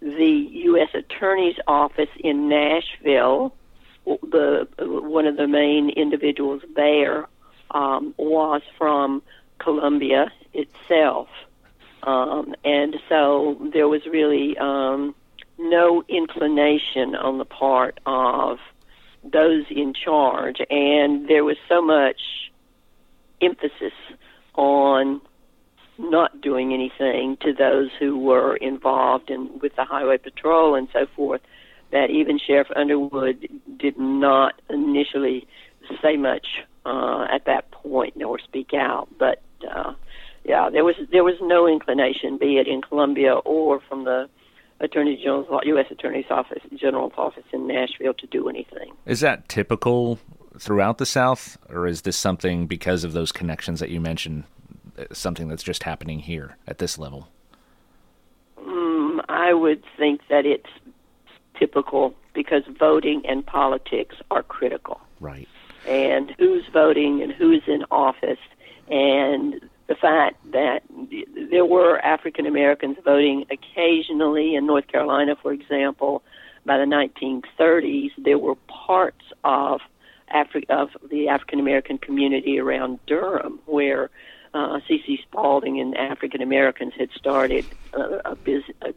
the 0.00 0.48
U.S. 0.64 0.88
Attorney's 0.94 1.56
Office 1.66 2.08
in 2.20 2.48
Nashville, 2.48 3.54
the 4.06 4.68
one 4.78 5.26
of 5.26 5.36
the 5.36 5.46
main 5.46 5.90
individuals 5.90 6.62
there, 6.74 7.26
um, 7.70 8.14
was 8.18 8.62
from 8.78 9.22
Columbia 9.58 10.30
itself, 10.54 11.28
um, 12.02 12.54
and 12.64 12.96
so 13.08 13.58
there 13.72 13.88
was 13.88 14.06
really 14.06 14.56
um, 14.58 15.14
no 15.58 16.04
inclination 16.08 17.14
on 17.14 17.38
the 17.38 17.44
part 17.44 18.00
of 18.06 18.58
those 19.22 19.64
in 19.70 19.94
charge, 19.94 20.58
and 20.70 21.28
there 21.28 21.44
was 21.44 21.56
so 21.68 21.82
much 21.82 22.20
emphasis 23.40 23.92
on 24.54 25.20
not 25.98 26.40
doing 26.40 26.72
anything 26.72 27.36
to 27.40 27.52
those 27.52 27.90
who 27.98 28.18
were 28.18 28.56
involved 28.56 29.30
in 29.30 29.58
with 29.60 29.74
the 29.76 29.84
highway 29.84 30.18
patrol 30.18 30.74
and 30.74 30.88
so 30.92 31.06
forth 31.14 31.40
that 31.92 32.10
even 32.10 32.38
Sheriff 32.44 32.68
Underwood 32.74 33.48
did 33.78 33.98
not 33.98 34.60
initially 34.68 35.46
say 36.02 36.16
much 36.16 36.46
uh, 36.84 37.26
at 37.30 37.44
that 37.44 37.70
point 37.70 38.16
nor 38.16 38.38
speak 38.40 38.74
out. 38.74 39.08
But 39.18 39.40
uh, 39.68 39.94
yeah, 40.44 40.68
there 40.70 40.84
was 40.84 40.96
there 41.10 41.24
was 41.24 41.36
no 41.40 41.66
inclination, 41.66 42.38
be 42.38 42.58
it 42.58 42.68
in 42.68 42.82
Columbia 42.82 43.34
or 43.34 43.80
from 43.88 44.04
the 44.04 44.28
Attorney 44.80 45.16
General's 45.16 45.46
U.S. 45.64 45.86
Attorney's 45.90 46.26
Office, 46.30 46.62
General's 46.74 47.14
office 47.16 47.44
in 47.52 47.66
Nashville, 47.66 48.14
to 48.14 48.26
do 48.26 48.48
anything. 48.48 48.92
Is 49.06 49.20
that 49.20 49.48
typical 49.48 50.18
throughout 50.58 50.98
the 50.98 51.06
South, 51.06 51.56
or 51.68 51.86
is 51.86 52.02
this 52.02 52.16
something 52.16 52.66
because 52.66 53.04
of 53.04 53.12
those 53.12 53.32
connections 53.32 53.80
that 53.80 53.90
you 53.90 54.00
mentioned, 54.00 54.44
something 55.12 55.48
that's 55.48 55.62
just 55.62 55.84
happening 55.84 56.20
here 56.20 56.56
at 56.66 56.78
this 56.78 56.98
level? 56.98 57.28
Mm, 58.58 59.24
I 59.28 59.54
would 59.54 59.82
think 59.96 60.20
that 60.28 60.44
it's 60.44 60.70
typical 61.58 62.14
because 62.34 62.62
voting 62.78 63.22
and 63.26 63.46
politics 63.46 64.16
are 64.30 64.42
critical. 64.42 65.00
Right. 65.20 65.48
And 65.86 66.34
who's 66.38 66.64
voting 66.72 67.22
and 67.22 67.32
who's 67.32 67.62
in 67.66 67.84
office 67.90 68.38
and 68.88 69.60
the 69.86 69.94
fact 69.94 70.36
that 70.52 70.82
there 71.50 71.64
were 71.64 71.98
African 71.98 72.46
Americans 72.46 72.96
voting 73.04 73.44
occasionally 73.50 74.54
in 74.54 74.66
North 74.66 74.86
Carolina, 74.88 75.36
for 75.40 75.52
example, 75.52 76.22
by 76.64 76.78
the 76.78 76.84
1930s, 76.84 78.10
there 78.16 78.38
were 78.38 78.54
parts 78.66 79.24
of 79.44 79.80
Afri- 80.34 80.68
of 80.70 80.88
the 81.10 81.28
African 81.28 81.60
American 81.60 81.98
community 81.98 82.58
around 82.58 82.98
Durham 83.06 83.60
where 83.66 84.10
uh, 84.54 84.80
C.C. 84.88 85.18
Spaulding 85.22 85.80
and 85.80 85.96
African 85.96 86.40
Americans 86.40 86.94
had 86.98 87.10
started 87.14 87.66
a, 87.92 88.30
a, 88.30 88.36
biz- 88.36 88.62
a, 88.82 88.94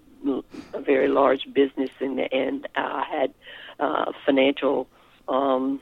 a 0.73 0.81
very 0.81 1.07
large 1.07 1.51
business 1.53 1.89
and, 1.99 2.19
and 2.31 2.67
uh, 2.75 3.03
had 3.03 3.33
uh, 3.79 4.11
financial 4.25 4.87
um, 5.27 5.81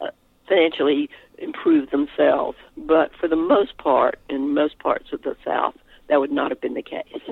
uh, 0.00 0.08
financially 0.48 1.08
improved 1.38 1.90
themselves. 1.90 2.56
But 2.76 3.10
for 3.20 3.28
the 3.28 3.36
most 3.36 3.76
part, 3.78 4.18
in 4.28 4.54
most 4.54 4.78
parts 4.78 5.12
of 5.12 5.22
the 5.22 5.36
South, 5.44 5.74
that 6.08 6.20
would 6.20 6.32
not 6.32 6.50
have 6.50 6.60
been 6.60 6.74
the 6.74 6.82
case. 6.82 7.22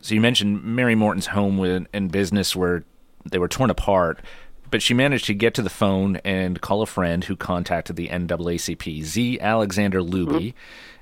So 0.00 0.14
you 0.14 0.20
mentioned 0.20 0.62
Mary 0.64 0.94
Morton's 0.94 1.26
home 1.26 1.86
and 1.92 2.12
business 2.12 2.54
where 2.54 2.84
they 3.24 3.38
were 3.38 3.48
torn 3.48 3.70
apart, 3.70 4.20
but 4.70 4.82
she 4.82 4.94
managed 4.94 5.26
to 5.26 5.34
get 5.34 5.54
to 5.54 5.62
the 5.62 5.70
phone 5.70 6.16
and 6.24 6.60
call 6.60 6.82
a 6.82 6.86
friend 6.86 7.24
who 7.24 7.36
contacted 7.36 7.96
the 7.96 8.08
NAACP, 8.08 9.02
Z. 9.02 9.40
Alexander 9.40 10.02
Looby. 10.02 10.54
Mm-hmm. 10.54 10.56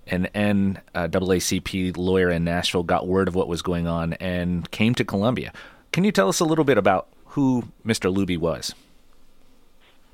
An 0.04 0.28
NAACP 0.34 1.96
lawyer 1.96 2.28
in 2.28 2.42
Nashville 2.42 2.82
got 2.82 3.06
word 3.06 3.28
of 3.28 3.36
what 3.36 3.46
was 3.46 3.62
going 3.62 3.86
on 3.86 4.14
and 4.14 4.68
came 4.72 4.96
to 4.96 5.04
Columbia. 5.04 5.52
Can 5.92 6.02
you 6.02 6.10
tell 6.10 6.28
us 6.28 6.40
a 6.40 6.44
little 6.44 6.64
bit 6.64 6.76
about 6.76 7.06
who 7.26 7.64
Mr. 7.86 8.12
Looby 8.12 8.36
was? 8.36 8.74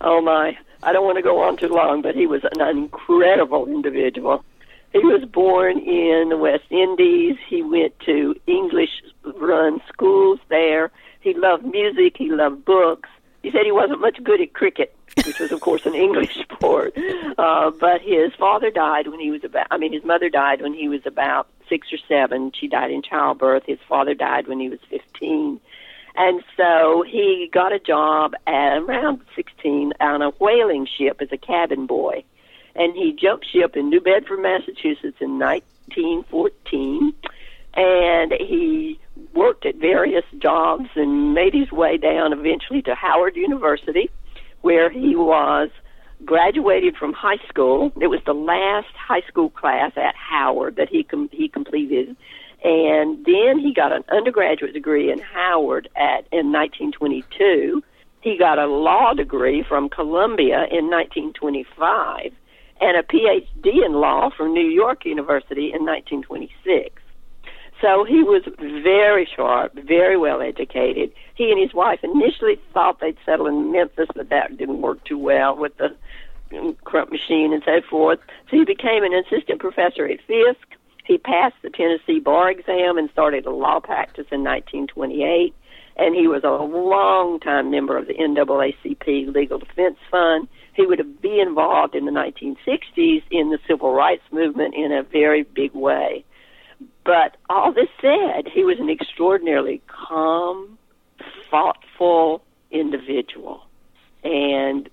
Oh 0.03 0.21
my! 0.21 0.59
I 0.83 0.93
don't 0.93 1.05
want 1.05 1.17
to 1.17 1.23
go 1.23 1.43
on 1.43 1.57
too 1.57 1.69
long, 1.69 2.03
but 2.03 2.15
he 2.15 2.27
was 2.27 2.43
an 2.45 2.61
incredible 2.79 3.67
individual. 3.67 4.45
He 4.93 5.01
was 5.01 5.25
born 5.25 5.79
in 5.79 6.29
the 6.31 6.37
West 6.37 6.65
Indies. 6.71 7.37
He 7.47 7.63
went 7.63 7.99
to 8.01 8.35
English 8.47 9.03
run 9.23 9.81
schools 9.89 10.39
there. 10.49 10.91
He 11.21 11.35
loved 11.35 11.65
music. 11.65 12.17
He 12.17 12.31
loved 12.31 12.65
books. 12.65 13.09
He 13.43 13.51
said 13.51 13.65
he 13.65 13.73
wasn't 13.73 14.01
much 14.01 14.23
good 14.23 14.41
at 14.41 14.55
cricket, 14.55 14.95
which 15.27 15.39
was, 15.39 15.53
of 15.53 15.61
course, 15.61 15.85
an 15.85 15.95
English 16.07 16.37
sport. 16.37 16.97
Uh, 17.37 17.71
but 17.71 18.01
his 18.01 18.33
father 18.35 18.71
died 18.71 19.09
when 19.09 19.21
he 19.21 19.31
was 19.31 19.45
about, 19.45 19.67
I 19.71 19.79
mean, 19.79 19.93
his 19.93 20.05
mother 20.05 20.29
died 20.29 20.63
when 20.63 20.75
he 20.75 20.89
was 20.89 21.03
about 21.05 21.49
six 21.69 21.93
or 21.93 21.99
seven. 22.09 22.53
She 22.59 22.67
died 22.67 22.91
in 22.91 23.03
childbirth. 23.03 23.65
His 23.67 23.79
father 23.89 24.15
died 24.15 24.49
when 24.49 24.59
he 24.59 24.69
was 24.69 24.81
15. 24.89 25.61
And 26.19 26.43
so 26.57 27.05
he 27.07 27.49
got 27.53 27.73
a 27.73 27.79
job 27.79 28.35
at 28.45 28.79
around 28.79 29.21
16 29.37 29.93
on 30.01 30.21
a 30.21 30.31
whaling 30.31 30.85
ship 30.99 31.19
as 31.23 31.29
a 31.31 31.37
cabin 31.37 31.87
boy. 31.87 32.25
And 32.75 32.97
he 32.97 33.13
jumped 33.13 33.47
ship 33.47 33.77
in 33.77 33.89
New 33.89 34.01
Bedford, 34.01 34.41
Massachusetts 34.41 35.19
in 35.21 35.39
1914. 35.39 37.15
And 37.75 38.33
he 38.33 38.99
worked 39.33 39.65
at 39.65 39.77
various 39.77 40.25
jobs 40.39 40.89
and 40.97 41.35
made 41.35 41.55
his 41.55 41.71
way 41.71 41.97
down 41.97 42.33
eventually 42.33 42.83
to 42.83 42.97
Howard 42.97 43.37
University, 43.37 44.11
where 44.63 44.91
he 44.91 45.15
was 45.15 45.71
graduated 46.25 46.97
from 46.97 47.13
high 47.13 47.39
school. 47.49 47.93
It 48.01 48.09
was 48.09 48.21
the 48.27 48.35
last 48.35 48.93
high 48.97 49.23
school 49.29 49.51
class 49.51 49.93
at 49.95 50.17
Howard 50.17 50.75
that 50.77 50.89
he 50.89 51.05
com- 51.05 51.31
he 51.31 51.49
completed 51.49 52.17
and 52.65 53.25
then 53.25 53.59
he 53.59 53.73
got 53.73 53.93
an 53.93 54.05
undergraduate 54.09 54.73
degree 54.73 55.13
in 55.13 55.21
Howard 55.21 55.89
at 55.97 56.27
in 56.33 56.53
1922. 56.53 57.83
He 58.21 58.37
got 58.37 58.59
a 58.59 58.67
law 58.67 59.15
degree 59.15 59.63
from 59.63 59.89
Columbia 59.89 60.67
in 60.71 60.91
1925 60.91 62.33
and 62.81 62.97
a 62.97 63.03
PhD 63.03 63.85
in 63.85 63.93
law 63.93 64.31
from 64.37 64.53
New 64.53 64.67
York 64.67 65.05
University 65.05 65.73
in 65.73 65.85
1926. 65.85 67.01
So 67.81 68.05
he 68.05 68.25
was 68.25 68.43
very 68.59 69.29
sharp, 69.37 69.75
very 69.75 70.17
well 70.17 70.41
educated. 70.41 71.13
He 71.35 71.51
and 71.53 71.61
his 71.61 71.73
wife 71.73 72.01
initially 72.03 72.61
thought 72.75 72.99
they'd 73.01 73.17
settle 73.25 73.47
in 73.47 73.71
Memphis, 73.71 74.09
but 74.17 74.31
that 74.31 74.57
didn't 74.57 74.81
work 74.81 75.05
too 75.05 75.19
well 75.19 75.57
with 75.57 75.77
the 75.77 75.95
Crump 76.85 77.13
machine 77.13 77.53
and 77.53 77.63
so 77.65 77.81
forth. 77.89 78.19
So 78.51 78.57
he 78.57 78.65
became 78.65 79.05
an 79.05 79.13
assistant 79.13 79.61
professor 79.61 80.07
at 80.07 80.19
Fisk 80.27 80.68
he 81.09 81.17
passed 81.17 81.57
the 81.63 81.71
Tennessee 81.71 82.21
bar 82.21 82.51
exam 82.51 82.99
and 82.99 83.11
started 83.11 83.47
a 83.47 83.51
law 83.51 83.81
practice 83.81 84.27
in 84.31 84.45
1928. 84.45 85.55
And 85.97 86.15
he 86.15 86.29
was 86.29 86.45
a 86.45 86.51
long-time 86.51 87.71
member 87.71 87.97
of 87.97 88.07
the 88.07 88.15
NAACP 88.15 89.35
Legal 89.35 89.59
Defense 89.59 89.97
Fund. 90.11 90.47
He 90.75 90.87
would 90.87 91.21
be 91.21 91.41
involved 91.41 91.97
in 91.97 92.05
the 92.05 92.13
1960s 92.13 93.23
in 93.33 93.51
the 93.51 93.59
civil 93.67 93.93
rights 93.93 94.23
movement 94.31 94.75
in 94.75 94.93
a 94.93 95.03
very 95.03 95.43
big 95.43 95.73
way. 95.73 96.25
But 97.05 97.37
all 97.49 97.73
this 97.73 97.89
said, 98.01 98.47
he 98.53 98.63
was 98.63 98.79
an 98.79 98.91
extraordinarily 98.91 99.81
calm, 99.89 100.79
thoughtful 101.51 102.45
individual. 102.71 103.63
And 104.23 104.89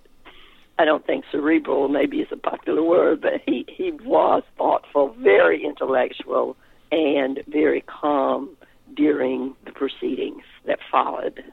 I 0.78 0.86
don't 0.86 1.06
think 1.06 1.26
cerebral 1.32 1.88
maybe 1.88 2.18
is 2.18 2.28
a 2.32 2.38
popular 2.38 2.84
word, 2.84 3.22
but 3.22 3.42
he, 3.46 3.66
he 3.70 3.92
was 3.92 4.44
thoughtful, 4.58 5.16
very 5.20 5.64
intellectual, 5.64 6.58
and 6.92 7.42
very 7.48 7.82
calm 7.82 8.50
during 8.94 9.56
the 9.66 9.72
proceedings 9.72 10.44
that 10.66 10.80
followed. 10.92 11.44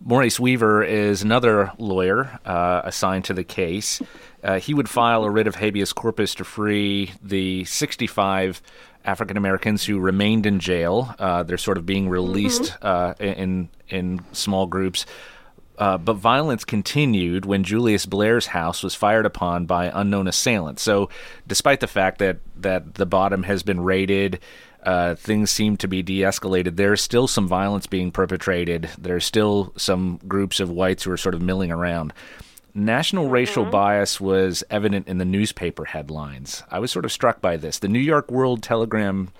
Maurice 0.00 0.38
Weaver 0.38 0.84
is 0.84 1.22
another 1.22 1.72
lawyer 1.78 2.38
uh, 2.44 2.82
assigned 2.84 3.24
to 3.24 3.34
the 3.34 3.44
case. 3.44 4.00
Uh, 4.44 4.60
he 4.60 4.74
would 4.74 4.88
file 4.88 5.24
a 5.24 5.30
writ 5.30 5.46
of 5.46 5.56
habeas 5.56 5.92
corpus 5.92 6.34
to 6.34 6.44
free 6.44 7.12
the 7.22 7.64
65 7.64 8.60
African 9.04 9.36
Americans 9.36 9.84
who 9.84 9.98
remained 9.98 10.46
in 10.46 10.60
jail. 10.60 11.14
Uh, 11.18 11.42
they're 11.42 11.56
sort 11.56 11.78
of 11.78 11.86
being 11.86 12.08
released 12.08 12.76
mm-hmm. 12.80 13.22
in 13.22 13.68
in 13.88 14.20
small 14.32 14.66
groups 14.66 15.06
uh, 15.78 15.98
but 15.98 16.14
violence 16.14 16.64
continued 16.64 17.44
when 17.44 17.64
Julius 17.64 18.06
Blair's 18.06 18.46
house 18.46 18.82
was 18.82 18.94
fired 18.94 19.26
upon 19.26 19.66
by 19.66 19.90
unknown 19.92 20.26
assailants. 20.28 20.82
So, 20.82 21.08
despite 21.46 21.80
the 21.80 21.86
fact 21.86 22.18
that, 22.18 22.38
that 22.56 22.94
the 22.94 23.06
bottom 23.06 23.42
has 23.44 23.62
been 23.62 23.80
raided, 23.80 24.40
uh, 24.82 25.16
things 25.16 25.50
seem 25.50 25.76
to 25.78 25.88
be 25.88 26.02
de 26.02 26.20
escalated. 26.20 26.76
There's 26.76 27.02
still 27.02 27.26
some 27.26 27.48
violence 27.48 27.86
being 27.86 28.12
perpetrated. 28.12 28.88
There's 28.96 29.24
still 29.24 29.72
some 29.76 30.20
groups 30.28 30.60
of 30.60 30.70
whites 30.70 31.02
who 31.02 31.10
are 31.10 31.16
sort 31.16 31.34
of 31.34 31.42
milling 31.42 31.72
around. 31.72 32.12
National 32.72 33.24
mm-hmm. 33.24 33.32
racial 33.32 33.64
bias 33.64 34.20
was 34.20 34.62
evident 34.70 35.08
in 35.08 35.18
the 35.18 35.24
newspaper 35.24 35.86
headlines. 35.86 36.62
I 36.70 36.78
was 36.78 36.92
sort 36.92 37.04
of 37.04 37.12
struck 37.12 37.40
by 37.40 37.56
this. 37.56 37.80
The 37.80 37.88
New 37.88 37.98
York 37.98 38.30
World 38.30 38.62
Telegram 38.62 39.30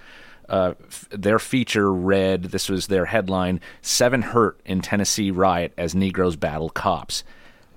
uh, 0.49 0.75
f- 0.87 1.09
their 1.11 1.39
feature 1.39 1.93
read 1.93 2.45
this 2.45 2.69
was 2.69 2.87
their 2.87 3.07
headline 3.07 3.61
Seven 3.83 4.23
Hurt 4.23 4.61
in 4.65 4.81
Tennessee 4.81 5.31
Riot 5.31 5.73
as 5.77 5.95
Negroes 5.95 6.37
Battle 6.37 6.71
Cops. 6.71 7.25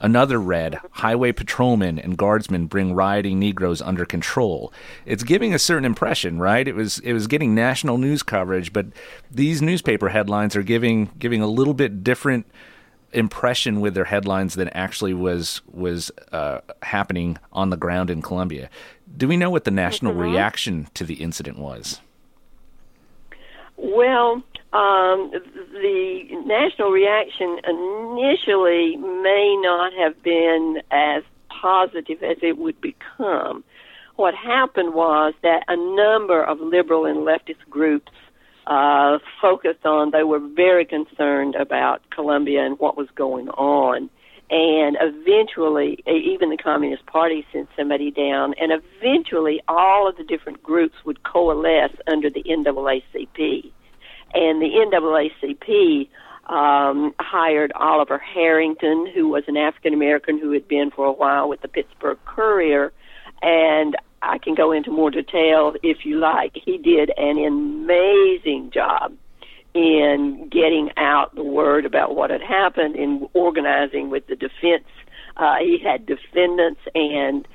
Another 0.01 0.39
read 0.39 0.79
Highway 0.91 1.33
patrolmen 1.33 1.99
and 1.99 2.17
guardsmen 2.17 2.67
bring 2.67 2.93
rioting 2.93 3.37
Negroes 3.37 3.81
under 3.81 4.05
control. 4.05 4.71
It's 5.05 5.23
giving 5.23 5.53
a 5.53 5.59
certain 5.59 5.83
impression, 5.83 6.39
right? 6.39 6.65
It 6.65 6.75
was 6.75 6.99
it 6.99 7.11
was 7.11 7.27
getting 7.27 7.53
national 7.53 7.97
news 7.97 8.23
coverage, 8.23 8.71
but 8.71 8.87
these 9.29 9.61
newspaper 9.61 10.09
headlines 10.09 10.55
are 10.55 10.63
giving 10.63 11.09
giving 11.19 11.41
a 11.41 11.47
little 11.47 11.73
bit 11.73 12.01
different 12.03 12.45
impression 13.11 13.81
with 13.81 13.93
their 13.93 14.05
headlines 14.05 14.55
than 14.55 14.69
actually 14.69 15.13
was 15.13 15.61
was 15.69 16.11
uh, 16.31 16.61
happening 16.81 17.37
on 17.51 17.69
the 17.69 17.77
ground 17.77 18.09
in 18.09 18.21
Columbia. 18.21 18.69
Do 19.17 19.27
we 19.27 19.35
know 19.35 19.49
what 19.49 19.65
the 19.65 19.71
national 19.71 20.13
mm-hmm. 20.13 20.21
reaction 20.21 20.87
to 20.93 21.03
the 21.03 21.15
incident 21.15 21.57
was? 21.57 21.99
Well, 23.81 24.43
um, 24.73 25.31
the 25.31 26.23
national 26.45 26.91
reaction 26.91 27.59
initially 27.67 28.97
may 28.97 29.57
not 29.61 29.93
have 29.93 30.21
been 30.21 30.81
as 30.91 31.23
positive 31.49 32.21
as 32.21 32.37
it 32.41 32.57
would 32.57 32.79
become. 32.81 33.63
What 34.17 34.35
happened 34.35 34.93
was 34.93 35.33
that 35.43 35.63
a 35.69 35.77
number 35.77 36.43
of 36.43 36.59
liberal 36.59 37.05
and 37.05 37.19
leftist 37.19 37.67
groups 37.69 38.11
uh, 38.67 39.19
focused 39.41 39.85
on. 39.85 40.11
They 40.11 40.23
were 40.23 40.39
very 40.39 40.85
concerned 40.85 41.55
about 41.55 42.01
Columbia 42.09 42.65
and 42.65 42.77
what 42.79 42.97
was 42.97 43.07
going 43.15 43.47
on. 43.49 44.09
And 44.51 44.97
eventually, 44.99 46.03
even 46.07 46.49
the 46.49 46.57
Communist 46.57 47.05
Party 47.05 47.45
sent 47.53 47.69
somebody 47.77 48.09
down, 48.09 48.55
and 48.59 48.71
eventually 48.71 49.61
all 49.67 50.09
of 50.09 50.17
the 50.17 50.23
different 50.23 50.63
groups 50.63 50.95
would 51.05 51.23
coalesce 51.23 51.95
under 52.07 52.31
the 52.31 52.43
NAACP. 52.43 53.71
And 54.33 54.61
the 54.61 54.69
NAACP 54.91 56.09
um, 56.51 57.13
hired 57.19 57.71
Oliver 57.73 58.17
Harrington, 58.17 59.07
who 59.13 59.27
was 59.29 59.43
an 59.47 59.55
African 59.55 59.93
American 59.93 60.39
who 60.39 60.51
had 60.51 60.67
been 60.67 60.89
for 60.89 61.05
a 61.05 61.11
while 61.11 61.47
with 61.47 61.61
the 61.61 61.67
Pittsburgh 61.67 62.17
Courier, 62.25 62.91
and 63.43 63.95
I 64.23 64.39
can 64.39 64.55
go 64.55 64.71
into 64.71 64.91
more 64.91 65.11
detail 65.11 65.75
if 65.83 66.05
you 66.05 66.17
like. 66.17 66.53
He 66.55 66.79
did 66.79 67.11
an 67.17 67.37
amazing 67.37 68.71
job 68.73 69.13
in 69.73 70.49
getting 70.49 70.89
out 70.97 71.35
the 71.35 71.43
word 71.43 71.85
about 71.85 72.15
what 72.15 72.29
had 72.29 72.41
happened, 72.41 72.95
in 72.95 73.27
organizing 73.33 74.09
with 74.09 74.25
the 74.27 74.35
defense. 74.35 74.87
Uh, 75.37 75.55
he 75.59 75.79
had 75.83 76.05
defendants 76.05 76.81
and 76.95 77.47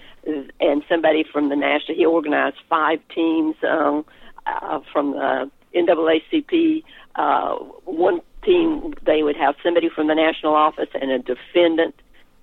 and 0.58 0.82
somebody 0.88 1.24
from 1.30 1.50
the 1.50 1.56
national. 1.56 1.98
He 1.98 2.06
organized 2.06 2.56
five 2.68 2.98
teams 3.14 3.56
um, 3.68 4.06
uh, 4.46 4.80
from 4.90 5.12
the 5.12 5.50
NAACP. 5.74 6.82
Uh, 7.14 7.56
one 7.84 8.20
team 8.42 8.94
they 9.04 9.22
would 9.22 9.36
have 9.36 9.54
somebody 9.62 9.88
from 9.88 10.06
the 10.06 10.14
national 10.14 10.54
office 10.54 10.88
and 11.00 11.10
a 11.10 11.18
defendant 11.18 11.94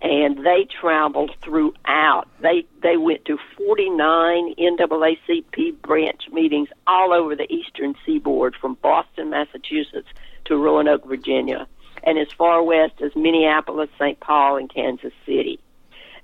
and 0.01 0.43
they 0.43 0.67
traveled 0.79 1.31
throughout. 1.41 2.27
They 2.39 2.65
they 2.81 2.97
went 2.97 3.25
to 3.25 3.37
49 3.57 4.55
NAACP 4.55 5.81
branch 5.81 6.23
meetings 6.31 6.69
all 6.87 7.13
over 7.13 7.35
the 7.35 7.51
eastern 7.51 7.95
seaboard, 8.05 8.55
from 8.59 8.75
Boston, 8.81 9.29
Massachusetts, 9.29 10.07
to 10.45 10.57
Roanoke, 10.57 11.05
Virginia, 11.05 11.67
and 12.03 12.17
as 12.17 12.31
far 12.31 12.63
west 12.63 13.01
as 13.01 13.15
Minneapolis, 13.15 13.89
St. 13.99 14.19
Paul, 14.19 14.57
and 14.57 14.73
Kansas 14.73 15.13
City. 15.25 15.59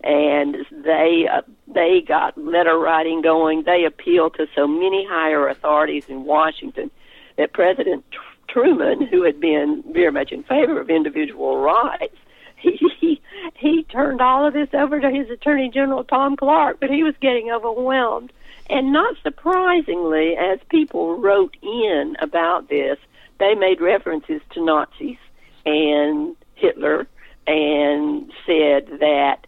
And 0.04 0.58
they 0.72 1.28
uh, 1.32 1.42
they 1.68 2.02
got 2.02 2.38
letter 2.38 2.78
writing 2.78 3.22
going. 3.22 3.64
They 3.64 3.86
appealed 3.86 4.36
to 4.36 4.48
so 4.56 4.68
many 4.68 5.06
higher 5.08 5.48
authorities 5.48 6.06
in 6.08 6.24
Washington 6.24 6.90
that 7.38 7.54
President 7.54 8.04
Truman, 8.48 9.06
who 9.06 9.24
had 9.24 9.40
been 9.40 9.84
very 9.92 10.12
much 10.12 10.32
in 10.32 10.44
favor 10.44 10.80
of 10.80 10.90
individual 10.90 11.58
rights, 11.58 12.16
he 12.58 13.22
he 13.56 13.84
turned 13.84 14.22
all 14.22 14.46
of 14.46 14.54
this 14.54 14.70
over 14.74 15.00
to 15.00 15.10
his 15.10 15.30
attorney 15.30 15.70
general 15.74 16.04
Tom 16.04 16.36
Clark, 16.36 16.80
but 16.80 16.90
he 16.90 17.04
was 17.04 17.16
getting 17.22 17.52
overwhelmed. 17.52 18.32
And 18.70 18.92
not 18.92 19.16
surprisingly, 19.24 20.36
as 20.36 20.60
people 20.70 21.18
wrote 21.18 21.56
in 21.62 22.18
about 22.20 22.68
this, 22.70 22.98
they 23.40 23.56
made 23.56 23.80
references 23.80 24.42
to 24.52 24.64
Nazis 24.64 25.18
and 25.66 26.36
Hitler 26.56 27.08
and 27.46 28.32
said 28.46 29.00
that 29.00 29.48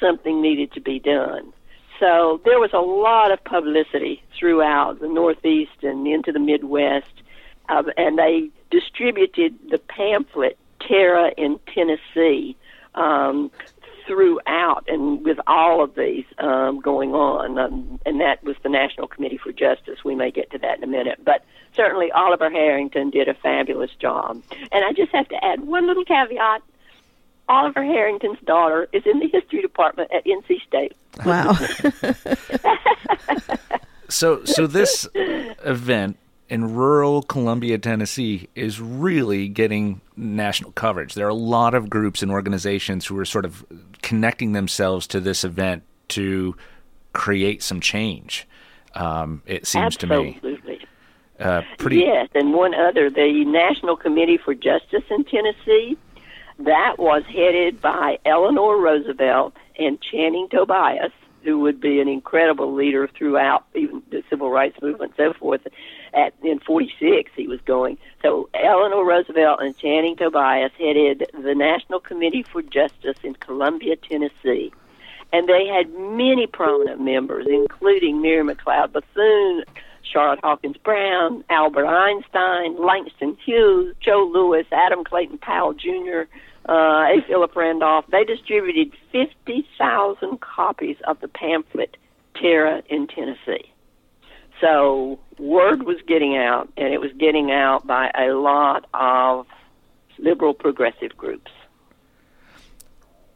something 0.00 0.42
needed 0.42 0.72
to 0.72 0.80
be 0.80 0.98
done. 0.98 1.52
So 1.98 2.40
there 2.44 2.60
was 2.60 2.70
a 2.74 2.78
lot 2.78 3.32
of 3.32 3.42
publicity 3.42 4.22
throughout 4.38 5.00
the 5.00 5.08
Northeast 5.08 5.82
and 5.82 6.06
into 6.06 6.30
the 6.30 6.38
Midwest, 6.38 7.10
uh, 7.68 7.82
and 7.96 8.18
they 8.18 8.50
distributed 8.70 9.58
the 9.70 9.78
pamphlet 9.78 10.58
Terror 10.80 11.28
in 11.36 11.58
Tennessee 11.74 12.56
um, 12.94 13.50
throughout 14.06 14.84
and 14.88 15.24
with 15.24 15.38
all 15.46 15.82
of 15.82 15.94
these 15.94 16.24
um, 16.38 16.80
going 16.80 17.14
on. 17.14 17.58
Um, 17.58 18.00
and 18.06 18.20
that 18.20 18.42
was 18.42 18.56
the 18.62 18.68
National 18.68 19.06
Committee 19.06 19.38
for 19.38 19.52
Justice. 19.52 20.04
We 20.04 20.14
may 20.14 20.30
get 20.30 20.50
to 20.50 20.58
that 20.58 20.78
in 20.78 20.84
a 20.84 20.88
minute. 20.88 21.20
But 21.24 21.44
certainly 21.74 22.10
Oliver 22.10 22.50
Harrington 22.50 23.10
did 23.10 23.28
a 23.28 23.34
fabulous 23.34 23.90
job. 24.00 24.42
And 24.72 24.84
I 24.84 24.92
just 24.92 25.12
have 25.12 25.28
to 25.28 25.44
add 25.44 25.60
one 25.60 25.86
little 25.86 26.04
caveat. 26.04 26.62
Oliver 27.48 27.82
Harrington's 27.82 28.38
daughter 28.44 28.88
is 28.92 29.02
in 29.06 29.20
the 29.20 29.28
history 29.28 29.62
department 29.62 30.10
at 30.12 30.24
NC 30.24 30.60
State. 30.66 30.94
Wow. 31.24 31.54
so 34.08 34.44
so 34.44 34.66
this 34.66 35.08
event 35.14 36.18
in 36.48 36.74
rural 36.74 37.22
Columbia, 37.22 37.78
Tennessee, 37.78 38.48
is 38.54 38.80
really 38.80 39.48
getting 39.48 40.00
national 40.16 40.72
coverage. 40.72 41.14
There 41.14 41.26
are 41.26 41.30
a 41.30 41.34
lot 41.34 41.74
of 41.74 41.90
groups 41.90 42.22
and 42.22 42.30
organizations 42.30 43.06
who 43.06 43.18
are 43.18 43.24
sort 43.24 43.44
of 43.44 43.64
connecting 44.02 44.52
themselves 44.52 45.06
to 45.08 45.20
this 45.20 45.44
event 45.44 45.82
to 46.08 46.56
create 47.12 47.62
some 47.62 47.80
change. 47.80 48.48
Um, 48.94 49.42
it 49.46 49.66
seems 49.66 49.96
Absolutely. 49.96 50.40
to 50.40 50.48
me. 50.66 50.80
Uh, 51.38 51.62
pretty. 51.78 51.98
Yes, 51.98 52.28
and 52.34 52.52
one 52.52 52.74
other, 52.74 53.10
the 53.10 53.44
National 53.46 53.96
Committee 53.96 54.38
for 54.38 54.54
Justice 54.54 55.04
in 55.08 55.24
Tennessee, 55.24 55.96
that 56.58 56.96
was 56.98 57.22
headed 57.26 57.80
by 57.80 58.18
Eleanor 58.24 58.76
Roosevelt 58.76 59.54
and 59.78 60.00
Channing 60.00 60.48
Tobias, 60.50 61.12
who 61.44 61.60
would 61.60 61.80
be 61.80 62.00
an 62.00 62.08
incredible 62.08 62.74
leader 62.74 63.08
throughout 63.16 63.64
even 63.76 64.02
the 64.10 64.24
civil 64.28 64.50
rights 64.50 64.76
movement 64.82 65.12
and 65.16 65.32
so 65.32 65.38
forth 65.38 65.60
at 66.14 66.34
in 66.42 66.58
46 66.60 67.30
he 67.34 67.46
was 67.46 67.60
going. 67.62 67.98
So 68.22 68.48
Eleanor 68.54 69.06
Roosevelt 69.06 69.60
and 69.60 69.76
Channing 69.76 70.16
Tobias 70.16 70.72
headed 70.78 71.30
the 71.32 71.54
National 71.54 72.00
Committee 72.00 72.42
for 72.42 72.62
Justice 72.62 73.18
in 73.22 73.34
Columbia, 73.34 73.96
Tennessee. 73.96 74.72
And 75.32 75.48
they 75.48 75.66
had 75.66 75.92
many 75.92 76.46
prominent 76.46 77.00
members, 77.00 77.46
including 77.48 78.22
Mary 78.22 78.42
McLeod 78.42 78.92
Bethune, 78.92 79.64
Charlotte 80.02 80.40
Hawkins 80.42 80.76
Brown, 80.78 81.44
Albert 81.50 81.86
Einstein, 81.86 82.82
Langston 82.82 83.36
Hughes, 83.44 83.94
Joe 84.00 84.30
Louis, 84.32 84.64
Adam 84.72 85.04
Clayton 85.04 85.38
Powell 85.38 85.74
Jr., 85.74 86.22
uh, 86.68 87.06
A. 87.08 87.22
Philip 87.26 87.54
Randolph. 87.54 88.06
They 88.10 88.24
distributed 88.24 88.92
50,000 89.12 90.40
copies 90.40 90.96
of 91.06 91.20
the 91.20 91.28
pamphlet 91.28 91.96
Terror 92.34 92.82
in 92.88 93.06
Tennessee. 93.06 93.72
So 94.60 95.18
word 95.38 95.84
was 95.84 95.98
getting 96.06 96.36
out, 96.36 96.68
and 96.76 96.92
it 96.92 97.00
was 97.00 97.12
getting 97.18 97.50
out 97.50 97.86
by 97.86 98.10
a 98.18 98.32
lot 98.32 98.86
of 98.94 99.46
liberal 100.18 100.54
progressive 100.54 101.16
groups. 101.16 101.50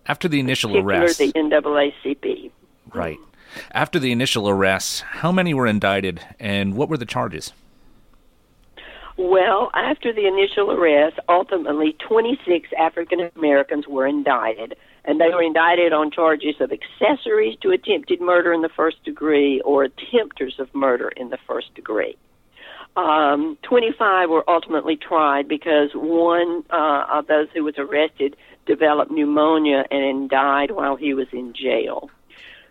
After 0.07 0.29
the 0.29 0.41
initial 0.41 0.77
arrests, 0.77 1.19
the 1.19 1.33
NAACP. 1.33 2.51
Right. 2.93 3.19
After 3.73 3.99
the 3.99 4.11
initial 4.11 4.49
arrests, 4.49 5.01
how 5.01 5.31
many 5.31 5.55
were 5.55 5.67
indicted, 5.67 6.21
and 6.41 6.75
what 6.75 6.89
were 6.89 6.97
the 6.97 7.07
charges? 7.07 7.53
Well, 9.17 9.71
after 9.75 10.13
the 10.13 10.27
initial 10.27 10.73
arrest, 10.73 11.21
ultimately 11.29 11.95
26 12.09 12.71
African 12.79 13.31
Americans 13.37 13.87
were 13.87 14.07
indicted, 14.07 14.75
and 15.05 15.21
they 15.21 15.29
were 15.29 15.43
indicted 15.43 15.93
on 15.93 16.11
charges 16.11 16.55
of 16.61 16.71
accessories 16.73 17.59
to 17.61 17.71
attempted 17.71 18.21
murder 18.21 18.53
in 18.53 18.63
the 18.63 18.69
first 18.69 19.03
degree 19.05 19.61
or 19.63 19.87
attempters 19.87 20.59
of 20.59 20.73
murder 20.75 21.09
in 21.09 21.31
the 21.31 21.39
first 21.47 21.75
degree. 21.75 22.17
Um, 22.95 23.57
25 23.63 24.29
were 24.29 24.49
ultimately 24.49 24.97
tried 24.97 25.49
because 25.49 25.91
one 25.95 26.63
uh, 26.71 27.07
of 27.11 27.27
those 27.27 27.49
who 27.55 27.65
was 27.65 27.75
arrested 27.79 28.37
developed 28.67 29.11
pneumonia 29.11 29.85
and 29.91 30.29
died 30.29 30.71
while 30.71 30.97
he 30.97 31.15
was 31.15 31.27
in 31.33 31.55
jail. 31.55 32.11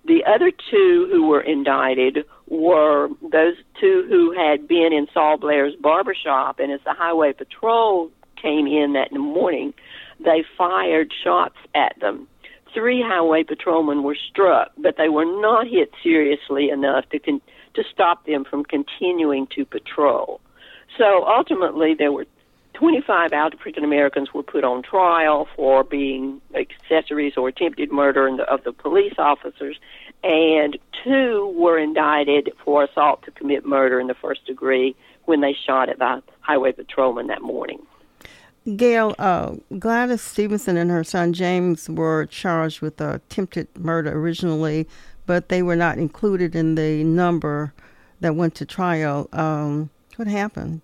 The 0.05 0.23
other 0.25 0.51
two 0.51 1.07
who 1.11 1.27
were 1.27 1.41
indicted 1.41 2.25
were 2.47 3.09
those 3.21 3.55
two 3.79 4.05
who 4.09 4.31
had 4.31 4.67
been 4.67 4.93
in 4.93 5.07
Sol 5.13 5.37
Blair's 5.37 5.75
barbershop, 5.75 6.59
and 6.59 6.71
as 6.71 6.79
the 6.85 6.93
highway 6.93 7.33
patrol 7.33 8.11
came 8.35 8.67
in 8.67 8.93
that 8.93 9.11
morning, 9.11 9.73
they 10.23 10.43
fired 10.57 11.11
shots 11.23 11.57
at 11.75 11.99
them. 11.99 12.27
Three 12.73 13.01
highway 13.01 13.43
patrolmen 13.43 14.03
were 14.03 14.15
struck, 14.15 14.71
but 14.77 14.95
they 14.97 15.09
were 15.09 15.25
not 15.25 15.67
hit 15.67 15.91
seriously 16.01 16.69
enough 16.69 17.09
to 17.09 17.19
con- 17.19 17.41
to 17.73 17.83
stop 17.91 18.25
them 18.25 18.43
from 18.43 18.63
continuing 18.63 19.47
to 19.47 19.65
patrol. 19.65 20.41
So 20.97 21.25
ultimately, 21.25 21.93
there 21.93 22.11
were 22.11 22.25
25 22.73 23.33
African 23.33 23.83
Americans 23.83 24.33
were 24.33 24.43
put 24.43 24.63
on 24.63 24.81
trial 24.81 25.47
for 25.55 25.83
being 25.83 26.41
accessories 26.55 27.33
or 27.37 27.49
attempted 27.49 27.91
murder 27.91 28.27
of 28.43 28.63
the 28.63 28.71
police 28.71 29.13
officers, 29.17 29.77
and 30.23 30.77
two 31.03 31.53
were 31.55 31.77
indicted 31.77 32.51
for 32.63 32.83
assault 32.83 33.23
to 33.23 33.31
commit 33.31 33.65
murder 33.65 33.99
in 33.99 34.07
the 34.07 34.13
first 34.13 34.45
degree 34.45 34.95
when 35.25 35.41
they 35.41 35.53
shot 35.53 35.89
at 35.89 35.99
the 35.99 36.23
highway 36.39 36.71
patrolman 36.71 37.27
that 37.27 37.41
morning. 37.41 37.79
Gail, 38.75 39.15
uh, 39.17 39.55
Gladys 39.79 40.21
Stephenson 40.21 40.77
and 40.77 40.91
her 40.91 41.03
son 41.03 41.33
James 41.33 41.89
were 41.89 42.25
charged 42.27 42.81
with 42.81 43.01
attempted 43.01 43.67
murder 43.77 44.11
originally, 44.11 44.87
but 45.25 45.49
they 45.49 45.63
were 45.63 45.75
not 45.75 45.97
included 45.97 46.55
in 46.55 46.75
the 46.75 47.03
number 47.03 47.73
that 48.19 48.35
went 48.35 48.53
to 48.55 48.65
trial. 48.65 49.27
Um, 49.33 49.89
what 50.17 50.27
happened? 50.27 50.81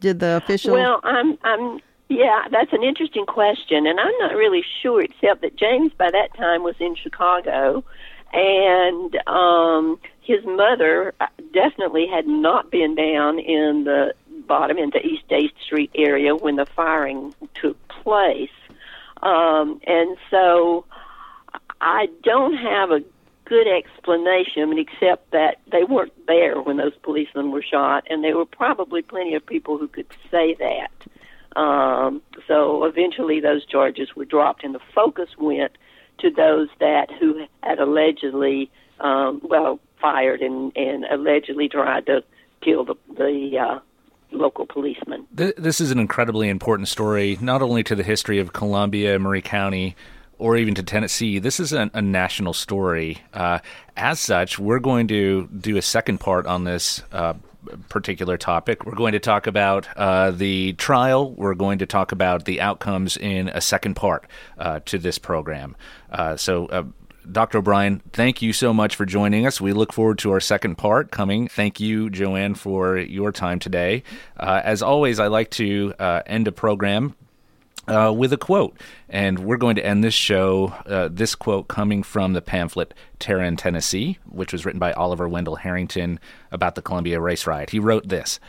Did 0.00 0.20
the 0.20 0.36
official? 0.42 0.74
Well, 0.74 1.00
I'm, 1.04 1.38
I'm, 1.44 1.80
yeah, 2.08 2.44
that's 2.50 2.72
an 2.72 2.82
interesting 2.82 3.26
question, 3.26 3.86
and 3.86 4.00
I'm 4.00 4.18
not 4.18 4.34
really 4.34 4.64
sure, 4.82 5.00
except 5.00 5.42
that 5.42 5.56
James 5.56 5.92
by 5.96 6.10
that 6.10 6.34
time 6.36 6.64
was 6.64 6.74
in 6.80 6.96
Chicago, 6.96 7.84
and 8.32 9.16
um, 9.28 10.00
his 10.20 10.44
mother 10.44 11.14
definitely 11.52 12.06
had 12.06 12.26
not 12.26 12.70
been 12.70 12.94
down 12.94 13.38
in 13.38 13.84
the 13.84 14.14
Bottom 14.48 14.78
in 14.78 14.90
the 14.90 15.04
East 15.06 15.28
8th 15.28 15.52
Street 15.64 15.90
area 15.94 16.34
when 16.34 16.56
the 16.56 16.66
firing 16.66 17.34
took 17.54 17.76
place. 17.88 18.50
Um, 19.22 19.80
and 19.86 20.16
so 20.30 20.84
I 21.80 22.08
don't 22.22 22.56
have 22.56 22.90
a 22.90 23.02
good 23.44 23.66
explanation 23.66 24.78
except 24.78 25.30
that 25.30 25.56
they 25.72 25.84
weren't 25.84 26.12
there 26.26 26.60
when 26.60 26.76
those 26.76 26.94
policemen 27.02 27.50
were 27.50 27.62
shot, 27.62 28.06
and 28.10 28.22
there 28.22 28.36
were 28.36 28.46
probably 28.46 29.02
plenty 29.02 29.34
of 29.34 29.44
people 29.44 29.78
who 29.78 29.88
could 29.88 30.06
say 30.30 30.54
that. 30.54 30.90
Um, 31.58 32.22
so 32.46 32.84
eventually, 32.84 33.40
those 33.40 33.64
charges 33.64 34.14
were 34.14 34.26
dropped, 34.26 34.64
and 34.64 34.74
the 34.74 34.80
focus 34.94 35.30
went 35.38 35.72
to 36.18 36.30
those 36.30 36.68
that 36.80 37.10
who 37.18 37.46
had 37.62 37.78
allegedly, 37.78 38.70
um, 39.00 39.40
well, 39.42 39.80
fired 40.00 40.40
and, 40.40 40.76
and 40.76 41.04
allegedly 41.04 41.68
tried 41.68 42.06
to 42.06 42.22
kill 42.60 42.84
the 42.84 42.94
the 43.16 43.58
uh, 43.58 43.78
local 44.30 44.66
policeman. 44.66 45.26
This 45.32 45.80
is 45.80 45.90
an 45.90 45.98
incredibly 45.98 46.48
important 46.48 46.88
story, 46.88 47.38
not 47.40 47.62
only 47.62 47.82
to 47.84 47.94
the 47.94 48.02
history 48.02 48.38
of 48.38 48.52
Columbia, 48.52 49.18
Maury 49.18 49.42
County, 49.42 49.96
or 50.38 50.56
even 50.56 50.74
to 50.74 50.82
Tennessee. 50.82 51.38
This 51.38 51.58
is 51.60 51.72
a, 51.72 51.90
a 51.94 52.02
national 52.02 52.52
story. 52.52 53.18
Uh, 53.34 53.58
as 53.96 54.20
such, 54.20 54.58
we're 54.58 54.78
going 54.78 55.08
to 55.08 55.48
do 55.48 55.76
a 55.76 55.82
second 55.82 56.18
part 56.18 56.46
on 56.46 56.64
this. 56.64 57.02
Uh, 57.12 57.34
particular 57.90 58.38
topic. 58.38 58.86
We're 58.86 58.94
going 58.94 59.12
to 59.12 59.18
talk 59.18 59.46
about 59.46 59.86
uh, 59.96 60.30
the 60.30 60.72
trial. 60.74 61.32
We're 61.32 61.54
going 61.54 61.80
to 61.80 61.86
talk 61.86 62.12
about 62.12 62.46
the 62.46 62.62
outcomes 62.62 63.16
in 63.16 63.48
a 63.48 63.60
second 63.60 63.94
part 63.94 64.26
uh, 64.58 64.80
to 64.86 64.96
this 64.96 65.18
program. 65.18 65.76
Uh, 66.10 66.36
so, 66.36 66.66
uh, 66.66 66.84
Dr. 67.30 67.58
O'Brien, 67.58 68.00
thank 68.12 68.40
you 68.40 68.52
so 68.52 68.72
much 68.72 68.96
for 68.96 69.04
joining 69.04 69.46
us. 69.46 69.60
We 69.60 69.72
look 69.72 69.92
forward 69.92 70.18
to 70.20 70.32
our 70.32 70.40
second 70.40 70.76
part 70.76 71.10
coming. 71.10 71.48
Thank 71.48 71.78
you, 71.80 72.10
Jo 72.10 72.36
Ann, 72.36 72.54
for 72.54 72.96
your 72.96 73.32
time 73.32 73.58
today. 73.58 74.02
Uh, 74.36 74.60
as 74.64 74.82
always, 74.82 75.18
I 75.20 75.26
like 75.26 75.50
to 75.52 75.94
uh, 75.98 76.22
end 76.26 76.48
a 76.48 76.52
program 76.52 77.14
uh, 77.88 78.12
with 78.16 78.32
a 78.32 78.36
quote. 78.36 78.76
And 79.08 79.38
we're 79.40 79.56
going 79.56 79.76
to 79.76 79.84
end 79.84 80.04
this 80.04 80.14
show, 80.14 80.74
uh, 80.86 81.08
this 81.10 81.34
quote 81.34 81.68
coming 81.68 82.02
from 82.02 82.32
the 82.32 82.42
pamphlet 82.42 82.94
Terror 83.18 83.42
in 83.42 83.56
Tennessee, 83.56 84.18
which 84.28 84.52
was 84.52 84.64
written 84.64 84.78
by 84.78 84.92
Oliver 84.92 85.28
Wendell 85.28 85.56
Harrington 85.56 86.20
about 86.50 86.74
the 86.74 86.82
Columbia 86.82 87.20
race 87.20 87.46
riot. 87.46 87.70
He 87.70 87.78
wrote 87.78 88.08
this 88.08 88.40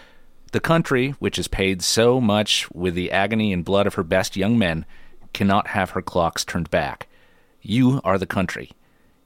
The 0.51 0.59
country, 0.59 1.11
which 1.19 1.37
has 1.37 1.47
paid 1.47 1.81
so 1.81 2.21
much 2.21 2.69
with 2.71 2.95
the 2.95 3.11
agony 3.11 3.51
and 3.51 3.65
blood 3.65 3.87
of 3.87 3.95
her 3.95 4.03
best 4.03 4.37
young 4.37 4.57
men, 4.57 4.85
cannot 5.33 5.67
have 5.67 5.91
her 5.91 6.01
clocks 6.01 6.45
turned 6.45 6.69
back. 6.69 7.07
You 7.61 7.99
are 8.03 8.17
the 8.17 8.25
country. 8.25 8.71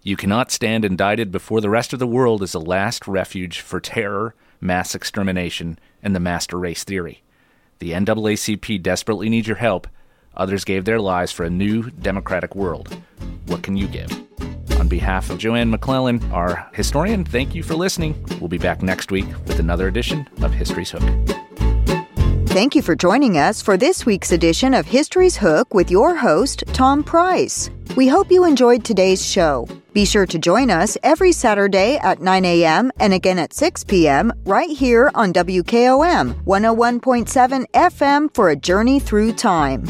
You 0.01 0.17
cannot 0.17 0.51
stand 0.51 0.83
indicted 0.83 1.31
before 1.31 1.61
the 1.61 1.69
rest 1.69 1.93
of 1.93 1.99
the 1.99 2.07
world 2.07 2.41
as 2.41 2.53
a 2.53 2.59
last 2.59 3.07
refuge 3.07 3.59
for 3.59 3.79
terror, 3.79 4.35
mass 4.59 4.95
extermination, 4.95 5.79
and 6.01 6.15
the 6.15 6.19
master 6.19 6.57
race 6.57 6.83
theory. 6.83 7.23
The 7.79 7.91
NAACP 7.91 8.81
desperately 8.81 9.29
needs 9.29 9.47
your 9.47 9.57
help. 9.57 9.87
Others 10.35 10.65
gave 10.65 10.85
their 10.85 10.99
lives 10.99 11.31
for 11.31 11.43
a 11.43 11.49
new 11.49 11.89
democratic 11.91 12.55
world. 12.55 12.97
What 13.45 13.61
can 13.61 13.77
you 13.77 13.87
give? 13.87 14.11
On 14.79 14.87
behalf 14.87 15.29
of 15.29 15.37
Jo 15.37 15.55
Ann 15.55 15.69
McClellan, 15.69 16.23
our 16.31 16.69
historian, 16.73 17.23
thank 17.23 17.53
you 17.53 17.61
for 17.61 17.75
listening. 17.75 18.25
We'll 18.39 18.49
be 18.49 18.57
back 18.57 18.81
next 18.81 19.11
week 19.11 19.27
with 19.45 19.59
another 19.59 19.87
edition 19.87 20.27
of 20.41 20.51
History's 20.51 20.91
Hook. 20.91 21.03
Thank 22.47 22.75
you 22.75 22.81
for 22.81 22.95
joining 22.95 23.37
us 23.37 23.61
for 23.61 23.77
this 23.77 24.05
week's 24.05 24.31
edition 24.31 24.73
of 24.73 24.85
History's 24.85 25.37
Hook 25.37 25.73
with 25.73 25.89
your 25.89 26.15
host, 26.15 26.63
Tom 26.67 27.03
Price. 27.03 27.69
We 27.95 28.07
hope 28.07 28.31
you 28.31 28.43
enjoyed 28.43 28.83
today's 28.83 29.23
show. 29.23 29.67
Be 29.93 30.03
sure 30.05 30.25
to 30.25 30.39
join 30.39 30.71
us 30.71 30.97
every 31.03 31.31
Saturday 31.31 31.97
at 31.97 32.19
9 32.19 32.43
a.m. 32.43 32.91
and 32.99 33.13
again 33.13 33.37
at 33.37 33.53
6 33.53 33.83
p.m. 33.83 34.33
right 34.45 34.69
here 34.69 35.11
on 35.13 35.31
WKOM 35.31 36.43
101.7 36.43 37.65
FM 37.71 38.33
for 38.33 38.49
a 38.49 38.55
journey 38.55 38.99
through 38.99 39.33
time. 39.33 39.85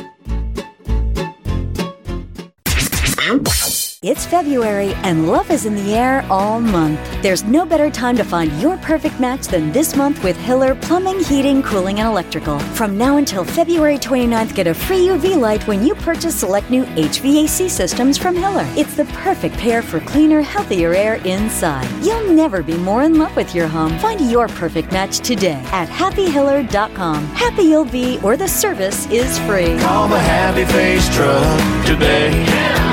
It's 4.04 4.26
February 4.26 4.94
and 4.96 5.30
love 5.30 5.50
is 5.50 5.66
in 5.66 5.76
the 5.76 5.96
air 5.96 6.26
all 6.30 6.60
month. 6.60 7.00
There's 7.22 7.46
no 7.46 7.66
better 7.66 7.90
time 7.90 8.18
to 8.18 8.26
find 8.26 8.52
your 8.62 8.76
perfect 8.80 9.18
match 9.18 9.48
than 9.48 9.72
this 9.72 9.96
month 9.96 10.22
with 10.26 10.36
Hiller 10.36 10.76
Plumbing, 10.76 11.24
Heating, 11.24 11.64
Cooling, 11.64 12.02
and 12.02 12.10
Electrical. 12.10 12.60
From 12.76 12.98
now 12.98 13.16
until 13.16 13.46
February 13.46 13.98
29th, 13.98 14.54
get 14.56 14.68
a 14.68 14.74
free 14.74 15.08
UV 15.08 15.40
light 15.40 15.66
when 15.68 15.86
you 15.86 15.96
purchase 15.96 16.36
select 16.36 16.70
new 16.70 16.84
HVAC 16.84 17.70
systems 17.70 18.18
from 18.18 18.36
Hiller. 18.36 18.68
It's 18.76 18.94
the 18.94 19.06
perfect 19.24 19.56
pair 19.56 19.82
for 19.82 20.02
cleaner, 20.02 20.42
healthier 20.42 20.94
air 20.94 21.16
inside. 21.24 21.90
You'll 22.06 22.34
never 22.34 22.62
be 22.62 22.76
more 22.76 23.04
in 23.04 23.18
love 23.18 23.34
with 23.38 23.56
your 23.56 23.70
home. 23.70 23.98
Find 24.00 24.20
your 24.30 24.50
perfect 24.50 24.92
match 24.92 25.20
today 25.20 25.64
at 25.72 25.88
happyhiller.com. 25.88 27.24
Happy 27.28 27.64
you'll 27.64 27.86
be, 27.86 28.20
or 28.22 28.36
the 28.36 28.50
service 28.50 29.10
is 29.10 29.40
free. 29.48 29.80
Call 29.80 30.10
the 30.10 30.20
Happy 30.20 30.66
Face 30.66 31.08
Truck 31.16 31.86
today. 31.86 32.93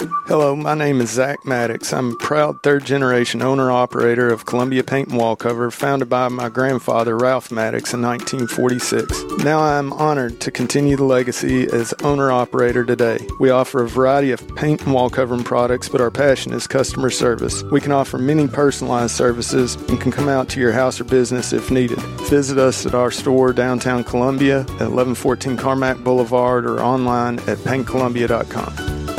Hello, 0.00 0.54
my 0.54 0.74
name 0.74 1.00
is 1.00 1.10
Zach 1.10 1.44
Maddox. 1.44 1.92
I'm 1.92 2.12
a 2.12 2.16
proud 2.16 2.62
third 2.62 2.84
generation 2.84 3.42
owner 3.42 3.70
operator 3.70 4.28
of 4.28 4.46
Columbia 4.46 4.84
Paint 4.84 5.08
and 5.08 5.18
Wall 5.18 5.34
Cover, 5.34 5.70
founded 5.72 6.08
by 6.08 6.28
my 6.28 6.48
grandfather 6.48 7.16
Ralph 7.16 7.50
Maddox 7.50 7.92
in 7.92 8.02
1946. 8.02 9.42
Now 9.42 9.58
I 9.58 9.78
am 9.78 9.92
honored 9.94 10.40
to 10.42 10.52
continue 10.52 10.96
the 10.96 11.04
legacy 11.04 11.66
as 11.66 11.94
owner 12.04 12.30
operator 12.30 12.84
today. 12.84 13.26
We 13.40 13.50
offer 13.50 13.82
a 13.82 13.88
variety 13.88 14.30
of 14.30 14.46
paint 14.54 14.82
and 14.82 14.94
wall 14.94 15.10
covering 15.10 15.42
products, 15.42 15.88
but 15.88 16.00
our 16.00 16.12
passion 16.12 16.52
is 16.52 16.68
customer 16.68 17.10
service. 17.10 17.64
We 17.64 17.80
can 17.80 17.92
offer 17.92 18.18
many 18.18 18.46
personalized 18.46 19.16
services 19.16 19.74
and 19.88 20.00
can 20.00 20.12
come 20.12 20.28
out 20.28 20.48
to 20.50 20.60
your 20.60 20.72
house 20.72 21.00
or 21.00 21.04
business 21.04 21.52
if 21.52 21.70
needed. 21.70 21.98
Visit 22.28 22.58
us 22.58 22.86
at 22.86 22.94
our 22.94 23.10
store 23.10 23.52
downtown 23.52 24.04
Columbia 24.04 24.60
at 24.60 24.90
1114 24.90 25.56
Carmack 25.56 26.04
Boulevard 26.04 26.66
or 26.66 26.80
online 26.80 27.38
at 27.40 27.58
paintcolumbia.com. 27.58 29.17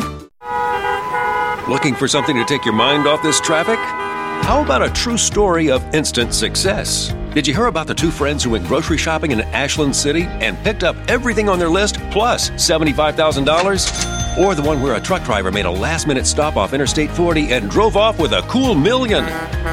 Looking 1.70 1.94
for 1.94 2.08
something 2.08 2.34
to 2.34 2.44
take 2.44 2.64
your 2.64 2.74
mind 2.74 3.06
off 3.06 3.22
this 3.22 3.40
traffic? 3.40 3.78
How 4.44 4.60
about 4.60 4.82
a 4.82 4.90
true 4.90 5.16
story 5.16 5.70
of 5.70 5.84
instant 5.94 6.34
success? 6.34 7.14
Did 7.32 7.46
you 7.46 7.54
hear 7.54 7.66
about 7.66 7.86
the 7.86 7.94
two 7.94 8.10
friends 8.10 8.42
who 8.42 8.50
went 8.50 8.66
grocery 8.66 8.98
shopping 8.98 9.30
in 9.30 9.42
Ashland 9.42 9.94
City 9.94 10.24
and 10.24 10.58
picked 10.64 10.82
up 10.82 10.96
everything 11.06 11.48
on 11.48 11.60
their 11.60 11.68
list 11.68 12.00
plus 12.10 12.50
$75,000? 12.50 14.36
Or 14.36 14.56
the 14.56 14.62
one 14.62 14.82
where 14.82 14.96
a 14.96 15.00
truck 15.00 15.22
driver 15.22 15.52
made 15.52 15.64
a 15.64 15.70
last 15.70 16.08
minute 16.08 16.26
stop 16.26 16.56
off 16.56 16.74
Interstate 16.74 17.12
40 17.12 17.52
and 17.52 17.70
drove 17.70 17.96
off 17.96 18.18
with 18.18 18.32
a 18.32 18.42
cool 18.48 18.74
million? 18.74 19.22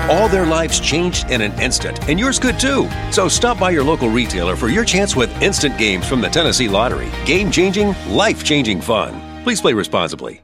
All 0.07 0.29
their 0.29 0.45
lives 0.45 0.79
changed 0.79 1.31
in 1.31 1.41
an 1.41 1.59
instant, 1.59 2.07
and 2.07 2.19
yours 2.19 2.37
could 2.37 2.59
too. 2.59 2.87
So 3.11 3.27
stop 3.27 3.59
by 3.59 3.71
your 3.71 3.83
local 3.83 4.09
retailer 4.09 4.55
for 4.55 4.67
your 4.67 4.85
chance 4.85 5.15
with 5.15 5.31
instant 5.41 5.79
games 5.79 6.07
from 6.07 6.21
the 6.21 6.29
Tennessee 6.29 6.69
Lottery. 6.69 7.09
Game 7.25 7.49
changing, 7.49 7.95
life 8.07 8.43
changing 8.43 8.81
fun. 8.81 9.19
Please 9.43 9.61
play 9.61 9.73
responsibly. 9.73 10.43